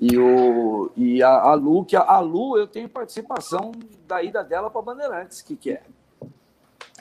[0.00, 3.72] E, o, e a, a Lu, que a, a, Lu, eu tenho participação
[4.06, 5.82] da ida dela para Bandeirantes, que que é?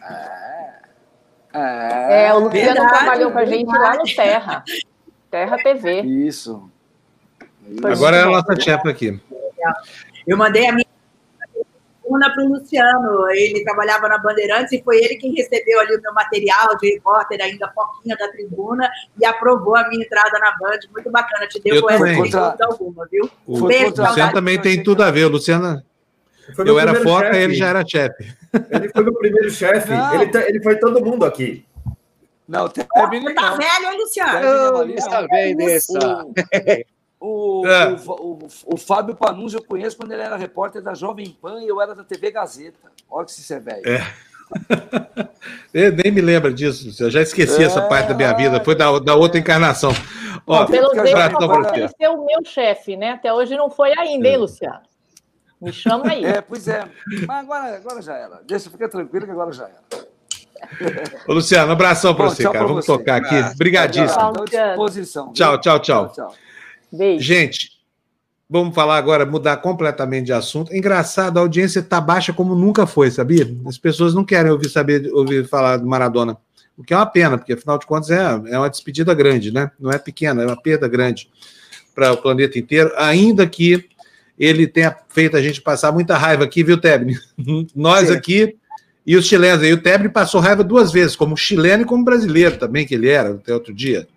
[0.02, 0.88] É.
[1.54, 4.64] É, é o Luciano verdade, trabalhou com a gente lá no Terra.
[5.30, 6.02] Terra TV.
[6.02, 6.70] Isso.
[7.84, 9.22] Agora é a nossa chefe aqui.
[10.26, 10.87] Eu mandei a minha
[12.08, 13.30] coluna para o Luciano.
[13.32, 17.42] Ele trabalhava na Bandeirantes e foi ele quem recebeu ali o meu material de repórter,
[17.42, 18.90] ainda foquinha da tribuna,
[19.20, 20.80] e aprovou a minha entrada na Band.
[20.92, 22.66] Muito bacana, te deu essa contra...
[22.66, 23.30] alguma, viu?
[23.46, 25.26] O, Beijo, o Luciano também tem tudo a ver.
[25.26, 25.84] O Luciano.
[26.58, 28.34] Eu era foca e ele já era chefe.
[28.72, 29.92] Ele foi meu primeiro chefe.
[29.92, 31.66] Ele, ele foi todo mundo aqui.
[32.48, 32.86] Não, tem...
[32.96, 34.94] oh, tá velho, hein, Luciano?
[34.94, 36.26] Está bem dessa.
[37.28, 37.90] O, é.
[37.90, 41.68] o, o, o, Fábio Panunzi eu conheço quando ele era repórter da Jovem Pan e
[41.68, 42.90] eu era da TV Gazeta.
[43.10, 43.82] Olha que isso é velho.
[43.86, 44.14] É.
[45.74, 48.76] eu nem me lembro disso, eu já esqueci é, essa parte da minha vida, foi
[48.76, 49.92] da, da outra encarnação.
[50.46, 53.12] Ó, pelo jeito, agora ser o meu chefe, né?
[53.12, 54.38] Até hoje não foi ainda, hein, é.
[54.38, 54.80] Luciano?
[55.60, 56.24] Me chama aí.
[56.26, 56.88] É, pois é.
[57.28, 58.42] Mas agora, agora já era.
[58.48, 60.08] Deixa, fica tranquilo que agora já era.
[61.28, 62.66] Ô, Luciano, um abração para você, cara.
[62.66, 62.98] Vamos você.
[62.98, 63.36] tocar aqui.
[63.54, 64.46] Obrigadíssimo.
[65.34, 65.80] Tchau, tchau, tchau.
[65.80, 66.47] tchau, tchau.
[66.92, 67.24] Beijo.
[67.24, 67.72] Gente,
[68.50, 70.76] vamos falar agora, mudar completamente de assunto.
[70.76, 73.48] Engraçado, a audiência está baixa como nunca foi, sabia?
[73.66, 76.38] As pessoas não querem ouvir saber, ouvir falar do Maradona.
[76.78, 78.22] O que é uma pena, porque afinal de contas é,
[78.52, 79.72] é uma despedida grande, né?
[79.80, 81.30] Não é pequena, é uma perda grande
[81.96, 83.90] para o planeta inteiro, ainda que
[84.38, 87.18] ele tenha feito a gente passar muita raiva aqui, viu, Tebni?
[87.76, 88.14] Nós Sim.
[88.14, 88.56] aqui
[89.04, 89.66] e os chilenos.
[89.66, 93.10] E o Tebni passou raiva duas vezes, como chileno e como brasileiro também, que ele
[93.10, 94.08] era até outro dia.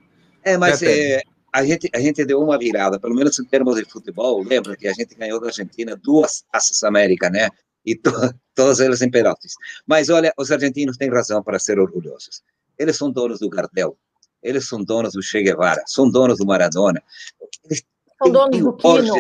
[0.45, 1.23] É, mas é,
[1.53, 4.87] a gente, a gente deu uma virada, pelo menos em termos de futebol, lembra que
[4.87, 7.49] a gente ganhou da Argentina duas taças América, né?
[7.85, 8.11] E to,
[8.55, 9.55] todas elas em pênaltis.
[9.87, 12.43] Mas olha, os argentinos têm razão para ser orgulhosos.
[12.79, 13.97] Eles são donos do cartel,
[14.43, 17.03] eles são donos do Che Guevara, são donos do Maradona.
[17.65, 17.83] Eles
[18.23, 19.15] são donos do Quino.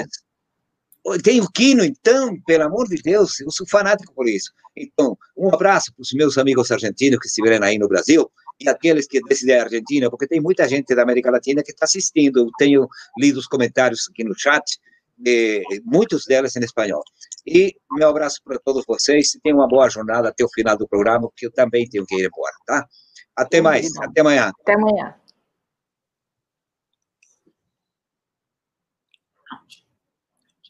[1.23, 4.53] Tem o Quino, então, pelo amor de Deus, eu sou fanático por isso.
[4.77, 8.31] Então, um abraço para os meus amigos argentinos que estiverem aí no Brasil
[8.61, 11.87] e aqueles que decidem a Argentina, porque tem muita gente da América Latina que está
[11.87, 12.41] assistindo.
[12.41, 12.87] Eu tenho
[13.19, 14.79] lido os comentários aqui no chat,
[15.17, 17.03] de, muitos deles em espanhol.
[17.47, 19.39] E meu abraço para todos vocês.
[19.43, 22.27] Tenham uma boa jornada até o final do programa, porque eu também tenho que ir
[22.27, 22.87] embora, tá?
[23.35, 24.53] Até mais, até amanhã.
[24.61, 25.15] Até amanhã.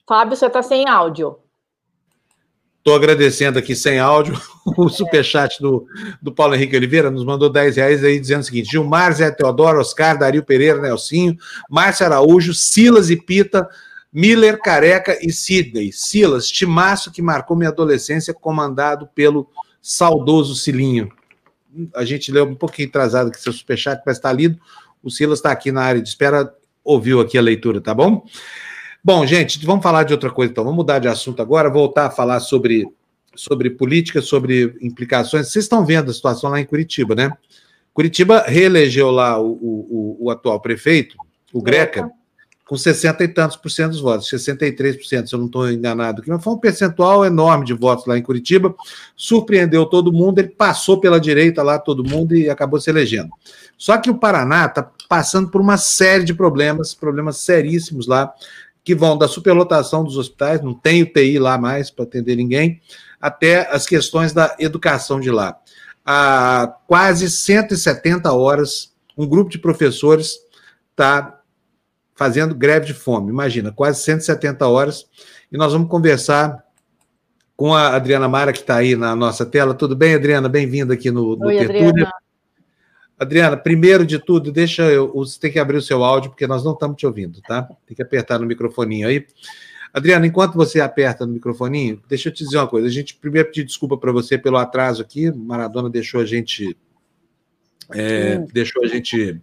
[0.06, 1.38] Fábio, você está sem áudio.
[2.80, 4.40] Estou agradecendo aqui sem áudio
[4.74, 5.86] o superchat do,
[6.20, 9.78] do Paulo Henrique Oliveira, nos mandou 10 reais aí dizendo o seguinte: Gilmar, Zé Teodoro,
[9.78, 11.36] Oscar, Dario Pereira, Nelsinho,
[11.68, 13.68] Márcio Araújo, Silas e Pita,
[14.10, 15.92] Miller, Careca e Sidney.
[15.92, 19.46] Silas, timaço que marcou minha adolescência, comandado pelo
[19.82, 21.12] saudoso Silinho.
[21.94, 24.58] A gente leu um pouquinho atrasado aqui seu superchat, mas está lido.
[25.02, 26.50] O Silas está aqui na área de espera,
[26.82, 28.24] ouviu aqui a leitura, tá bom?
[29.02, 30.64] Bom, gente, vamos falar de outra coisa então.
[30.64, 32.86] Vamos mudar de assunto agora, voltar a falar sobre,
[33.34, 35.48] sobre política, sobre implicações.
[35.48, 37.32] Vocês estão vendo a situação lá em Curitiba, né?
[37.94, 41.16] Curitiba reelegeu lá o, o, o atual prefeito,
[41.52, 42.10] o Greca,
[42.70, 46.30] com 60 e tantos por cento dos votos, 63%, se eu não estou enganado aqui,
[46.30, 48.72] mas foi um percentual enorme de votos lá em Curitiba,
[49.16, 53.30] surpreendeu todo mundo, ele passou pela direita lá, todo mundo, e acabou se elegendo.
[53.76, 58.32] Só que o Paraná está passando por uma série de problemas, problemas seríssimos lá,
[58.82, 62.80] que vão da superlotação dos hospitais, não tem UTI lá mais para atender ninguém,
[63.20, 65.58] até as questões da educação de lá.
[66.04, 70.38] Há quase 170 horas, um grupo de professores
[70.90, 71.40] está
[72.14, 73.30] fazendo greve de fome.
[73.30, 75.06] Imagina, quase 170 horas.
[75.50, 76.62] E nós vamos conversar
[77.56, 79.74] com a Adriana Mara, que está aí na nossa tela.
[79.74, 80.48] Tudo bem, Adriana?
[80.48, 81.88] Bem-vinda aqui no, no Oi, Tertúlia.
[81.88, 82.12] Adriana.
[83.20, 85.12] Adriana, primeiro de tudo, deixa eu.
[85.12, 87.68] Você tem que abrir o seu áudio, porque nós não estamos te ouvindo, tá?
[87.86, 89.26] Tem que apertar no microfoninho aí.
[89.92, 92.88] Adriana, enquanto você aperta no microfoninho, deixa eu te dizer uma coisa.
[92.88, 95.30] A gente primeiro pedir desculpa para você pelo atraso aqui.
[95.30, 96.74] Maradona deixou a gente.
[97.92, 99.38] É, deixou a gente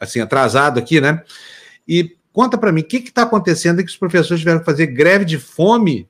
[0.00, 1.22] assim atrasado aqui, né?
[1.86, 5.26] E conta para mim, o que está acontecendo que os professores tiveram que fazer greve
[5.26, 6.08] de fome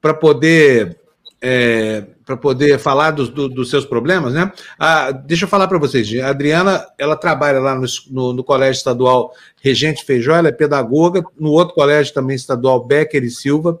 [0.00, 0.99] para poder
[1.42, 4.52] é, para poder falar dos, do, seus problemas, né?
[4.78, 8.78] Ah, deixa eu falar para vocês, a Adriana, ela trabalha lá no, no, no, Colégio
[8.78, 13.80] Estadual Regente Feijó, ela é pedagoga, no outro colégio também estadual Becker e Silva,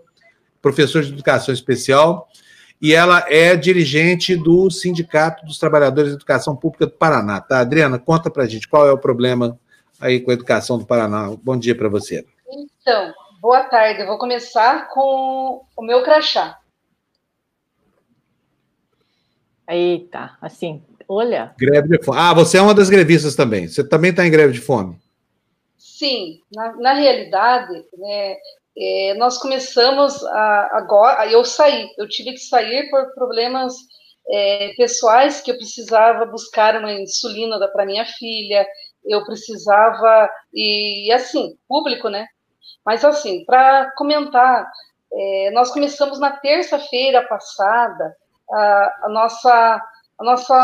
[0.62, 2.28] professor de educação especial,
[2.80, 7.60] e ela é dirigente do Sindicato dos Trabalhadores de Educação Pública do Paraná, tá?
[7.60, 9.58] Adriana, conta para gente qual é o problema
[10.00, 11.30] aí com a educação do Paraná.
[11.42, 12.24] Bom dia para você.
[12.50, 14.00] Então, boa tarde.
[14.00, 16.59] Eu vou começar com o meu crachá.
[19.70, 21.54] Eita, assim, olha.
[21.56, 22.18] Greve de fome.
[22.18, 23.68] Ah, você é uma das grevistas também.
[23.68, 24.98] Você também está em greve de fome?
[25.78, 28.36] Sim, na, na realidade, né,
[28.76, 31.30] é, nós começamos a, agora.
[31.30, 33.74] Eu saí, eu tive que sair por problemas
[34.28, 38.66] é, pessoais que eu precisava buscar uma insulina para minha filha.
[39.04, 42.26] Eu precisava e assim, público, né?
[42.84, 44.66] Mas assim, para comentar,
[45.12, 48.16] é, nós começamos na terça-feira passada
[48.52, 49.82] a, a, nossa,
[50.18, 50.54] a, nossa,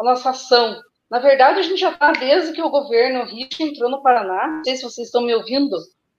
[0.00, 0.80] a nossa ação.
[1.10, 4.46] Na verdade, a gente já está desde que o governo Rich entrou no Paraná.
[4.46, 5.76] Não sei se vocês estão me ouvindo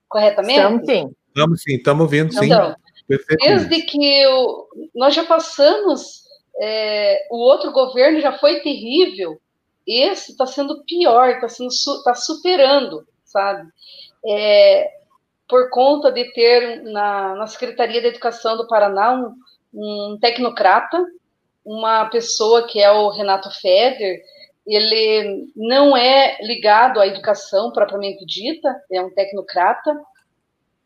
[0.08, 0.58] corretamente.
[0.58, 1.14] Estamos sim.
[1.28, 2.44] Estamos sim, estamos ouvindo sim.
[2.46, 2.76] Então,
[3.40, 6.22] desde que eu, nós já passamos,
[6.60, 9.40] é, o outro governo já foi terrível,
[9.86, 11.48] esse está sendo pior, está
[12.04, 13.68] tá superando, sabe?
[14.26, 14.90] É,
[15.48, 19.34] por conta de ter na, na Secretaria da Educação do Paraná um,
[19.72, 21.04] um tecnocrata,
[21.64, 24.22] uma pessoa que é o Renato Feder,
[24.66, 29.98] ele não é ligado à educação propriamente dita, é um tecnocrata,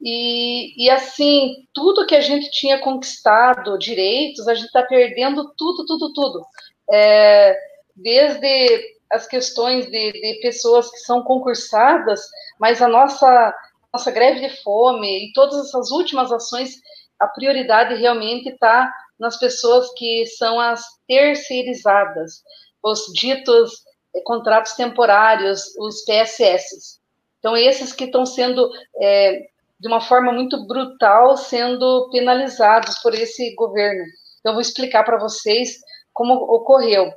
[0.01, 5.87] e, e assim, tudo que a gente tinha conquistado, direitos, a gente está perdendo tudo,
[5.87, 6.47] tudo, tudo.
[6.93, 7.59] É,
[7.95, 12.21] desde as questões de, de, pessoas que são concursadas,
[12.59, 13.55] mas a nossa,
[13.93, 16.81] nossa greve de fome e todas essas últimas ações
[17.21, 22.43] a prioridade realmente está nas pessoas que são as terceirizadas,
[22.83, 23.73] os ditos
[24.15, 27.01] eh, contratos temporários, os PSS.
[27.39, 28.71] Então, esses que estão sendo,
[29.01, 29.47] é,
[29.79, 34.05] de uma forma muito brutal, sendo penalizados por esse governo.
[34.41, 35.79] Então, vou explicar para vocês
[36.13, 37.13] como ocorreu.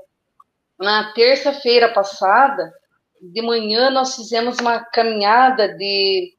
[0.80, 2.72] Na terça-feira passada,
[3.22, 6.34] de manhã, nós fizemos uma caminhada de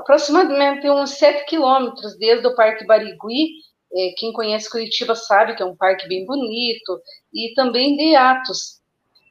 [0.00, 3.52] aproximadamente uns 7 quilômetros desde o Parque Barigui.
[3.92, 7.00] É, quem conhece Curitiba sabe que é um parque bem bonito,
[7.34, 8.80] e também de Atos.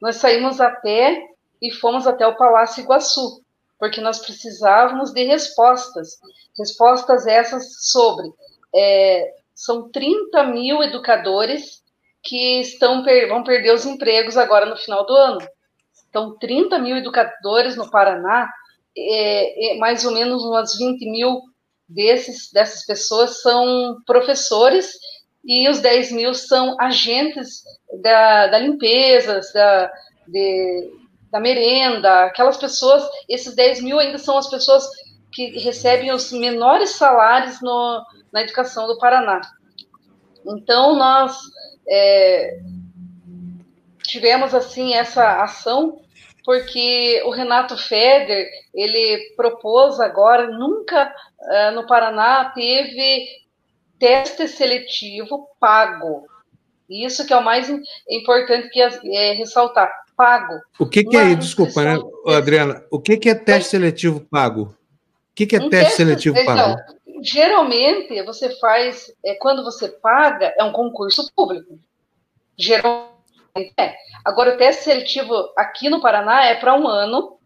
[0.00, 1.18] Nós saímos a pé
[1.60, 3.42] e fomos até o Palácio Iguaçu,
[3.78, 6.18] porque nós precisávamos de respostas.
[6.58, 8.30] Respostas essas sobre.
[8.74, 11.82] É, são 30 mil educadores
[12.22, 15.38] que estão vão perder os empregos agora no final do ano.
[16.08, 18.50] Então, 30 mil educadores no Paraná
[18.96, 21.40] é, é, mais ou menos umas 20 mil
[21.88, 24.92] desses, dessas pessoas são professores
[25.44, 27.62] e os 10 mil são agentes
[28.02, 29.90] da, da limpeza, da,
[30.28, 30.90] de,
[31.30, 34.84] da merenda, aquelas pessoas, esses 10 mil ainda são as pessoas
[35.32, 39.40] que recebem os menores salários no, na educação do Paraná.
[40.44, 41.38] Então, nós
[41.88, 42.60] é,
[44.02, 46.00] tivemos, assim, essa ação
[46.50, 53.24] porque o Renato Feder ele propôs agora, nunca uh, no Paraná teve
[54.00, 56.26] teste seletivo pago.
[56.88, 57.72] Isso que é o mais
[58.10, 60.60] importante que é, ressaltar, pago.
[60.76, 61.96] O que, que é, desculpa, né,
[62.26, 64.62] Adriana, o que, que é teste seletivo pago?
[64.62, 66.80] O que, que é um teste, teste seletivo então, pago?
[67.22, 71.78] Geralmente, você faz, é, quando você paga, é um concurso público.
[72.58, 73.09] Geralmente
[73.56, 73.94] é.
[74.24, 77.38] Agora, o teste seletivo aqui no Paraná é para um ano.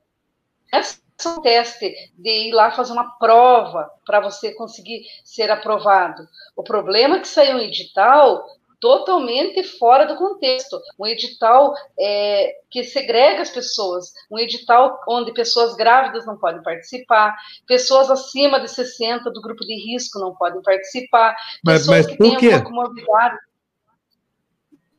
[0.73, 0.81] É
[1.29, 6.27] um teste de ir lá fazer uma prova para você conseguir ser aprovado.
[6.57, 8.45] O problema é que saiu um edital,
[8.85, 10.79] totalmente fora do contexto.
[10.99, 17.35] Um edital é, que segrega as pessoas, um edital onde pessoas grávidas não podem participar,
[17.67, 22.19] pessoas acima de 60 do grupo de risco não podem participar, mas, pessoas mas que
[22.19, 23.39] têm alguma comorbidade.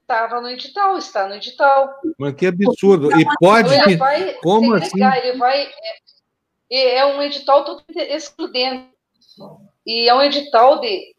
[0.05, 1.99] Estava no edital, está no edital.
[2.19, 3.11] Mas que absurdo.
[3.19, 3.73] E pode.
[3.73, 5.27] Ele vai como segregar, assim?
[5.27, 5.67] Ele vai.
[6.71, 8.93] É, é um edital totalmente excludente.
[9.83, 11.15] E é um edital de.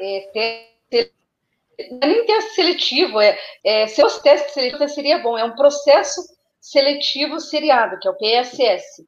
[0.00, 0.70] É,
[1.90, 5.56] não é nem teste seletivo, é, é, se fosse teste seletivo seria bom, é um
[5.56, 6.22] processo
[6.60, 9.04] seletivo seriado, que é o PSS,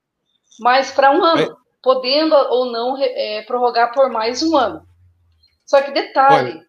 [0.59, 1.57] mas para um ano, é.
[1.83, 4.87] podendo ou não é, prorrogar por mais um ano.
[5.65, 6.67] Só que detalhe, Olha.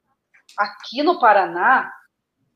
[0.57, 1.91] aqui no Paraná,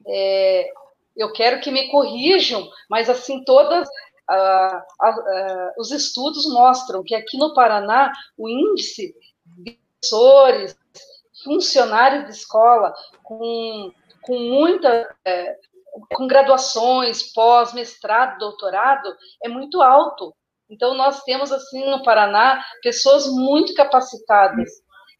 [0.07, 0.69] é,
[1.15, 3.87] eu quero que me corrijam, mas assim, todas
[4.29, 9.13] ah, ah, os estudos mostram que aqui no Paraná o índice
[9.45, 10.77] de professores,
[11.43, 13.91] funcionários de escola com,
[14.21, 15.13] com muita.
[15.25, 15.57] É,
[16.13, 19.13] com graduações, pós, mestrado, doutorado,
[19.43, 20.33] é muito alto.
[20.69, 24.69] Então, nós temos, assim, no Paraná, pessoas muito capacitadas.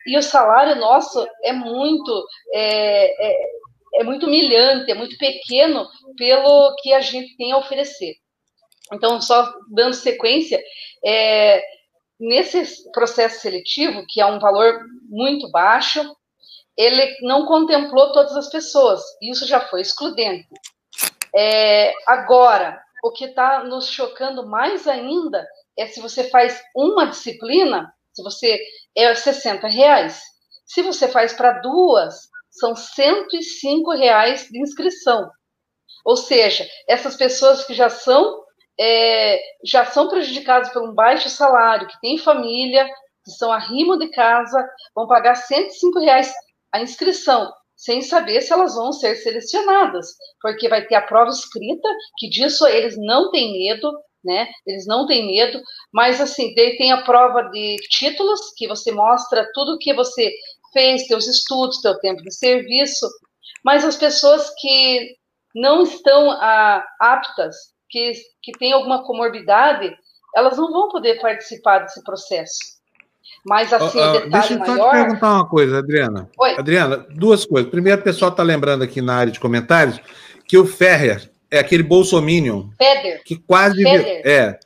[0.08, 2.26] E o salário nosso é muito.
[2.54, 3.61] É, é,
[3.96, 5.88] é muito humilhante, é muito pequeno
[6.18, 8.16] pelo que a gente tem a oferecer.
[8.94, 10.62] Então, só dando sequência,
[11.06, 11.62] é,
[12.20, 16.02] nesse processo seletivo, que é um valor muito baixo,
[16.78, 19.02] ele não contemplou todas as pessoas.
[19.22, 20.48] Isso já foi excludente.
[21.36, 25.48] É, agora, o que está nos chocando mais ainda
[25.78, 28.60] é se você faz uma disciplina, se você
[28.96, 30.22] é 60 reais.
[30.66, 35.30] Se você faz para duas, são 105 reais de inscrição.
[36.06, 38.42] Ou seja, essas pessoas que já são
[38.80, 42.88] é, já são prejudicadas por um baixo salário, que têm família,
[43.24, 46.34] que são arrimo de casa, vão pagar 105 reais
[46.72, 50.08] a inscrição, sem saber se elas vão ser selecionadas,
[50.42, 51.88] porque vai ter a prova escrita,
[52.18, 53.92] que disso eles não têm medo,
[54.24, 54.48] né?
[54.66, 55.62] Eles não têm medo,
[55.94, 60.32] mas assim, tem a prova de títulos, que você mostra tudo que você
[60.72, 63.08] fez, teus estudos, teu tempo de serviço,
[63.64, 65.16] mas as pessoas que
[65.56, 67.56] não estão ah, aptas,
[67.90, 69.94] que, que têm alguma comorbidade,
[70.36, 72.82] elas não vão poder participar desse processo.
[73.46, 74.92] Mas assim, uh, uh, detalhe deixa eu só maior...
[74.92, 76.30] te perguntar uma coisa, Adriana.
[76.38, 76.52] Oi.
[76.58, 77.70] Adriana, duas coisas.
[77.70, 80.00] Primeiro, o pessoal está lembrando aqui na área de comentários
[80.48, 83.22] que o Ferrer é aquele bolsominion Feder.
[83.26, 84.22] que quase Feder.
[84.26, 84.60] é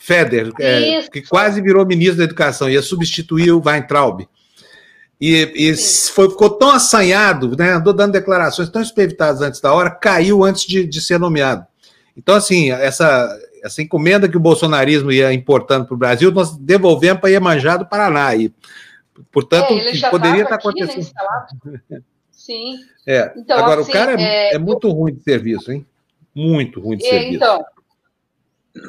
[0.00, 4.26] Feder, é, que quase virou ministro da Educação, ia substituir o Weintraub.
[5.20, 9.90] E, e foi, ficou tão assanhado, né, andou dando declarações tão espevitadas antes da hora,
[9.90, 11.66] caiu antes de, de ser nomeado.
[12.16, 17.20] Então, assim, essa, essa encomenda que o bolsonarismo ia importando para o Brasil, nós devolvemos
[17.20, 18.34] para Iemanjá do Paraná.
[18.34, 18.52] E,
[19.30, 21.12] portanto, é, poderia estar tá né, acontecendo.
[21.64, 22.78] Né, Sim.
[23.06, 23.32] É.
[23.36, 24.92] Então, Agora, assim, o cara é, é, muito eu...
[24.92, 25.86] ruim de serviço, hein?
[26.34, 27.34] Muito ruim de é, serviço.
[27.36, 27.64] Então,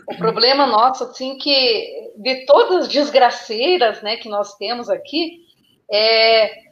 [0.08, 5.46] o problema nosso, assim, que de todas as desgraceiras né, que nós temos aqui,
[5.92, 6.72] é,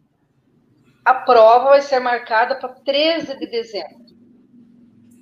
[1.04, 4.00] a prova vai ser marcada para 13 de dezembro.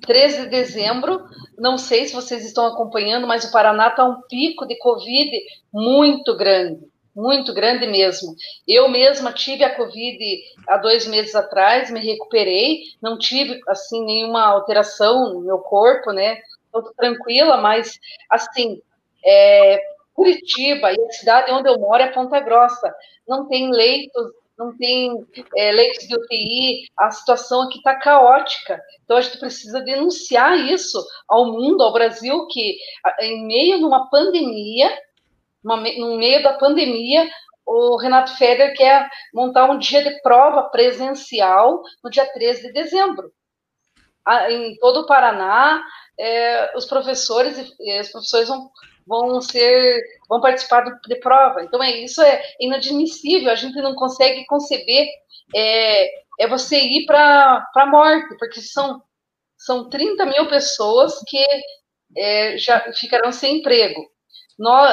[0.02, 1.22] 13 de dezembro,
[1.58, 5.30] não sei se vocês estão acompanhando, mas o Paraná está um pico de Covid
[5.72, 6.80] muito grande,
[7.14, 8.34] muito grande mesmo.
[8.66, 10.18] Eu mesma tive a Covid
[10.68, 16.38] há dois meses atrás, me recuperei, não tive, assim, nenhuma alteração no meu corpo, né?
[16.64, 17.98] Estou tranquila, mas,
[18.30, 18.80] assim,
[19.24, 19.78] é,
[20.18, 22.92] Curitiba e a cidade onde eu moro é Ponta Grossa,
[23.26, 25.12] não tem leitos não tem
[25.56, 28.82] é, leitos de UTI, a situação aqui está caótica.
[29.04, 32.76] Então a gente precisa denunciar isso ao mundo, ao Brasil, que
[33.20, 34.90] em meio de uma pandemia,
[35.62, 37.30] uma, no meio da pandemia,
[37.64, 43.30] o Renato Feder quer montar um dia de prova presencial no dia 13 de dezembro.
[44.50, 45.80] Em todo o Paraná,
[46.18, 48.68] é, os professores, os professores vão
[49.08, 51.62] vão ser, vão participar de, prova.
[51.62, 53.50] Então é isso é inadmissível.
[53.50, 55.08] A gente não consegue conceber
[55.54, 56.08] é,
[56.40, 59.02] é você ir para a morte, porque são
[59.56, 61.44] são 30 mil pessoas que
[62.16, 64.08] é, já ficarão sem emprego.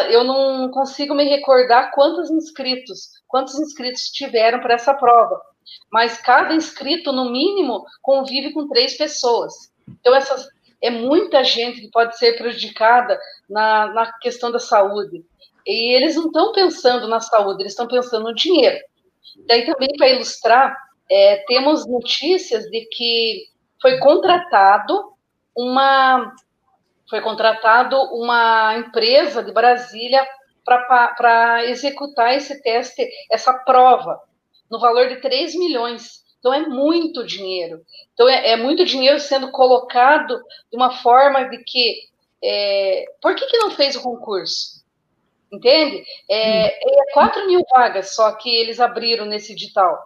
[0.10, 5.40] Eu não consigo me recordar quantos inscritos, quantos inscritos tiveram para essa prova,
[5.92, 9.54] mas cada inscrito, no mínimo, convive com três pessoas.
[9.88, 10.48] Então, essas
[10.82, 13.20] é muita gente que pode ser prejudicada
[13.50, 15.24] na, na questão da saúde.
[15.66, 18.78] E eles não estão pensando na saúde, eles estão pensando no dinheiro.
[19.48, 20.76] Daí também, para ilustrar,
[21.10, 23.46] é, temos notícias de que
[23.82, 25.14] foi contratado
[25.56, 26.34] uma
[27.08, 30.26] foi contratado uma empresa de Brasília
[30.66, 34.20] para executar esse teste, essa prova,
[34.70, 36.25] no valor de 3 milhões.
[36.46, 37.84] Então é muito dinheiro.
[38.14, 40.38] Então é, é muito dinheiro sendo colocado
[40.70, 42.04] de uma forma de que
[42.44, 44.86] é, por que, que não fez o concurso?
[45.52, 46.06] Entende?
[46.30, 49.98] É, é 4 mil vagas só que eles abriram nesse edital,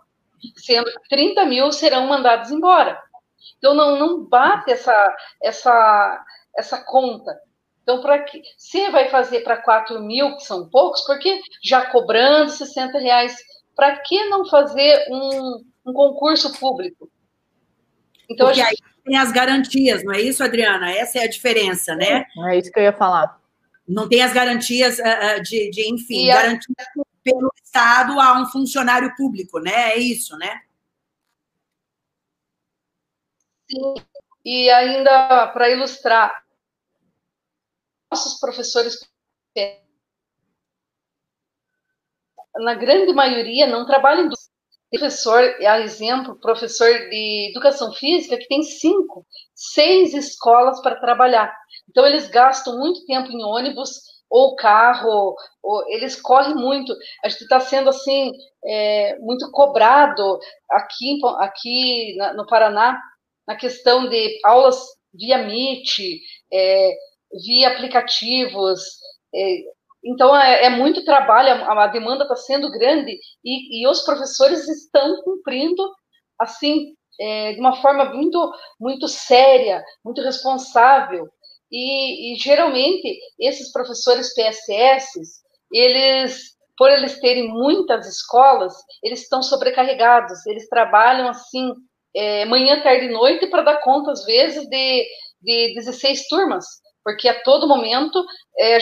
[0.56, 2.98] sendo que 30 mil serão mandados embora.
[3.58, 6.26] Então não, não bate essa, essa,
[6.56, 7.38] essa conta.
[7.84, 12.50] Então, para que se vai fazer para 4 mil, que são poucos, porque já cobrando
[12.50, 13.36] 60 reais,
[13.76, 17.10] para que não fazer um, um concurso público?
[18.30, 18.84] Então, porque gente...
[18.84, 20.92] aí tem as garantias, não é isso, Adriana?
[20.92, 22.26] Essa é a diferença, né?
[22.50, 23.40] É isso que eu ia falar.
[23.88, 27.04] Não tem as garantias uh, de, de, enfim, e garantias a...
[27.24, 29.94] pelo Estado a um funcionário público, né?
[29.94, 30.62] É isso, né?
[33.70, 33.96] Sim.
[34.46, 36.44] E ainda para ilustrar,
[38.12, 38.98] nossos professores,
[42.56, 44.30] na grande maioria, não trabalham em
[44.90, 51.54] professor, a exemplo, professor de educação física, que tem cinco, seis escolas para trabalhar.
[51.90, 56.96] Então, eles gastam muito tempo em ônibus ou carro, ou, eles correm muito.
[57.24, 58.32] A gente está sendo, assim,
[58.66, 60.40] é, muito cobrado
[60.70, 63.00] aqui, aqui na, no Paraná,
[63.48, 64.78] na questão de aulas
[65.14, 66.00] via Meet,
[66.52, 66.92] é,
[67.46, 68.82] via aplicativos.
[69.34, 74.02] É, então, é, é, muito trabalho, a, a demanda está sendo grande e, e, os
[74.02, 75.84] professores estão cumprindo,
[76.40, 81.28] assim, é, de uma forma muito, muito séria, muito responsável.
[81.72, 85.20] E, e, geralmente, esses professores PSS,
[85.72, 88.74] eles, por eles terem muitas escolas,
[89.04, 91.74] eles estão sobrecarregados, eles trabalham, assim,
[92.16, 95.06] é, manhã, tarde e noite para dar conta, às vezes, de,
[95.42, 96.66] de 16 turmas
[97.04, 98.24] porque a todo momento
[98.58, 98.78] é,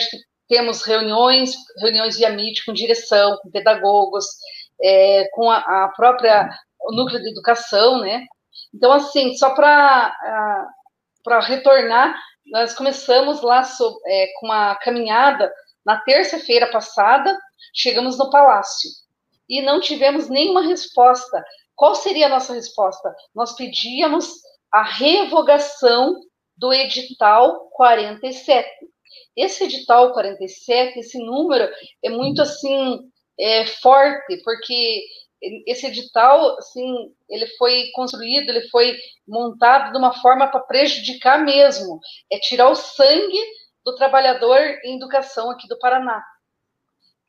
[0.48, 4.24] temos reuniões, reuniões via Meet com direção, com pedagogos,
[4.82, 6.48] é, com a, a, própria
[6.80, 8.24] o núcleo de educação, né?
[8.74, 10.14] Então, assim, só para
[11.42, 13.62] retornar, nós começamos lá
[14.06, 15.52] é, com uma caminhada
[15.84, 17.36] na terça-feira passada,
[17.74, 18.90] chegamos no palácio
[19.48, 21.44] e não tivemos nenhuma resposta.
[21.74, 23.14] Qual seria a nossa resposta?
[23.34, 24.32] Nós pedíamos
[24.72, 26.20] a revogação
[26.56, 28.68] do edital 47.
[29.36, 31.68] Esse edital 47, esse número
[32.02, 33.00] é muito assim
[33.38, 35.04] é, forte, porque
[35.66, 38.96] esse edital, assim, ele foi construído, ele foi
[39.26, 42.00] montado de uma forma para prejudicar mesmo,
[42.30, 43.40] é tirar o sangue
[43.84, 46.22] do trabalhador em educação aqui do Paraná.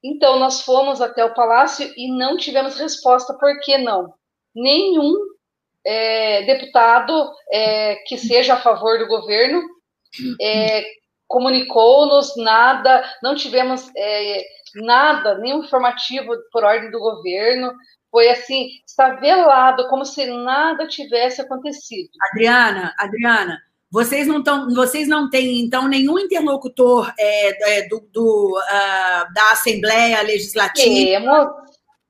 [0.04, 3.38] Então, nós fomos até o palácio e não tivemos resposta.
[3.38, 4.14] Por que não?
[4.56, 5.14] Nenhum
[5.86, 9.62] é, deputado é, que seja a favor do governo
[10.42, 10.86] é,
[11.30, 14.44] comunicou-nos nada, não tivemos é,
[14.76, 17.72] nada, nenhum informativo por ordem do governo.
[18.12, 22.10] Foi assim, está velado, como se nada tivesse acontecido.
[22.32, 23.60] Adriana, Adriana,
[23.92, 29.52] vocês não estão, vocês não têm então nenhum interlocutor é, é, do, do uh, da
[29.52, 30.90] Assembleia Legislativa?
[30.90, 31.48] Temos.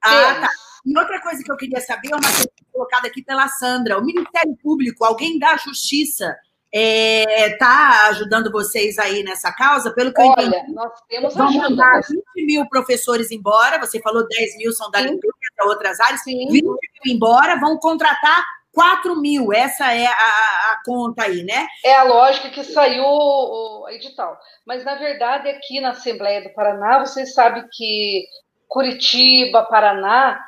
[0.01, 0.49] Ah, tá.
[0.85, 4.55] E outra coisa que eu queria saber, uma coisa colocada aqui pela Sandra, o Ministério
[4.63, 6.33] Público, alguém da Justiça
[6.71, 9.91] está é, tá ajudando vocês aí nessa causa?
[9.91, 11.69] Pelo que Olha, eu entendi, nós temos vão ajuda.
[11.69, 12.01] mandar
[12.35, 15.33] 20 mil professores embora, você falou 10 mil são da limpeza,
[15.65, 16.47] outras áreas, Sim.
[16.47, 16.77] 20 mil
[17.07, 21.67] embora, vão contratar 4 mil, essa é a, a, conta aí, né?
[21.83, 24.37] É a lógica que saiu o, o edital.
[24.65, 28.25] Mas, na verdade, aqui na Assembleia do Paraná, vocês sabem que
[28.67, 30.39] Curitiba, Paraná,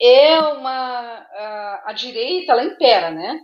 [0.00, 3.38] é uma a, a direita ela impera, né?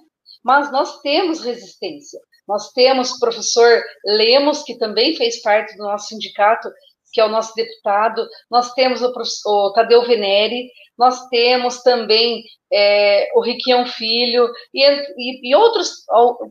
[0.44, 2.20] Mas nós temos resistência.
[2.46, 6.70] Nós temos o professor Lemos, que também fez parte do nosso sindicato,
[7.14, 9.12] que é o nosso deputado, nós temos o,
[9.46, 10.68] o Tadeu Venere,
[10.98, 12.42] nós temos também
[12.72, 16.04] é, o Riquião Filho e, e, e, outros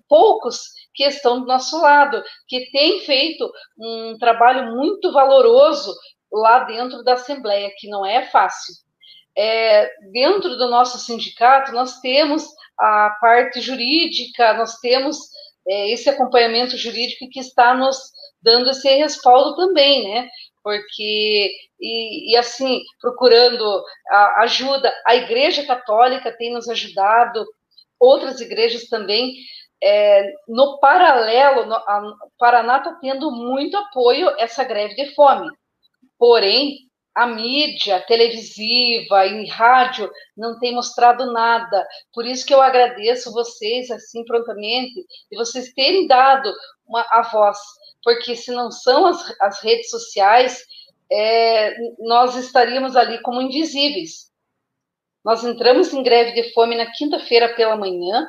[0.07, 0.61] poucos
[0.95, 5.93] que estão do nosso lado, que têm feito um trabalho muito valoroso
[6.31, 8.73] lá dentro da Assembleia, que não é fácil
[9.35, 12.45] é, dentro do nosso sindicato, nós temos
[12.77, 15.17] a parte jurídica, nós temos
[15.67, 17.97] é, esse acompanhamento jurídico que está nos
[18.41, 20.29] dando esse respaldo também, né?
[20.63, 27.45] Porque, e, e assim, procurando a ajuda, a Igreja Católica tem nos ajudado,
[27.99, 29.35] outras igrejas também.
[29.81, 35.49] É, no paralelo, no, a Paraná está tendo muito apoio essa greve de fome.
[36.17, 36.77] Porém,
[37.15, 41.87] a mídia televisiva e rádio não tem mostrado nada.
[42.11, 46.51] Por isso que eu agradeço vocês assim prontamente e vocês terem dado
[46.85, 47.57] uma, a voz,
[48.03, 50.63] porque se não são as, as redes sociais,
[51.11, 54.31] é, nós estaríamos ali como invisíveis.
[55.23, 58.27] Nós entramos em greve de fome na quinta-feira pela manhã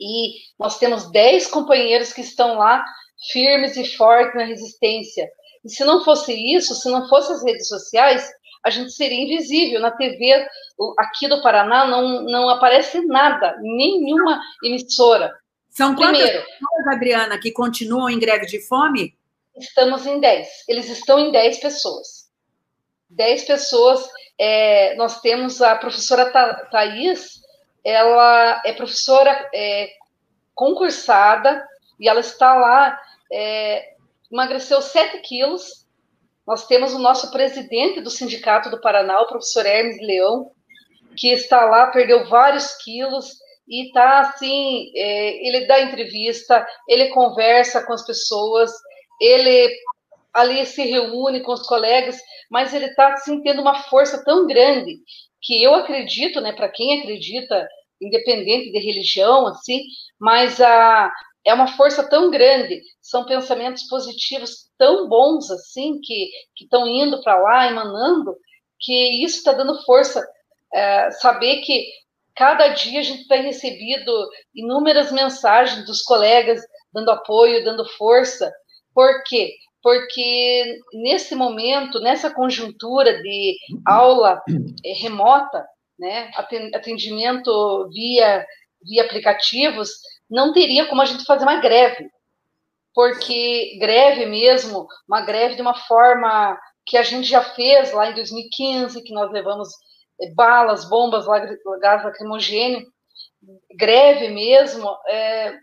[0.00, 2.82] e nós temos 10 companheiros que estão lá
[3.32, 5.28] firmes e fortes na resistência.
[5.64, 8.30] E se não fosse isso, se não fosse as redes sociais,
[8.64, 9.80] a gente seria invisível.
[9.80, 10.46] Na TV
[10.98, 15.34] aqui do Paraná não, não aparece nada, nenhuma emissora.
[15.70, 19.14] São quantas Primeiro, pessoas, Adriana, que continuam em greve de fome?
[19.56, 20.48] Estamos em 10.
[20.68, 22.28] Eles estão em 10 pessoas.
[23.10, 24.08] 10 pessoas.
[24.38, 27.40] É, nós temos a professora Tha Thaís,
[27.84, 29.92] ela é professora é,
[30.54, 31.66] concursada
[31.98, 33.00] e ela está lá,
[33.30, 33.94] é,
[34.30, 35.86] emagreceu 7 quilos.
[36.46, 40.50] Nós temos o nosso presidente do Sindicato do Paraná, o professor Hermes Leão,
[41.16, 43.38] que está lá, perdeu vários quilos
[43.68, 48.72] e está assim, é, ele dá entrevista, ele conversa com as pessoas,
[49.20, 49.72] ele
[50.32, 52.18] ali se reúne com os colegas,
[52.50, 54.98] mas ele está assim, tendo uma força tão grande
[55.40, 57.66] que eu acredito, né, para quem acredita,
[58.00, 59.82] independente de religião, assim,
[60.18, 61.12] mas a,
[61.44, 66.30] é uma força tão grande, são pensamentos positivos tão bons assim que
[66.60, 68.36] estão indo para lá, emanando,
[68.78, 70.26] que isso está dando força.
[70.72, 71.86] É, saber que
[72.34, 74.12] cada dia a gente tem recebido
[74.54, 76.60] inúmeras mensagens dos colegas
[76.92, 78.50] dando apoio, dando força.
[78.94, 79.52] Por quê?
[79.82, 83.56] Porque nesse momento, nessa conjuntura de
[83.86, 84.42] aula
[84.84, 85.64] é, remota,
[85.98, 86.30] né,
[86.74, 88.46] atendimento via,
[88.82, 89.90] via aplicativos,
[90.30, 92.08] não teria como a gente fazer uma greve,
[92.94, 98.14] porque greve mesmo, uma greve de uma forma que a gente já fez lá em
[98.14, 99.68] 2015, que nós levamos
[100.20, 101.26] eh, balas, bombas,
[101.80, 102.86] gás lacrimogêneo,
[103.76, 105.56] greve mesmo, é,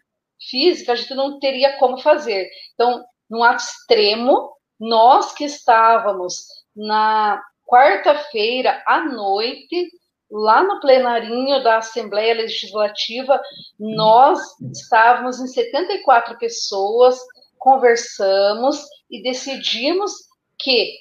[0.50, 2.50] física, a gente não teria como fazer.
[2.74, 6.36] Então, num ato extremo, nós que estávamos
[6.76, 9.90] na quarta-feira à noite,
[10.30, 13.42] lá no plenarinho da Assembleia Legislativa,
[13.80, 14.40] nós
[14.72, 17.18] estávamos em 74 pessoas,
[17.58, 20.12] conversamos e decidimos
[20.60, 20.94] que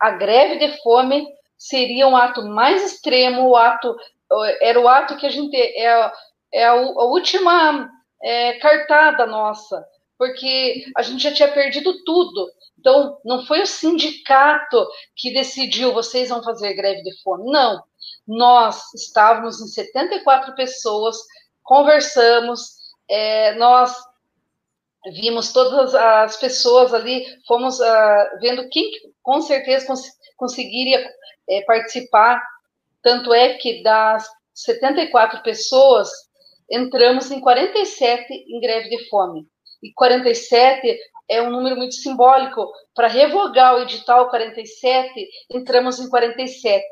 [0.00, 1.26] a greve de fome
[1.56, 3.94] seria um ato mais extremo, o ato
[4.60, 6.10] era o ato que a gente é,
[6.52, 7.88] é a, a última
[8.22, 9.84] é, cartada nossa,
[10.18, 12.50] porque a gente já tinha perdido tudo.
[12.78, 14.84] Então, não foi o sindicato
[15.14, 17.80] que decidiu vocês vão fazer greve de fome, não
[18.26, 21.16] nós estávamos em 74 pessoas,
[21.62, 22.60] conversamos,
[23.08, 23.94] é, nós
[25.20, 28.90] vimos todas as pessoas ali, fomos uh, vendo quem
[29.22, 30.02] com certeza cons
[30.36, 31.04] conseguiria
[31.48, 32.42] é, participar.
[33.02, 36.10] Tanto é que das 74 pessoas,
[36.70, 39.46] entramos em 47 em greve de fome.
[39.82, 40.96] E 47
[41.28, 42.70] é um número muito simbólico.
[42.94, 46.84] Para revogar o edital 47, entramos em 47.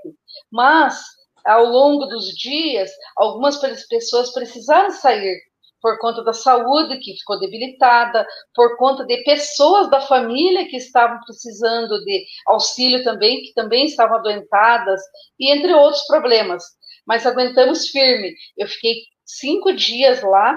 [0.51, 1.01] Mas
[1.47, 3.59] ao longo dos dias, algumas
[3.89, 5.37] pessoas precisaram sair
[5.81, 11.19] por conta da saúde que ficou debilitada, por conta de pessoas da família que estavam
[11.25, 15.01] precisando de auxílio também, que também estavam adoentadas,
[15.39, 16.63] e entre outros problemas.
[17.07, 18.35] Mas aguentamos firme.
[18.57, 18.95] Eu fiquei
[19.25, 20.57] cinco dias lá,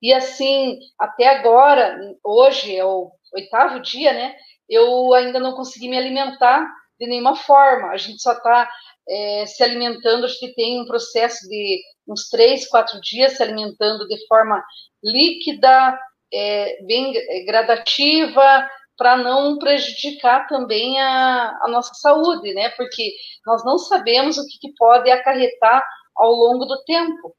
[0.00, 4.34] e assim, até agora, hoje é o oitavo dia, né?
[4.68, 6.66] Eu ainda não consegui me alimentar
[6.98, 7.88] de nenhuma forma.
[7.88, 8.68] A gente só está
[9.08, 14.06] é, se alimentando, acho que tem um processo de uns três, quatro dias se alimentando
[14.06, 14.62] de forma
[15.02, 15.98] líquida,
[16.32, 17.14] é, bem
[17.46, 22.70] gradativa, para não prejudicar também a, a, nossa saúde, né?
[22.70, 23.12] Porque
[23.46, 25.84] nós não sabemos o que, que pode acarretar
[26.16, 27.34] ao longo do tempo.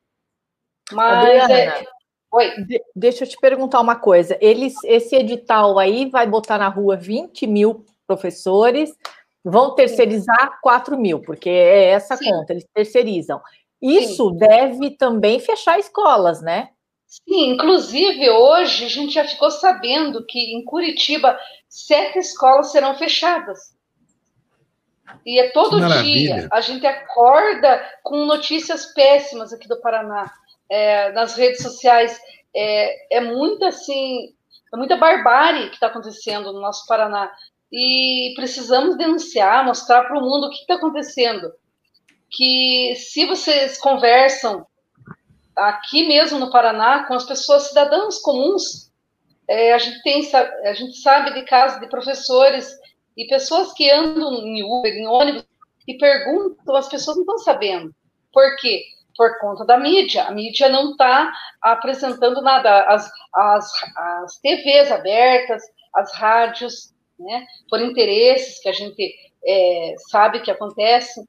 [0.91, 1.85] Mas Adriana, é...
[2.31, 2.51] Oi.
[2.65, 4.37] De, deixa eu te perguntar uma coisa.
[4.41, 8.93] Eles, esse edital aí vai botar na rua 20 mil professores,
[9.47, 12.31] Vão terceirizar 4 mil, porque é essa Sim.
[12.31, 13.39] conta, eles terceirizam.
[13.79, 14.37] Isso Sim.
[14.37, 16.69] deve também fechar escolas, né?
[17.05, 21.39] Sim, inclusive hoje a gente já ficou sabendo que em Curitiba
[21.69, 23.75] sete escolas serão fechadas.
[25.23, 30.31] E é todo dia a gente acorda com notícias péssimas aqui do Paraná,
[30.67, 32.19] é, nas redes sociais.
[32.55, 34.33] É, é muita assim,
[34.73, 37.31] é muita barbárie que está acontecendo no nosso Paraná
[37.71, 41.51] e precisamos denunciar, mostrar para o mundo o que está acontecendo.
[42.29, 44.65] Que se vocês conversam
[45.55, 48.91] aqui mesmo no Paraná com as pessoas cidadãos comuns,
[49.47, 50.29] é, a gente tem
[50.63, 52.75] a gente sabe de casos de professores
[53.15, 55.45] e pessoas que andam em Uber, em ônibus
[55.87, 57.93] e perguntam, as pessoas não estão sabendo.
[58.33, 58.83] Por quê?
[59.15, 60.25] Por conta da mídia.
[60.25, 61.31] A mídia não está
[61.61, 62.81] apresentando nada.
[62.85, 65.63] As, as, as TVs abertas,
[65.93, 69.15] as rádios, né, por interesses que a gente
[69.45, 71.23] é, sabe que acontece.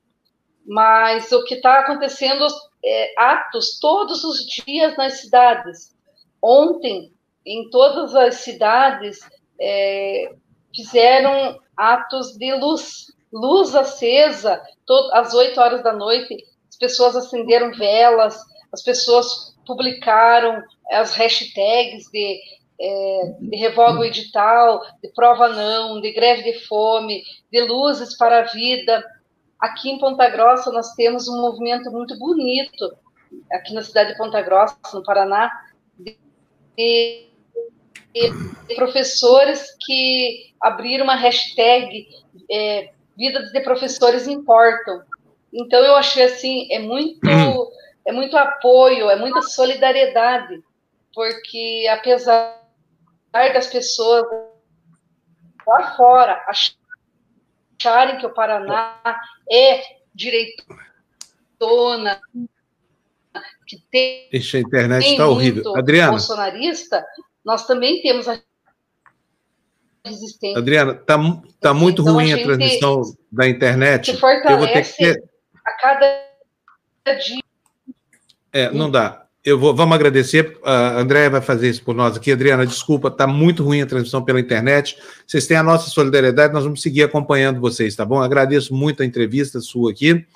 [0.66, 2.44] mas o que está acontecendo
[2.84, 5.94] é atos todos os dias nas cidades.
[6.42, 7.12] Ontem,
[7.44, 9.20] em todas as cidades,
[9.60, 10.32] é,
[10.74, 16.36] fizeram atos de luz, luz acesa, todo, às 8 horas da noite,
[16.68, 18.38] as pessoas acenderam velas,
[18.72, 22.38] as pessoas publicaram as hashtags de,
[22.80, 28.40] é, de revoga o edital, de prova não, de greve de fome, de luzes para
[28.40, 29.04] a vida.
[29.58, 32.96] Aqui em Ponta Grossa nós temos um movimento muito bonito,
[33.50, 35.50] aqui na cidade de Ponta Grossa, no Paraná,
[35.98, 36.18] de,
[36.76, 42.06] de professores que abriram uma hashtag
[42.50, 45.02] é, Vidas de Professores Importam.
[45.52, 47.72] Então eu achei assim, é muito,
[48.04, 50.62] é muito apoio, é muita solidariedade,
[51.14, 52.65] porque apesar
[53.52, 54.24] das pessoas
[55.66, 59.00] lá fora acharem que o Paraná
[59.50, 59.82] é
[60.14, 60.70] direitona,
[63.66, 64.28] que tem.
[64.32, 65.76] Ixi, a internet está horrível.
[65.76, 66.12] Adriana.
[66.12, 67.04] Bolsonarista,
[67.44, 68.40] nós também temos a
[70.04, 70.58] resistência.
[70.58, 71.18] Adriana, está
[71.60, 74.12] tá muito então, ruim a, a transmissão da internet.
[74.12, 75.22] Se fortalece eu vou ter que...
[75.64, 76.24] a cada
[77.24, 77.42] dia.
[78.52, 79.25] É, não dá.
[79.46, 80.58] Eu vou, vamos agradecer.
[80.64, 82.32] A Andréia vai fazer isso por nós aqui.
[82.32, 84.98] Adriana, desculpa, está muito ruim a transmissão pela internet.
[85.24, 88.20] Vocês têm a nossa solidariedade, nós vamos seguir acompanhando vocês, tá bom?
[88.20, 90.26] Agradeço muito a entrevista sua aqui.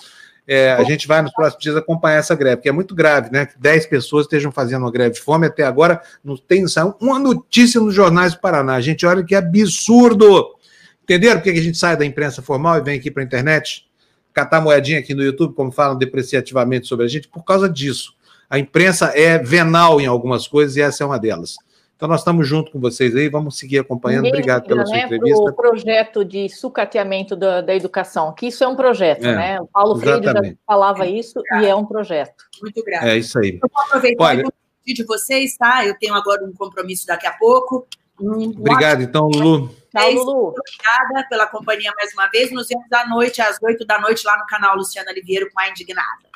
[0.47, 3.47] É, a gente vai nos próximos dias acompanhar essa greve, porque é muito grave, né?
[3.47, 6.65] Que 10 pessoas estejam fazendo uma greve de fome até agora, não tem
[7.01, 8.77] uma notícia nos jornais do Paraná.
[8.77, 10.55] A gente olha que absurdo.
[11.03, 13.89] Entenderam por que a gente sai da imprensa formal e vem aqui para a internet?
[14.33, 18.20] Catar moedinha aqui no YouTube, como falam depreciativamente sobre a gente, por causa disso.
[18.51, 21.55] A imprensa é venal em algumas coisas e essa é uma delas.
[21.95, 24.25] Então, nós estamos junto com vocês aí, vamos seguir acompanhando.
[24.25, 25.43] Ninguém Obrigado pela sua né, entrevista.
[25.43, 29.61] O projeto de sucateamento da, da, educação, que isso é um projeto, é, né?
[29.61, 30.33] O Paulo exatamente.
[30.33, 32.43] Freire já falava isso e é um projeto.
[32.63, 33.07] Muito grave.
[33.07, 33.61] É isso aí.
[33.63, 34.45] Eu vou aproveitar Olha,
[34.87, 35.85] de vocês, tá?
[35.87, 37.87] Eu tenho agora um compromisso daqui a pouco.
[38.19, 39.69] Um Obrigado, então, Lulu.
[39.95, 40.55] Tchau, Lulu.
[40.59, 42.51] Obrigada pela companhia mais uma vez.
[42.51, 45.69] Nos vemos à noite, às oito da noite, lá no canal Luciana Oliveira com a
[45.69, 46.31] Indignada.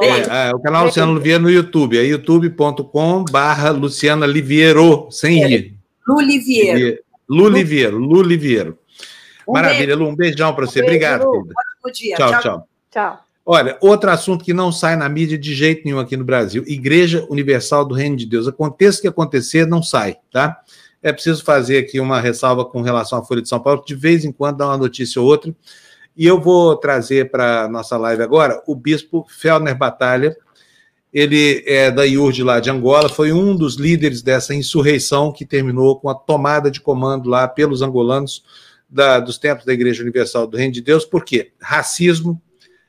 [0.00, 5.50] É, é, o canal Luciano Liviero no YouTube, é youtube.com barra Luciana Liviero, sem é.
[5.50, 5.74] ir.
[6.06, 6.98] Luliviero.
[7.28, 8.78] Luliviero, Luliviero.
[9.48, 10.80] Um Maravilha, Lu, um beijão para você.
[10.80, 11.24] Um beijo, Obrigado.
[11.24, 11.48] Lu.
[11.92, 12.68] Tchau, tchau, tchau.
[12.90, 13.24] Tchau.
[13.46, 17.26] Olha, outro assunto que não sai na mídia de jeito nenhum aqui no Brasil: Igreja
[17.28, 18.48] Universal do Reino de Deus.
[18.48, 20.58] Aconteça o que acontecer, não sai, tá?
[21.02, 24.24] É preciso fazer aqui uma ressalva com relação à Folha de São Paulo, de vez
[24.24, 25.54] em quando dá uma notícia ou outra.
[26.16, 30.36] E eu vou trazer para a nossa live agora o bispo Felner Batalha.
[31.12, 35.98] Ele é da IURD lá de Angola, foi um dos líderes dessa insurreição que terminou
[35.98, 38.42] com a tomada de comando lá pelos angolanos
[38.88, 41.04] da, dos templos da Igreja Universal do Reino de Deus.
[41.04, 41.52] Por quê?
[41.60, 42.40] Racismo,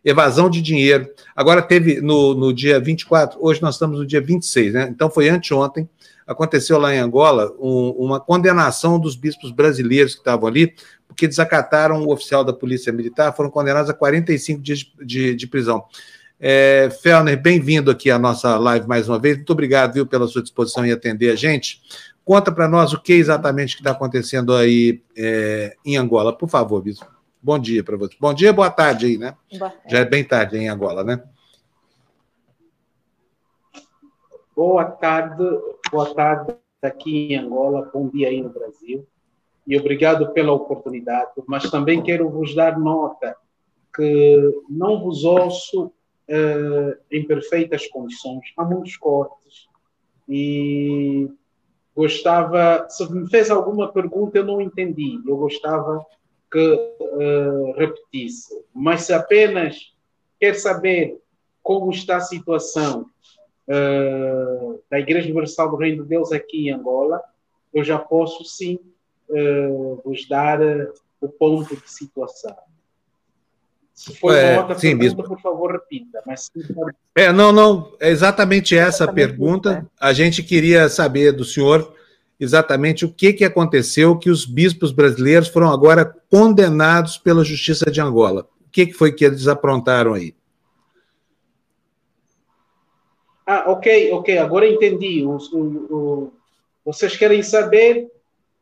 [0.04, 1.10] evasão de dinheiro.
[1.36, 4.88] Agora teve no, no dia 24, hoje nós estamos no dia 26, né?
[4.90, 5.90] Então foi anteontem,
[6.26, 10.74] aconteceu lá em Angola um, uma condenação dos bispos brasileiros que estavam ali
[11.08, 15.48] porque desacataram o oficial da Polícia Militar, foram condenados a 45 dias de, de, de
[15.48, 15.86] prisão.
[16.38, 19.38] É, Felner, bem-vindo aqui à nossa live mais uma vez.
[19.38, 21.82] Muito obrigado, viu, pela sua disposição em atender a gente.
[22.26, 27.08] Conta para nós o que exatamente está acontecendo aí é, em Angola, por favor, Bispo.
[27.42, 28.16] Bom dia para você.
[28.20, 29.36] Bom dia, boa tarde aí, né?
[29.88, 31.22] Já é bem tarde em Angola, né?
[34.56, 35.44] Boa tarde,
[35.92, 39.08] boa tarde aqui em Angola, bom dia aí no Brasil.
[39.68, 43.36] E obrigado pela oportunidade, mas também quero vos dar nota
[43.96, 49.68] que não vos ouço uh, em perfeitas condições, há muitos cortes
[50.28, 51.30] e
[51.96, 56.06] gostava, se me fez alguma pergunta eu não entendi, eu gostava
[56.52, 59.94] que uh, repetisse, mas se apenas
[60.40, 61.20] quer saber
[61.64, 63.10] como está a situação
[63.68, 67.22] uh, da Igreja Universal do Reino de Deus aqui em Angola,
[67.74, 68.80] eu já posso sim
[69.30, 72.56] uh, vos dar uh, o ponto de situação.
[73.94, 76.22] Se for é, outra sim, pergunta, por favor, repita.
[76.28, 76.52] Mas
[77.16, 79.70] É, não, não, é exatamente essa exatamente pergunta.
[79.70, 79.88] Isso, né?
[80.00, 81.94] A gente queria saber do senhor
[82.38, 88.02] exatamente o que, que aconteceu que os bispos brasileiros foram agora condenados pela Justiça de
[88.02, 88.46] Angola.
[88.68, 90.36] O que, que foi que eles aprontaram aí?
[93.46, 95.24] Ah, ok, ok, agora entendi.
[95.24, 95.60] O, o,
[95.94, 96.34] o,
[96.84, 98.10] vocês querem saber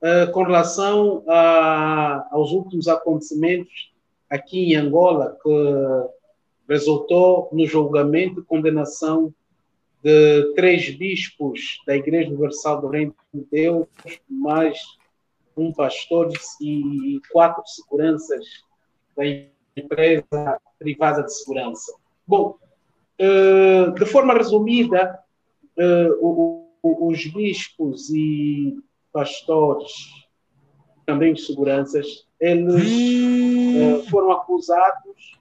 [0.01, 3.93] uh, com relação a, aos últimos acontecimentos
[4.30, 5.49] aqui em Angola, que
[6.68, 9.34] resultou no julgamento e condenação
[10.03, 13.88] de três bispos da Igreja Universal do Reino de Deus,
[14.27, 14.80] mais
[15.55, 16.30] um pastor
[16.60, 18.45] e quatro seguranças
[19.15, 19.23] da
[19.77, 21.93] empresa privada de segurança.
[22.27, 22.57] Bom,
[23.18, 25.19] de forma resumida,
[25.77, 28.76] uh, os bispos e
[29.11, 29.91] pastores,
[31.06, 35.40] também os seguranças, eles foram acusados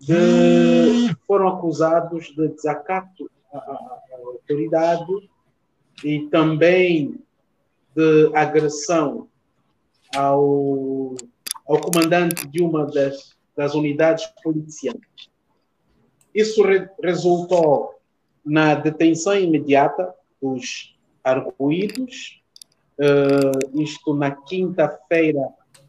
[0.00, 3.78] de, foram acusados de desacato à
[4.26, 5.30] autoridade
[6.04, 7.18] e também
[7.94, 9.28] de agressão
[10.16, 11.14] ao,
[11.66, 14.98] ao comandante de uma das, das unidades policiais.
[16.34, 17.94] Isso re, resultou
[18.44, 22.42] na detenção imediata dos arguídos,
[22.98, 25.48] uh, isto na quinta-feira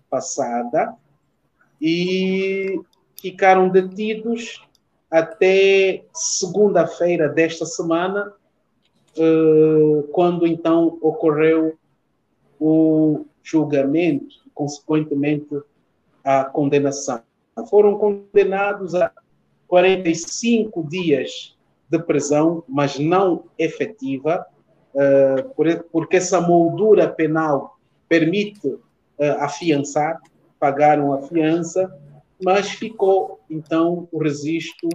[0.10, 0.96] passada,
[1.82, 2.80] e
[3.20, 4.62] ficaram detidos
[5.10, 8.34] até segunda-feira desta semana,
[9.18, 11.78] uh, quando então ocorreu
[12.60, 15.62] o julgamento, consequentemente
[16.24, 17.22] a condenação.
[17.70, 19.12] Foram condenados a
[19.74, 21.58] 45 dias
[21.90, 24.46] de prisão, mas não efetiva,
[24.94, 28.82] uh, porque essa moldura penal permite uh,
[29.40, 30.22] afiançar,
[30.60, 31.92] pagaram a fiança,
[32.40, 34.90] mas ficou então o registro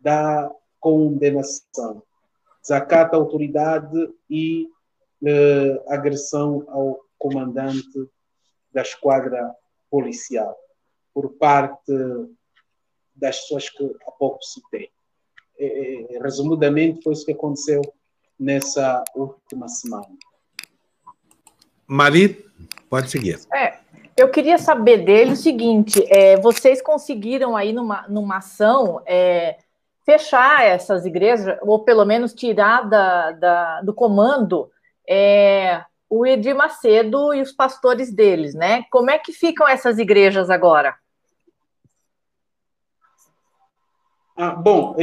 [0.00, 0.50] da
[0.80, 2.02] condenação.
[2.60, 4.66] Desacata a autoridade e
[5.22, 8.10] uh, agressão ao comandante
[8.72, 9.54] da esquadra
[9.88, 10.56] policial,
[11.14, 11.92] por parte
[13.16, 14.90] das pessoas que há pouco citei.
[15.58, 17.80] É, é, resumidamente, foi isso que aconteceu
[18.38, 20.06] nessa última semana.
[21.86, 22.44] Mari,
[22.90, 23.38] pode seguir.
[23.54, 23.78] É,
[24.16, 29.56] eu queria saber dele o seguinte: é, vocês conseguiram aí numa, numa ação é,
[30.04, 34.70] fechar essas igrejas, ou pelo menos tirar da, da do comando
[35.08, 38.84] é, o Edir Macedo e os pastores deles, né?
[38.90, 40.94] Como é que ficam essas igrejas agora?
[44.36, 44.94] Ah, bom,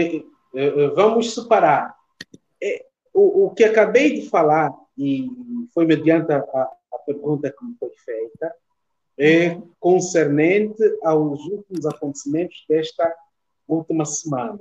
[0.95, 1.95] vamos separar.
[3.13, 5.27] O, o, que acabei de falar, e
[5.73, 8.55] foi mediante a, a pergunta que me foi feita,
[9.17, 13.13] é concernente aos últimos acontecimentos desta
[13.67, 14.59] última semana.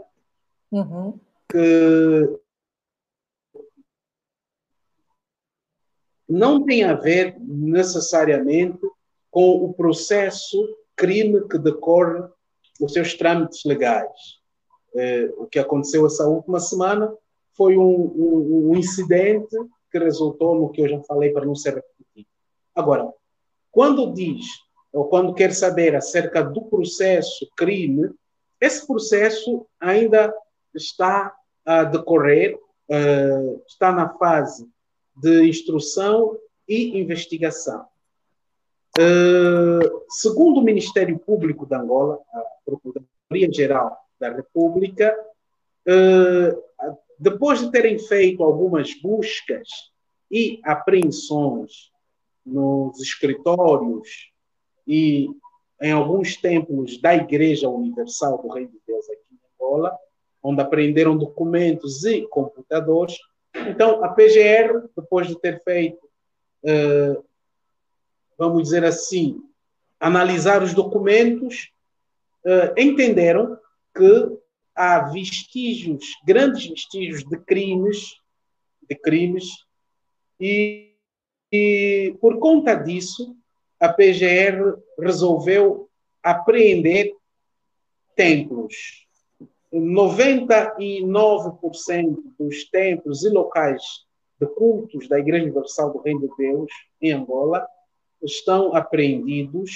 [0.70, 1.18] Uhum.
[1.50, 2.38] Que
[6.28, 8.80] não tem a ver necessariamente
[9.30, 12.22] com o processo crime que decorre
[12.80, 14.41] nos seus trâmites legais.
[14.94, 17.12] É, o que aconteceu essa última semana
[17.56, 19.56] foi um, um, um, incidente
[19.90, 22.26] que resultou no que eu já falei para não ser repetitivo.
[22.74, 23.12] Agora,
[23.70, 24.44] quando diz
[24.92, 28.10] ou quando quer saber acerca do processo crime,
[28.60, 30.32] esse processo ainda
[30.74, 34.68] está a decorrer, uh, está na fase
[35.16, 36.38] de instrução
[36.68, 37.86] e investigação.
[38.98, 45.12] Uh, segundo o Ministério Público de Angola, a Procuradoria-Geral da República,
[45.88, 49.68] uh, depois de terem feito algumas buscas
[50.30, 51.90] e apreensões
[52.46, 54.30] nos escritórios
[54.86, 55.28] e
[55.80, 59.96] em alguns templos da Igreja Universal do Reino de Deus aqui em Angola,
[60.40, 63.18] onde apreenderam documentos e computadores,
[63.54, 66.04] então, a PGR, depois de ter feito,
[66.64, 67.24] uh,
[68.38, 69.42] vamos dizer assim,
[70.00, 71.70] analisar os documentos,
[72.44, 73.58] uh, entenderam
[73.94, 74.38] que
[74.74, 78.16] há vestígios, grandes vestígios de crimes,
[78.88, 79.44] de crimes,
[80.40, 80.94] e,
[81.50, 83.36] e por conta disso,
[83.78, 85.90] a PGR resolveu
[86.22, 87.12] apreender
[88.14, 89.02] templos.
[89.72, 93.82] 99% dos templos e locais
[94.38, 96.70] de cultos da Igreja Universal do Reino de Deus
[97.00, 97.66] em Angola
[98.22, 99.70] estão apreendidos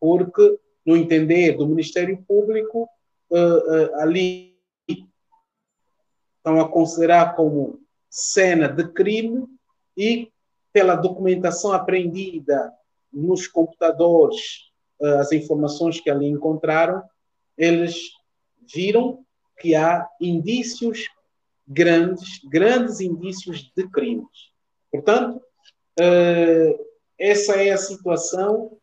[0.00, 2.88] porque, no entender do Ministério Público,
[3.30, 4.56] uh, ali
[4.88, 9.46] estão a considerar como cena de crime
[9.96, 10.30] e
[10.72, 12.72] pela documentação apreendida
[13.12, 14.70] nos computadores,
[15.00, 17.02] uh, as informações que ali encontraram,
[17.56, 17.96] eles
[18.74, 19.24] viram
[19.58, 21.08] que há indícios
[21.66, 24.52] grandes, grandes indícios de crimes.
[24.92, 25.40] Portanto,
[27.18, 28.76] essa é a situação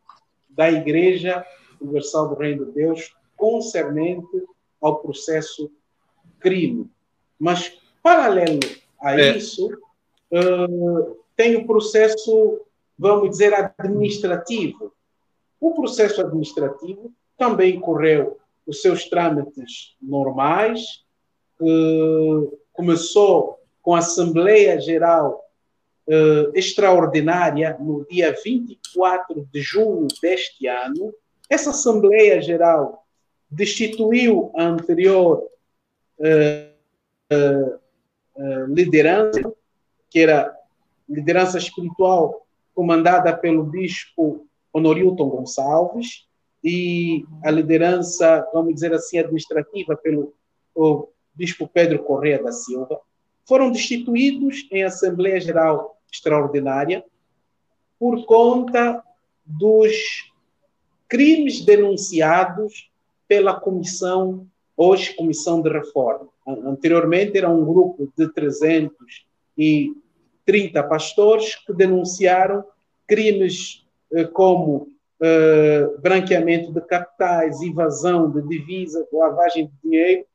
[0.50, 1.46] da Igreja
[1.80, 3.14] Universal do Reino de Deus
[3.44, 4.42] concernente
[4.82, 5.70] ao processo
[6.40, 6.90] crime.
[7.38, 8.62] Mas, paralelo
[9.02, 9.36] a é.
[9.36, 9.68] isso,
[10.32, 12.62] uh, tem o processo,
[12.98, 14.94] vamos dizer, administrativo.
[15.60, 21.04] O processo administrativo também correu os seus trâmites normais,
[22.72, 25.44] começou com a Assembleia Geral
[26.08, 31.14] uh, Extraordinária no dia 24 de junho deste ano.
[31.50, 33.03] Essa Assembleia Geral
[33.54, 35.44] destituiu a anterior
[36.20, 37.80] uh,
[38.36, 39.54] uh, liderança,
[40.10, 40.56] que era
[41.08, 46.28] liderança espiritual comandada pelo bispo Honorilton Gonçalves,
[46.64, 50.34] e a liderança, vamos dizer assim, administrativa pelo
[51.34, 53.00] bispo Pedro Correia da Silva,
[53.46, 57.04] foram destituídos em Assembleia Geral Extraordinária
[58.00, 59.04] por conta
[59.46, 60.32] dos
[61.08, 62.90] crimes denunciados
[63.34, 64.46] pela comissão,
[64.78, 66.30] hoje Comissão de Reforma.
[66.46, 72.64] Anteriormente era um grupo de 330 pastores que denunciaram
[73.08, 74.88] crimes eh, como
[75.20, 80.28] eh, branqueamento de capitais, invasão de divisas, lavagem de dinheiro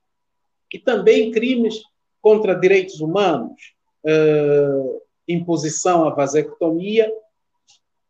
[0.74, 1.80] e também crimes
[2.20, 4.98] contra direitos humanos, eh,
[5.28, 7.08] imposição à vasectomia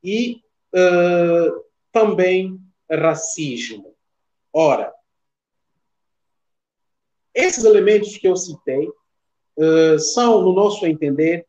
[0.03, 0.41] e
[1.93, 2.59] também
[2.91, 3.98] racismo.
[4.61, 4.93] Ora,
[7.33, 11.47] esses elementos que eu citei uh, são, no nosso entender,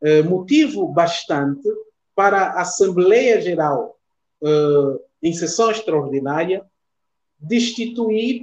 [0.00, 1.68] uh, motivo bastante
[2.14, 3.98] para a Assembleia Geral,
[4.40, 6.64] uh, em sessão extraordinária,
[7.36, 8.42] destituir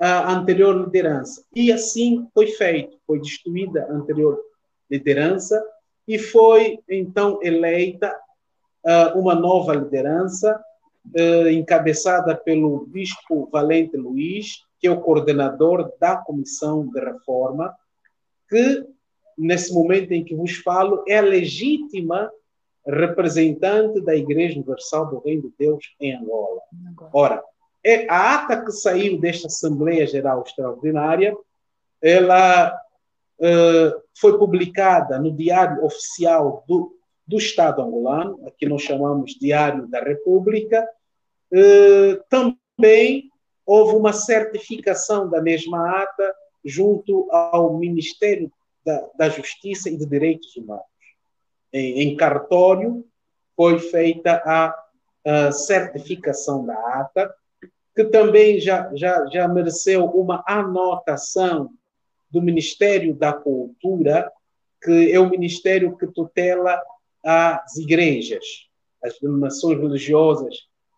[0.00, 1.44] a anterior liderança.
[1.54, 4.42] E assim foi feito, foi destituída a anterior
[4.90, 5.64] liderança
[6.06, 8.12] e foi então eleita
[9.14, 10.60] uma nova liderança
[11.14, 17.74] eh, encabeçada pelo Bispo Valente Luiz, que é o coordenador da Comissão de Reforma,
[18.48, 18.86] que,
[19.36, 22.30] nesse momento em que vos falo, é a legítima
[22.86, 26.60] representante da Igreja Universal do Reino de Deus em Angola.
[27.12, 27.42] Ora,
[27.84, 31.36] é a ata que saiu desta Assembleia Geral Extraordinária,
[32.02, 32.72] ela
[33.38, 36.95] uh, foi publicada no Diário Oficial do,
[37.26, 40.88] do Estado angolano, aqui nós chamamos Diário da República,
[41.52, 43.30] eh, também
[43.64, 46.34] houve uma certificação da mesma ata
[46.64, 48.50] junto ao Ministério
[48.84, 50.84] da, da Justiça e de Direitos Humanos.
[51.72, 53.04] Em, em cartório
[53.56, 54.74] foi feita a,
[55.24, 57.34] a, certificação da ata,
[57.94, 61.70] que também já, já, já mereceu uma anotação
[62.30, 64.30] do Ministério da Cultura,
[64.82, 66.80] que é o ministério que tutela
[67.26, 68.68] as igrejas,
[69.02, 70.54] as denominações religiosas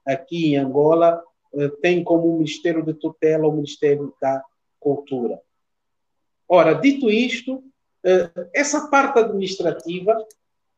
[0.06, 1.22] aqui em Angola
[1.54, 4.44] eh, tem como Ministério de Tutela o Ministério da
[4.78, 5.40] Cultura.
[6.46, 7.64] Ora, dito isto,
[8.04, 10.14] eh, essa parte administrativa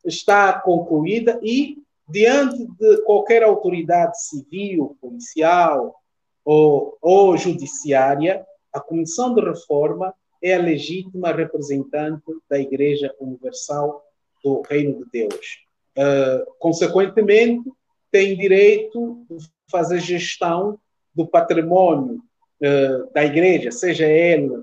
[0.04, 1.78] está concluída e,
[2.08, 6.00] diante de qualquer autoridade civil, policial
[6.44, 14.09] ou, ou judiciária, a Comissão de Reforma é a legítima representante da Igreja Universal
[14.42, 15.58] do Reino de Deus.
[15.96, 17.70] Uh, consequentemente,
[18.10, 20.78] tem direito de fazer gestão
[21.14, 22.22] do patrimônio
[22.62, 24.62] uh, da igreja, seja ele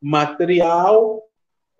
[0.00, 1.22] material,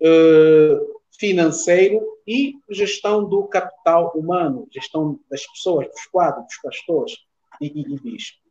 [0.01, 7.17] uh, financeiro e gestão do capital humano, gestão das pessoas, dos quadros, dos pastores
[7.61, 8.47] e, e, e bispos.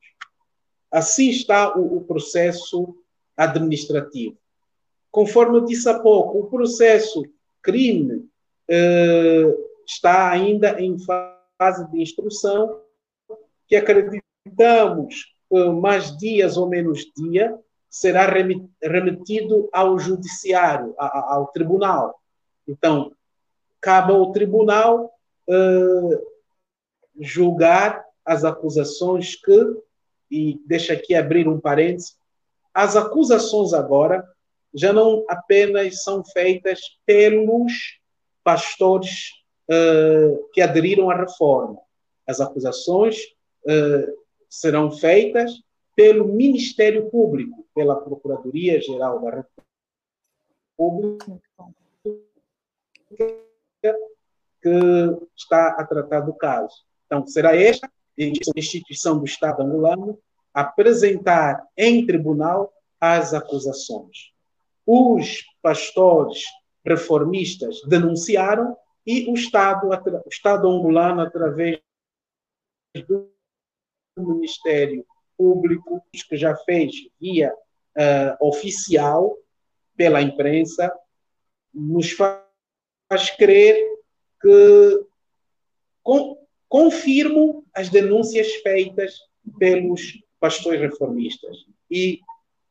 [0.90, 2.96] Assim está o, o processo
[3.36, 4.36] administrativo.
[5.10, 7.22] Conforme eu disse há pouco, o processo
[7.62, 8.28] crime
[8.70, 12.80] uh, está ainda em fase de instrução,
[13.66, 15.34] que acreditamos
[15.80, 17.56] mais dias ou menos dia
[17.88, 18.26] será
[18.82, 22.20] remetido ao judiciário, ao tribunal.
[22.68, 23.12] Então,
[23.80, 25.12] cabe ao tribunal
[25.48, 26.26] uh,
[27.18, 29.76] julgar as acusações que,
[30.30, 32.18] e deixa aqui abrir um parênteses,
[32.74, 34.28] as acusações agora
[34.74, 37.72] já não apenas são feitas pelos
[38.46, 39.32] pastores
[39.68, 41.80] uh, que aderiram à reforma.
[42.24, 43.16] As acusações
[43.64, 44.16] uh,
[44.48, 45.50] serão feitas
[45.96, 49.44] pelo Ministério Público, pela Procuradoria-Geral da
[50.78, 51.40] República,
[54.62, 54.68] que
[55.36, 56.84] está a tratar do caso.
[57.06, 60.20] Então, será esta instituição do Estado angolano
[60.54, 64.30] apresentar em tribunal as acusações.
[64.86, 66.44] Os pastores
[66.86, 68.76] reformistas denunciaram
[69.06, 71.80] e o Estado, o Estado angolano, através
[73.06, 73.30] do
[74.16, 75.04] Ministério
[75.36, 79.36] Público, que já fez via uh, oficial
[79.96, 80.92] pela imprensa,
[81.72, 83.76] nos faz crer
[84.40, 85.06] que
[86.02, 86.38] com,
[86.68, 89.14] confirmo as denúncias feitas
[89.58, 91.58] pelos pastores reformistas.
[91.90, 92.20] E,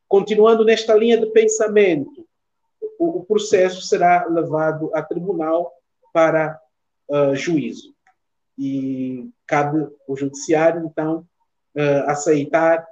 [0.07, 2.27] continuando nesta linha de pensamento,
[2.99, 5.73] o, o processo será levado a tribunal
[6.13, 6.59] para
[7.09, 7.93] uh, juízo.
[8.57, 11.27] E cabe o judiciário, então,
[11.75, 12.87] uh, aceitar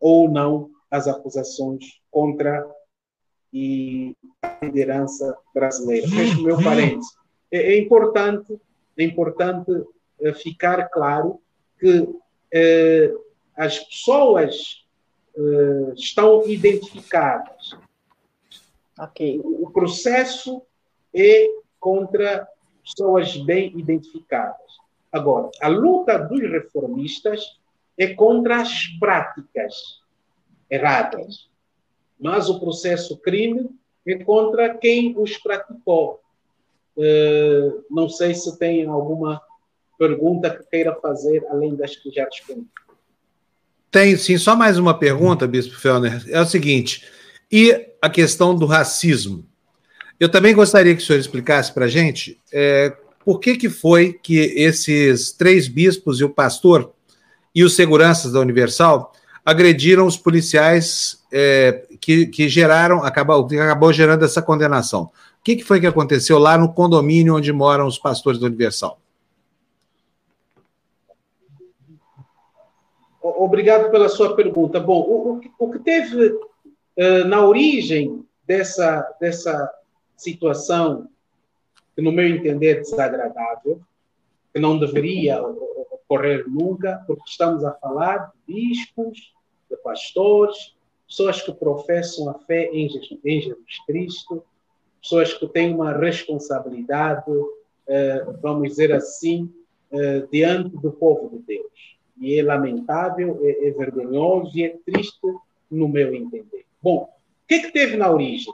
[0.00, 2.66] ou não as acusações contra
[3.52, 6.06] e a liderança brasileira.
[6.42, 7.12] Meu parênteses.
[7.50, 8.58] É, é, importante,
[8.96, 9.70] é importante
[10.20, 11.40] é, ficar claro
[11.78, 12.08] que
[12.52, 13.12] é,
[13.56, 14.84] as pessoas
[15.36, 17.76] é, estão identificadas.
[19.10, 19.40] Okay.
[19.42, 20.62] O processo
[21.14, 21.48] é
[21.80, 22.46] contra
[22.84, 24.60] pessoas bem identificadas.
[25.10, 27.40] Agora, a luta dos reformistas
[27.98, 29.74] é contra as práticas
[30.70, 31.48] erradas,
[32.18, 33.70] mas o processo crime
[34.06, 36.20] é contra quem os praticou.
[36.96, 39.40] Uh, não sei se tem alguma
[39.98, 42.66] pergunta que queira fazer, além das que já respondi.
[43.90, 44.38] Tem, sim.
[44.38, 46.24] Só mais uma pergunta, Bispo Fellner.
[46.28, 47.04] É o seguinte:
[47.52, 49.44] e a questão do racismo?
[50.18, 54.12] Eu também gostaria que o senhor explicasse para a gente é, por que, que foi
[54.14, 56.92] que esses três bispos e o pastor
[57.54, 59.12] e os seguranças da Universal
[59.44, 65.10] agrediram os policiais é, que, que geraram, acabou, que acabou gerando essa condenação.
[65.40, 68.98] O que, que foi que aconteceu lá no condomínio onde moram os pastores da Universal?
[73.20, 74.78] Obrigado pela sua pergunta.
[74.78, 76.32] Bom, o, o, o que teve
[77.26, 79.70] na origem dessa, dessa
[80.16, 81.08] situação,
[81.94, 83.80] que, no meu entender, desagradável,
[84.52, 89.32] que não deveria ocorrer nunca, porque estamos a falar de bispos,
[89.70, 90.74] de pastores,
[91.08, 94.44] pessoas que professam a fé em Jesus, em Jesus Cristo,
[95.00, 97.30] pessoas que têm uma responsabilidade,
[97.86, 99.52] eh, vamos dizer assim,
[99.90, 101.96] eh, diante do povo de Deus.
[102.20, 105.26] E é lamentável, é, é vergonhoso e é triste,
[105.70, 106.66] no meu entender.
[106.82, 108.52] Bom, o que, é que teve na origem?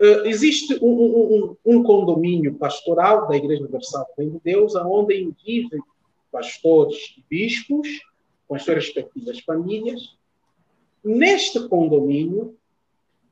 [0.00, 5.32] Uh, existe um, um, um, condomínio pastoral da Igreja Universal do Reino de Deus, onde
[5.46, 5.80] vivem
[6.32, 7.88] pastores e bispos,
[8.48, 10.16] com as suas respectivas famílias.
[11.04, 12.56] Neste condomínio,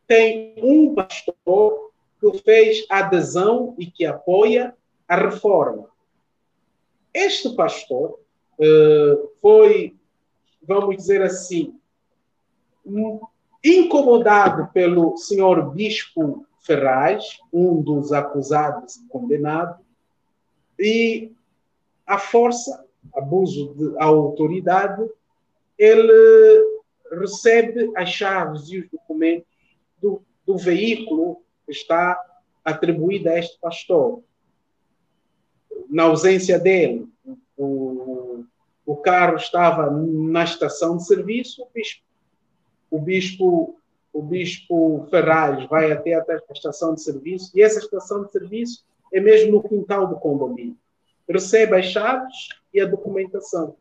[0.06, 1.90] tem um pastor
[2.20, 4.76] que fez adesão e que apoia
[5.08, 5.88] a reforma.
[7.12, 8.20] Este pastor
[8.58, 9.96] uh, foi,
[10.62, 11.74] vamos dizer assim,
[13.62, 19.78] incomodado pelo senhor bispo Ferraz, um dos acusados condenado,
[20.78, 21.32] e
[22.06, 22.84] a força,
[23.14, 25.08] abuso de autoridade,
[25.78, 26.80] ele
[27.12, 29.48] recebe as chaves e os documentos
[30.00, 32.20] do, do veículo que está
[32.64, 34.22] atribuído a este pastor.
[35.88, 37.08] Na ausência dele,
[37.56, 38.44] o,
[38.84, 42.02] o carro estava na estação de serviço, o bispo,
[42.90, 43.76] o bispo
[44.12, 49.20] o bispo Ferraz vai até a estação de serviço e essa estação de serviço é
[49.20, 50.76] mesmo no quintal do condomínio.
[51.28, 53.76] Recebe as chaves e a documentação.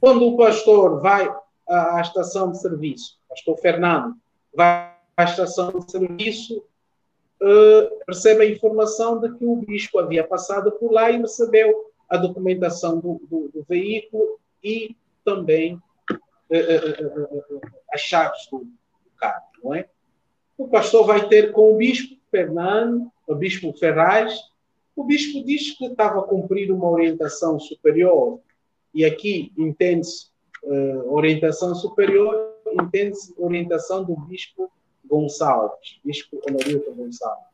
[0.00, 1.32] Quando o pastor vai
[1.68, 4.16] à estação de serviço, pastor Fernando,
[4.52, 6.58] vai à estação de serviço,
[7.40, 12.16] uh, recebe a informação de que o bispo havia passado por lá e recebeu a
[12.16, 15.80] documentação do, do, do veículo e também
[17.92, 18.66] as chaves do
[19.16, 19.88] carro, não é?
[20.56, 24.38] O pastor vai ter com o bispo Fernando, o bispo Ferraz.
[24.94, 28.40] O bispo diz que estava a cumprir uma orientação superior.
[28.94, 30.28] E aqui entende-se
[30.64, 34.70] uh, orientação superior, entende-se orientação do bispo
[35.04, 37.46] Gonçalves, bispo Honoríoto Gonçalves.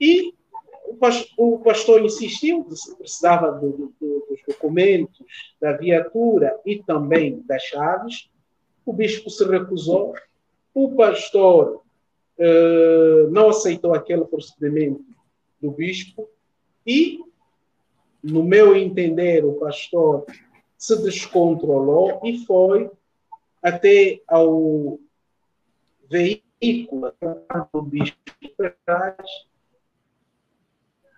[0.00, 0.34] E
[1.36, 2.66] o pastor insistiu,
[2.98, 5.24] precisava do, do, dos documentos,
[5.60, 8.30] da viatura e também das chaves.
[8.84, 10.14] O bispo se recusou.
[10.74, 11.82] O pastor
[12.38, 15.04] uh, não aceitou aquele procedimento
[15.60, 16.28] do bispo
[16.86, 17.20] e,
[18.22, 20.26] no meu entender, o pastor
[20.76, 22.90] se descontrolou e foi
[23.62, 24.98] até ao
[26.10, 27.12] veículo
[27.72, 28.18] do bispo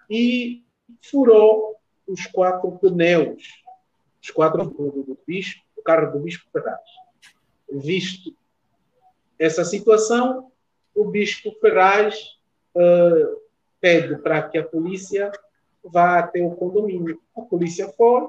[0.09, 0.65] e
[1.03, 1.77] furou
[2.07, 3.43] os quatro pneus,
[4.23, 6.81] os quatro do, bispo, o carro do bispo Ferraz.
[7.71, 8.35] Visto
[9.39, 10.51] essa situação,
[10.95, 12.39] o bispo Ferraz
[12.75, 13.41] uh,
[13.81, 15.31] pede para que a polícia
[15.85, 17.21] vá até o condomínio.
[17.37, 18.23] A polícia foi,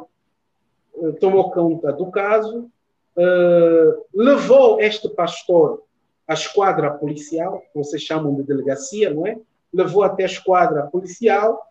[0.96, 2.70] uh, tomou conta do caso,
[3.16, 5.84] uh, levou este pastor
[6.28, 9.40] à esquadra policial, vocês chamam de delegacia, não é?
[9.72, 11.67] Levou até a esquadra policial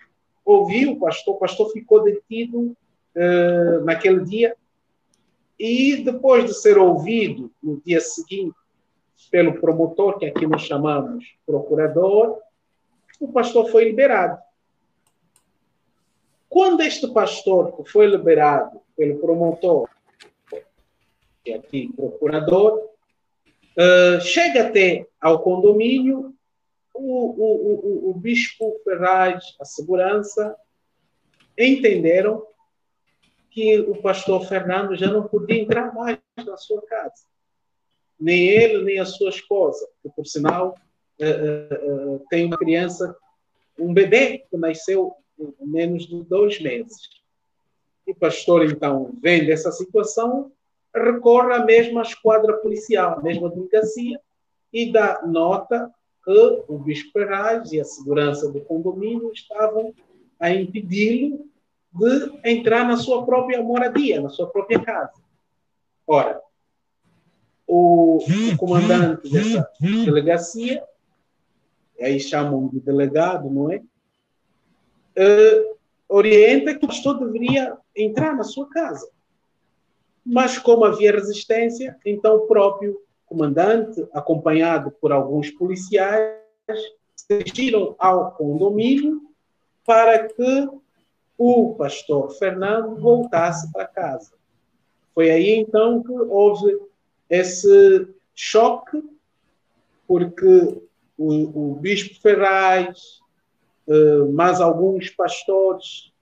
[0.47, 2.77] ouviu o pastor, o pastor ficou detido
[3.17, 4.57] uh, naquele dia
[5.59, 8.55] e depois de ser ouvido no dia seguinte
[9.31, 12.39] pelo promotor, que aqui nós chamamos procurador,
[13.19, 14.39] o pastor foi liberado.
[16.49, 19.89] Quando este pastor foi liberado pelo promotor,
[21.43, 22.89] que é aqui procurador,
[23.77, 26.36] uh, chega até ao condomínio,
[26.99, 30.57] o, o, o, o bispo Ferraz, a segurança,
[31.59, 32.47] entenderam
[33.51, 37.25] que o pastor Fernando já não podia entrar mais na sua casa.
[38.19, 40.75] Nem ele, nem a sua esposa, que, por sinal,
[41.21, 43.17] uh, uh, tem uma criança,
[43.79, 47.09] um bebê que nasceu em menos de dois meses.
[48.07, 50.53] O pastor, então, vendo essa situação,
[50.95, 54.21] recorre à mesma esquadra policial, à mesma delegacia,
[54.73, 55.91] e dá nota
[56.27, 59.95] que o Bispo Ferraz e a segurança do condomínio estavam
[60.41, 61.49] a impedi-lo
[61.93, 65.13] de entrar na sua própria moradia, na sua própria casa.
[66.05, 66.43] Ora,
[67.65, 70.83] o, o comandante dessa delegacia,
[72.01, 73.81] aí chamam de delegado, não é?
[75.17, 75.77] Uh,
[76.09, 79.09] orienta que o pastor deveria entrar na sua casa.
[80.25, 86.39] Mas como havia resistência, então o próprio comandante, acompanhado por alguns policiais,
[87.29, 89.21] dirigiram ao condomínio
[89.85, 90.69] para que
[91.39, 94.33] o pastor Fernando voltasse para casa.
[95.15, 96.79] Foi aí então que houve
[97.29, 99.03] esse choque,
[100.07, 100.83] porque
[101.19, 103.21] o, o bispo Ferraz,
[103.87, 106.13] uh, mais alguns pastores,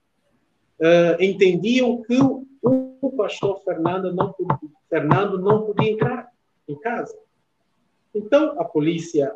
[0.79, 2.17] uh, entendiam que
[2.61, 4.35] o, pastor Fernando não,
[4.89, 6.24] Fernando não podia entrar
[6.67, 7.17] em casa.
[8.13, 9.35] Então, a polícia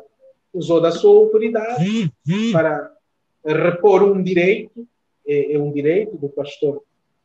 [0.52, 2.12] usou da sua autoridade
[2.52, 2.94] para
[3.44, 4.86] repor um direito,
[5.26, 6.82] é, é um direito do pastor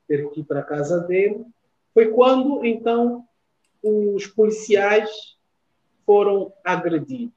[0.08, 1.46] ter que ir para a casa dele.
[1.94, 3.26] Foi quando, então,
[3.82, 5.38] os policiais
[6.06, 7.34] foram agredidos.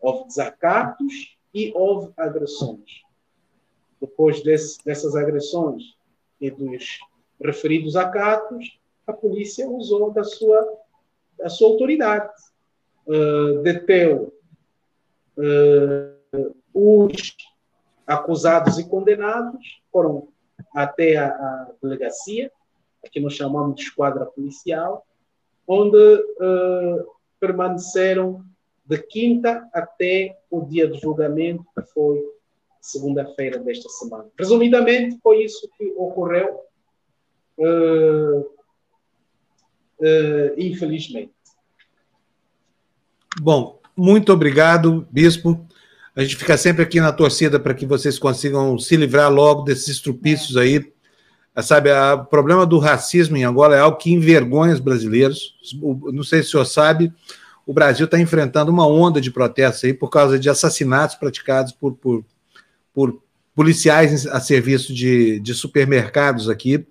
[0.00, 3.02] Houve desacatos e houve agressões.
[4.00, 5.96] Depois desse, dessas agressões
[6.40, 7.00] e dos
[7.40, 10.77] referidos acatos, a polícia usou da sua,
[11.38, 12.32] da sua autoridade.
[13.06, 14.34] Uh, deteu
[15.36, 17.34] uh, os
[18.06, 20.28] acusados e condenados, foram
[20.74, 22.50] até a, a delegacia,
[23.10, 25.06] que nós chamamos de esquadra policial,
[25.66, 27.06] onde uh,
[27.40, 28.44] permaneceram
[28.84, 32.22] de quinta até o dia do julgamento, que foi
[32.80, 34.26] segunda-feira desta semana.
[34.38, 36.60] Resumidamente, foi isso que ocorreu
[37.58, 38.57] uh,
[40.56, 41.32] infelizmente.
[43.40, 45.66] Bom, muito obrigado, Bispo.
[46.14, 49.88] A gente fica sempre aqui na torcida para que vocês consigam se livrar logo desses
[49.88, 50.92] estrupícios aí.
[51.62, 55.56] Sabe, o problema do racismo em Angola é algo que envergonha os brasileiros.
[56.12, 57.12] Não sei se o senhor sabe,
[57.66, 61.94] o Brasil está enfrentando uma onda de protestos aí por causa de assassinatos praticados por,
[61.94, 62.24] por,
[62.94, 63.22] por
[63.54, 66.86] policiais a serviço de, de supermercados aqui.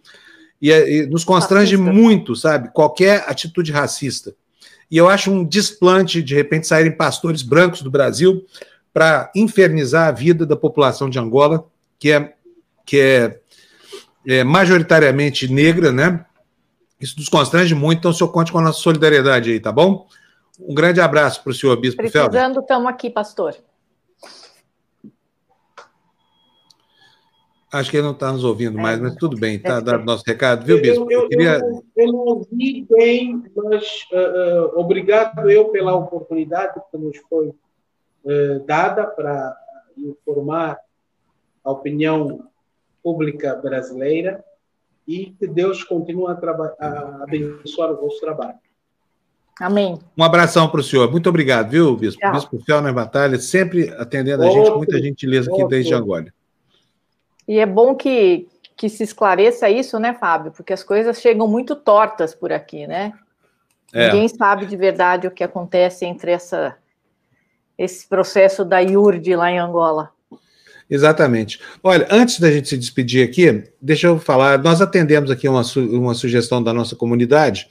[0.61, 1.93] E, e nos constrange racista.
[1.93, 2.69] muito, sabe?
[2.73, 4.35] Qualquer atitude racista.
[4.89, 8.45] E eu acho um desplante, de repente, saírem pastores brancos do Brasil
[8.93, 11.65] para infernizar a vida da população de Angola,
[11.99, 12.33] que é,
[12.85, 13.39] que é,
[14.25, 16.25] é majoritariamente negra, né?
[16.99, 20.07] Isso nos constrange muito, então o senhor conte com a nossa solidariedade aí, tá bom?
[20.59, 23.55] Um grande abraço para o senhor, Bispo Precisando, estamos aqui, pastor.
[27.77, 30.65] Acho que ele não está nos ouvindo mais, mas tudo bem, está dado nosso recado,
[30.65, 31.11] viu, Bispo?
[31.11, 31.59] Eu, eu, queria...
[31.59, 37.49] eu, eu não ouvi bem, mas uh, uh, obrigado eu pela oportunidade que nos foi
[37.49, 39.55] uh, dada para
[39.95, 40.79] informar
[41.63, 42.47] a opinião
[43.03, 44.43] pública brasileira
[45.07, 46.37] e que Deus continue a,
[46.79, 48.57] a abençoar o vosso trabalho.
[49.59, 49.99] Amém.
[50.15, 51.09] Um abração para o senhor.
[51.09, 52.19] Muito obrigado, viu, Bispo?
[52.19, 52.33] Tchau.
[52.33, 56.31] Bispo Fiel na Batalha, sempre atendendo a gente, muita gentileza aqui desde agora.
[57.47, 60.51] E é bom que, que se esclareça isso, né, Fábio?
[60.51, 63.13] Porque as coisas chegam muito tortas por aqui, né?
[63.93, 64.07] É.
[64.07, 66.75] Ninguém sabe de verdade o que acontece entre essa,
[67.77, 70.11] esse processo da IURD lá em Angola.
[70.89, 71.59] Exatamente.
[71.83, 76.13] Olha, antes da gente se despedir aqui, deixa eu falar, nós atendemos aqui uma, uma
[76.13, 77.67] sugestão da nossa comunidade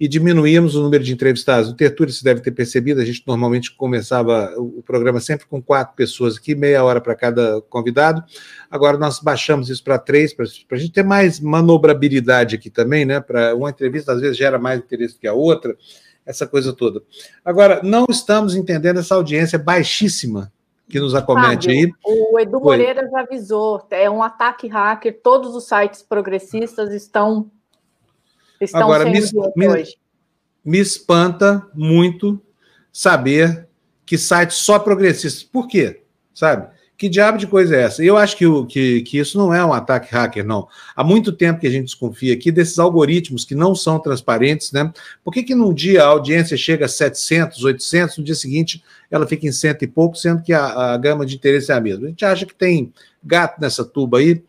[0.00, 1.68] e diminuímos o número de entrevistados.
[1.68, 5.94] O Tertúlio, você deve ter percebido, a gente normalmente começava o programa sempre com quatro
[5.94, 8.24] pessoas aqui, meia hora para cada convidado.
[8.70, 13.20] Agora nós baixamos isso para três, para a gente ter mais manobrabilidade aqui também, né?
[13.20, 15.76] Para uma entrevista, às vezes, gera mais interesse que a outra,
[16.24, 17.02] essa coisa toda.
[17.44, 20.50] Agora, não estamos entendendo essa audiência baixíssima
[20.88, 22.32] que nos acomete Fábio, aí.
[22.32, 27.50] O Edu Moreira já avisou, é um ataque hacker, todos os sites progressistas estão
[28.60, 29.20] Estão Agora, me,
[29.56, 29.84] me,
[30.64, 32.40] me espanta muito
[32.92, 33.66] saber
[34.04, 35.42] que sites só progressistas.
[35.42, 36.02] Por quê?
[36.34, 36.68] Sabe?
[37.00, 38.04] Que diabo de coisa é essa?
[38.04, 40.68] Eu acho que, o, que, que isso não é um ataque hacker, não.
[40.94, 44.92] Há muito tempo que a gente desconfia aqui desses algoritmos que não são transparentes, né?
[45.24, 49.26] Por que, que num dia a audiência chega a 700, 800, no dia seguinte ela
[49.26, 52.04] fica em cento e pouco, sendo que a, a gama de interesse é a mesma?
[52.04, 52.92] A gente acha que tem
[53.24, 54.42] gato nessa tuba aí,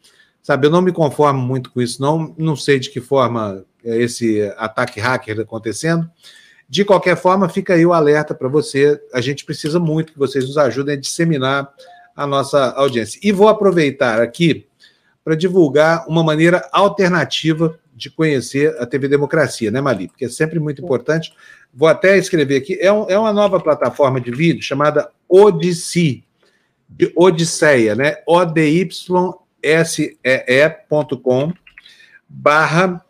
[0.43, 0.67] sabe?
[0.67, 2.35] Eu não me conformo muito com isso, não.
[2.37, 6.09] Não sei de que forma esse ataque hacker acontecendo.
[6.67, 8.99] De qualquer forma, fica aí o alerta para você.
[9.13, 11.69] A gente precisa muito que vocês nos ajudem a disseminar
[12.15, 13.19] a nossa audiência.
[13.23, 14.65] E vou aproveitar aqui
[15.23, 20.07] para divulgar uma maneira alternativa de conhecer a TV Democracia, né, Mali?
[20.07, 21.33] Porque é sempre muito importante.
[21.73, 22.77] Vou até escrever aqui.
[22.81, 26.23] É, um, é uma nova plataforma de vídeo chamada Odyssey,
[26.89, 28.17] de Odisseia, né?
[28.25, 28.93] O-D-Y-S-E-E.com
[32.27, 33.05] barra.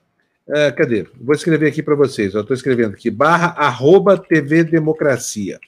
[0.47, 1.07] Uh, cadê?
[1.19, 2.33] Vou escrever aqui para vocês.
[2.33, 5.59] Eu estou escrevendo aqui, barra arroba TV Democracia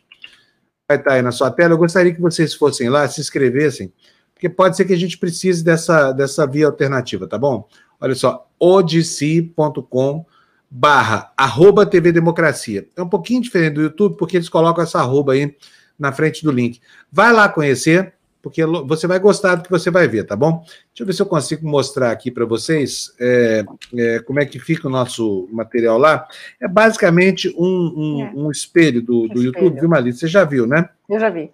[0.88, 1.74] vai estar aí na sua tela.
[1.74, 3.92] Eu gostaria que vocês fossem lá, se inscrevessem,
[4.34, 7.68] porque pode ser que a gente precise dessa, dessa via alternativa, tá bom?
[8.00, 10.26] Olha só, odc.com
[10.70, 12.88] barra arroba TV Democracia.
[12.96, 15.56] É um pouquinho diferente do YouTube, porque eles colocam essa arroba aí
[15.98, 16.82] na frente do link.
[17.12, 18.14] Vai lá conhecer,
[18.44, 20.60] porque você vai gostar do que você vai ver, tá bom?
[20.60, 23.64] Deixa eu ver se eu consigo mostrar aqui para vocês é,
[23.96, 26.28] é, como é que fica o nosso material lá.
[26.62, 28.32] É basicamente um, um, é.
[28.36, 29.46] um espelho do, do espelho.
[29.46, 30.18] YouTube, viu, Malita?
[30.18, 30.90] Você já viu, né?
[31.10, 31.50] Eu já vi.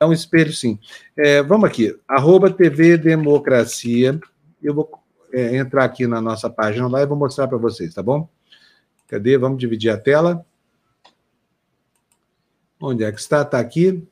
[0.00, 0.76] É um espelho, sim.
[1.16, 4.18] É, vamos aqui, arroba TV Democracia.
[4.60, 4.90] Eu vou
[5.32, 8.28] é, entrar aqui na nossa página lá e vou mostrar para vocês, tá bom?
[9.06, 9.38] Cadê?
[9.38, 10.44] Vamos dividir a tela.
[12.80, 13.42] Onde é que está?
[13.42, 14.04] Está aqui.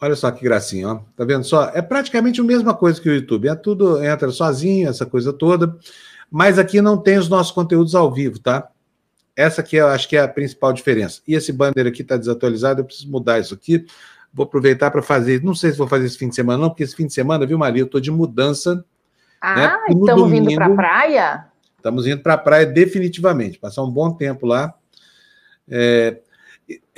[0.00, 1.00] Olha só que gracinha, ó.
[1.14, 1.70] Tá vendo só?
[1.74, 3.48] É praticamente a mesma coisa que o YouTube.
[3.48, 5.76] É tudo, entra sozinho, essa coisa toda.
[6.30, 8.70] Mas aqui não tem os nossos conteúdos ao vivo, tá?
[9.36, 11.20] Essa aqui eu acho que é a principal diferença.
[11.28, 13.84] E esse banner aqui está desatualizado, eu preciso mudar isso aqui.
[14.32, 15.42] Vou aproveitar para fazer.
[15.42, 17.44] Não sei se vou fazer esse fim de semana, não, porque esse fim de semana,
[17.44, 17.82] viu, Maria?
[17.82, 18.82] Eu estou de mudança.
[19.40, 19.78] Ah, né?
[19.90, 21.46] estamos vindo para a praia?
[21.76, 24.74] Estamos indo para a praia definitivamente, passar um bom tempo lá.
[25.68, 26.20] É,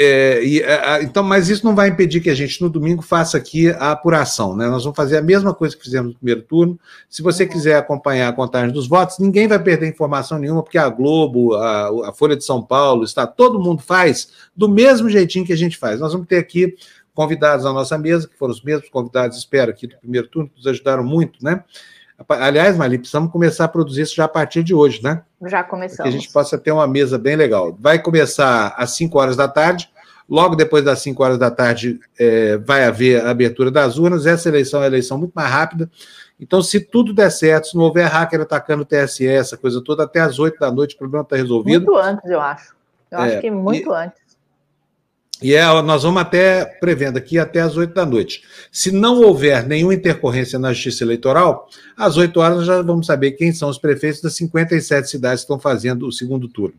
[0.03, 3.37] é, e, é, então, mas isso não vai impedir que a gente no domingo faça
[3.37, 4.69] aqui a apuração, né?
[4.69, 6.79] Nós vamos fazer a mesma coisa que fizemos no primeiro turno.
[7.09, 7.49] Se você uhum.
[7.51, 12.09] quiser acompanhar a contagem dos votos, ninguém vai perder informação nenhuma, porque a Globo, a,
[12.09, 15.77] a Folha de São Paulo, está todo mundo faz do mesmo jeitinho que a gente
[15.79, 16.01] faz.
[16.01, 16.75] Nós vamos ter aqui
[17.15, 20.57] convidados à nossa mesa, que foram os mesmos convidados, espero, aqui do primeiro turno, que
[20.57, 21.63] nos ajudaram muito, né?
[22.29, 25.23] Aliás, Mali, precisamos começar a produzir isso já a partir de hoje, né?
[25.45, 25.97] Já começamos.
[25.97, 27.77] Para que a gente possa ter uma mesa bem legal.
[27.81, 29.91] Vai começar às 5 horas da tarde.
[30.29, 34.27] Logo depois das 5 horas da tarde é, vai haver a abertura das urnas.
[34.27, 35.91] Essa eleição é uma eleição muito mais rápida.
[36.41, 40.05] Então, se tudo der certo, se não houver hacker atacando o TSE, essa coisa toda,
[40.05, 41.87] até às 8 da noite o problema está resolvido.
[41.87, 42.75] Muito antes, eu acho.
[43.11, 44.22] Eu é, acho que muito e, antes.
[45.43, 48.43] E é, nós vamos até, prevendo aqui, até às 8 da noite.
[48.71, 53.33] Se não houver nenhuma intercorrência na Justiça Eleitoral, às 8 horas nós já vamos saber
[53.33, 56.75] quem são os prefeitos das 57 cidades que estão fazendo o segundo turno.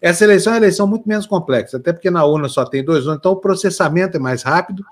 [0.00, 3.06] Essa eleição é uma eleição muito menos complexa, até porque na urna só tem dois,
[3.06, 4.84] então o processamento é mais rápido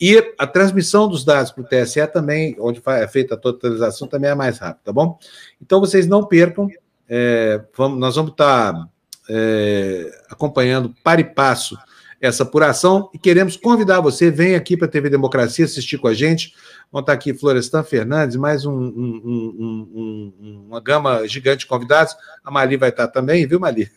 [0.00, 4.30] e a transmissão dos dados para o TSE também, onde é feita a totalização, também
[4.30, 5.18] é mais rápida, tá bom?
[5.60, 6.68] Então vocês não percam,
[7.08, 8.88] é, vamos, nós vamos estar
[9.28, 11.76] é, acompanhando para e passo
[12.20, 16.14] essa apuração e queremos convidar você, vem aqui para a TV Democracia assistir com a
[16.14, 16.54] gente.
[16.92, 22.14] Vão estar aqui Florestan Fernandes, mais um, um, um, uma gama gigante de convidados.
[22.44, 23.88] A Mali vai estar também, viu, Mali?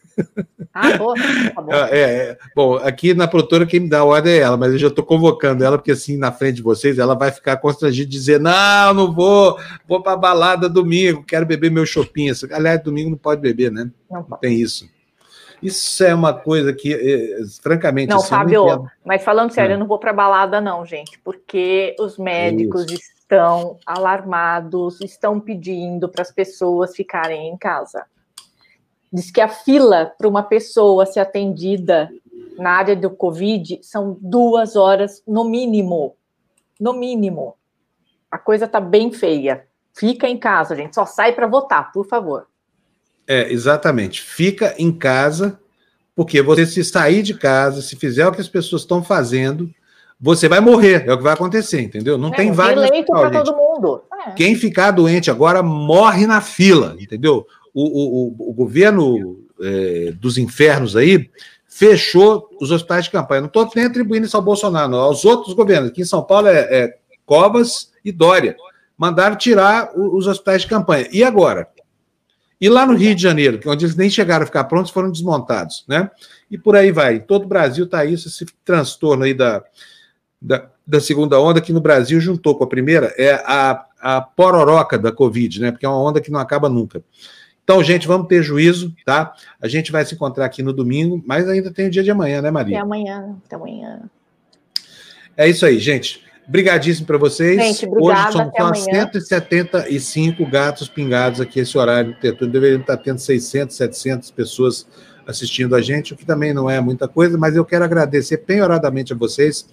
[0.74, 1.16] Ah, boa,
[1.54, 1.74] tá bom.
[1.91, 4.78] É, é, bom, aqui na produtora quem me dá a ordem é ela, mas eu
[4.78, 8.18] já estou convocando ela, porque assim, na frente de vocês, ela vai ficar constrangida de
[8.18, 12.34] dizer: não, não vou, vou para a balada domingo, quero beber meu chopinho.
[12.52, 13.90] Aliás, domingo não pode beber, né?
[14.10, 14.88] Não, não tem isso.
[15.64, 18.10] Isso é uma coisa que, eh, francamente.
[18.10, 21.95] Não, assim, Fábio, não mas falando sério, eu não vou para balada, não, gente, porque
[21.99, 23.02] os médicos Isso.
[23.15, 28.06] estão alarmados, estão pedindo para as pessoas ficarem em casa.
[29.11, 32.10] Diz que a fila para uma pessoa ser atendida
[32.57, 36.15] na área do Covid são duas horas no mínimo.
[36.80, 37.56] No mínimo.
[38.30, 39.68] A coisa está bem feia.
[39.94, 40.95] Fica em casa, gente.
[40.95, 42.48] Só sai para votar, por favor.
[43.28, 44.22] É, exatamente.
[44.22, 45.60] Fica em casa,
[46.16, 49.70] porque você se sair de casa, se fizer o que as pessoas estão fazendo,
[50.20, 52.18] você vai morrer, é o que vai acontecer, entendeu?
[52.18, 52.80] Não é, tem vaga.
[52.80, 54.04] leito para todo mundo.
[54.28, 54.32] É.
[54.32, 57.45] Quem ficar doente agora morre na fila, entendeu?
[57.74, 61.30] O, o, o governo é, dos infernos aí
[61.68, 63.41] fechou os hospitais de campanha.
[63.41, 65.90] Não estou nem atribuindo isso ao Bolsonaro, não, aos outros governos.
[65.90, 68.56] Aqui em São Paulo é, é Covas e Dória.
[68.98, 71.08] Mandaram tirar os hospitais de campanha.
[71.12, 71.68] E agora?
[72.64, 75.11] E lá no Rio de Janeiro, é onde eles nem chegaram a ficar prontos, foram
[75.11, 76.10] desmontados, né?
[76.49, 77.19] E por aí vai.
[77.19, 79.61] Todo o Brasil está isso, esse transtorno aí da,
[80.41, 84.98] da, da, segunda onda, que no Brasil juntou com a primeira, é a, a pororoca
[84.98, 85.72] da Covid, né?
[85.73, 87.03] Porque é uma onda que não acaba nunca.
[87.65, 89.34] Então, gente, vamos ter juízo, tá?
[89.61, 92.41] A gente vai se encontrar aqui no domingo, mas ainda tem o dia de amanhã,
[92.41, 92.77] né, Maria?
[92.77, 94.10] Até amanhã, até amanhã.
[95.35, 96.23] É isso aí, gente.
[96.48, 97.61] Obrigadíssimo para vocês.
[97.61, 102.15] Gente, obrigada, Hoje são só 175 gatos pingados aqui esse horário.
[102.22, 104.88] Deveriam estar tendo 600, 700 pessoas
[105.26, 109.14] assistindo a gente, o que também não é muita coisa, mas eu quero agradecer penhoradamente
[109.14, 109.68] a vocês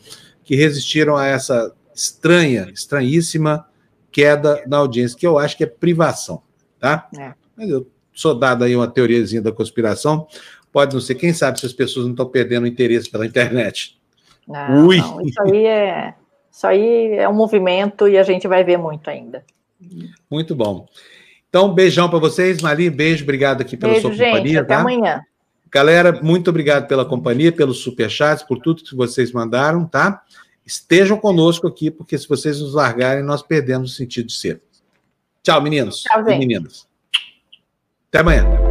[0.44, 3.66] que resistiram a essa estranha, estranhíssima
[4.12, 6.42] queda na audiência, que eu acho que é privação,
[6.78, 7.09] tá?
[7.18, 7.32] É.
[7.56, 10.26] Mas eu sou dado aí uma teoriazinha da conspiração,
[10.72, 13.98] pode não ser, quem sabe se as pessoas não estão perdendo interesse pela internet.
[14.47, 14.98] Não, Ui.
[14.98, 16.14] Não, isso aí é
[16.51, 19.44] isso aí é um movimento e a gente vai ver muito ainda.
[20.31, 20.86] Muito bom.
[21.48, 22.60] Então, beijão para vocês.
[22.60, 24.60] Mari, beijo, obrigado aqui pela beijo, sua gente, companhia.
[24.60, 24.81] Até tá?
[24.81, 25.22] amanhã.
[25.72, 30.22] Galera, muito obrigado pela companhia, pelos superchats, por tudo que vocês mandaram, tá?
[30.66, 34.60] Estejam conosco aqui, porque se vocês nos largarem, nós perdemos o sentido de ser.
[35.43, 36.86] Tchau, meninos Tchau, meninas.
[38.09, 38.69] Até amanhã.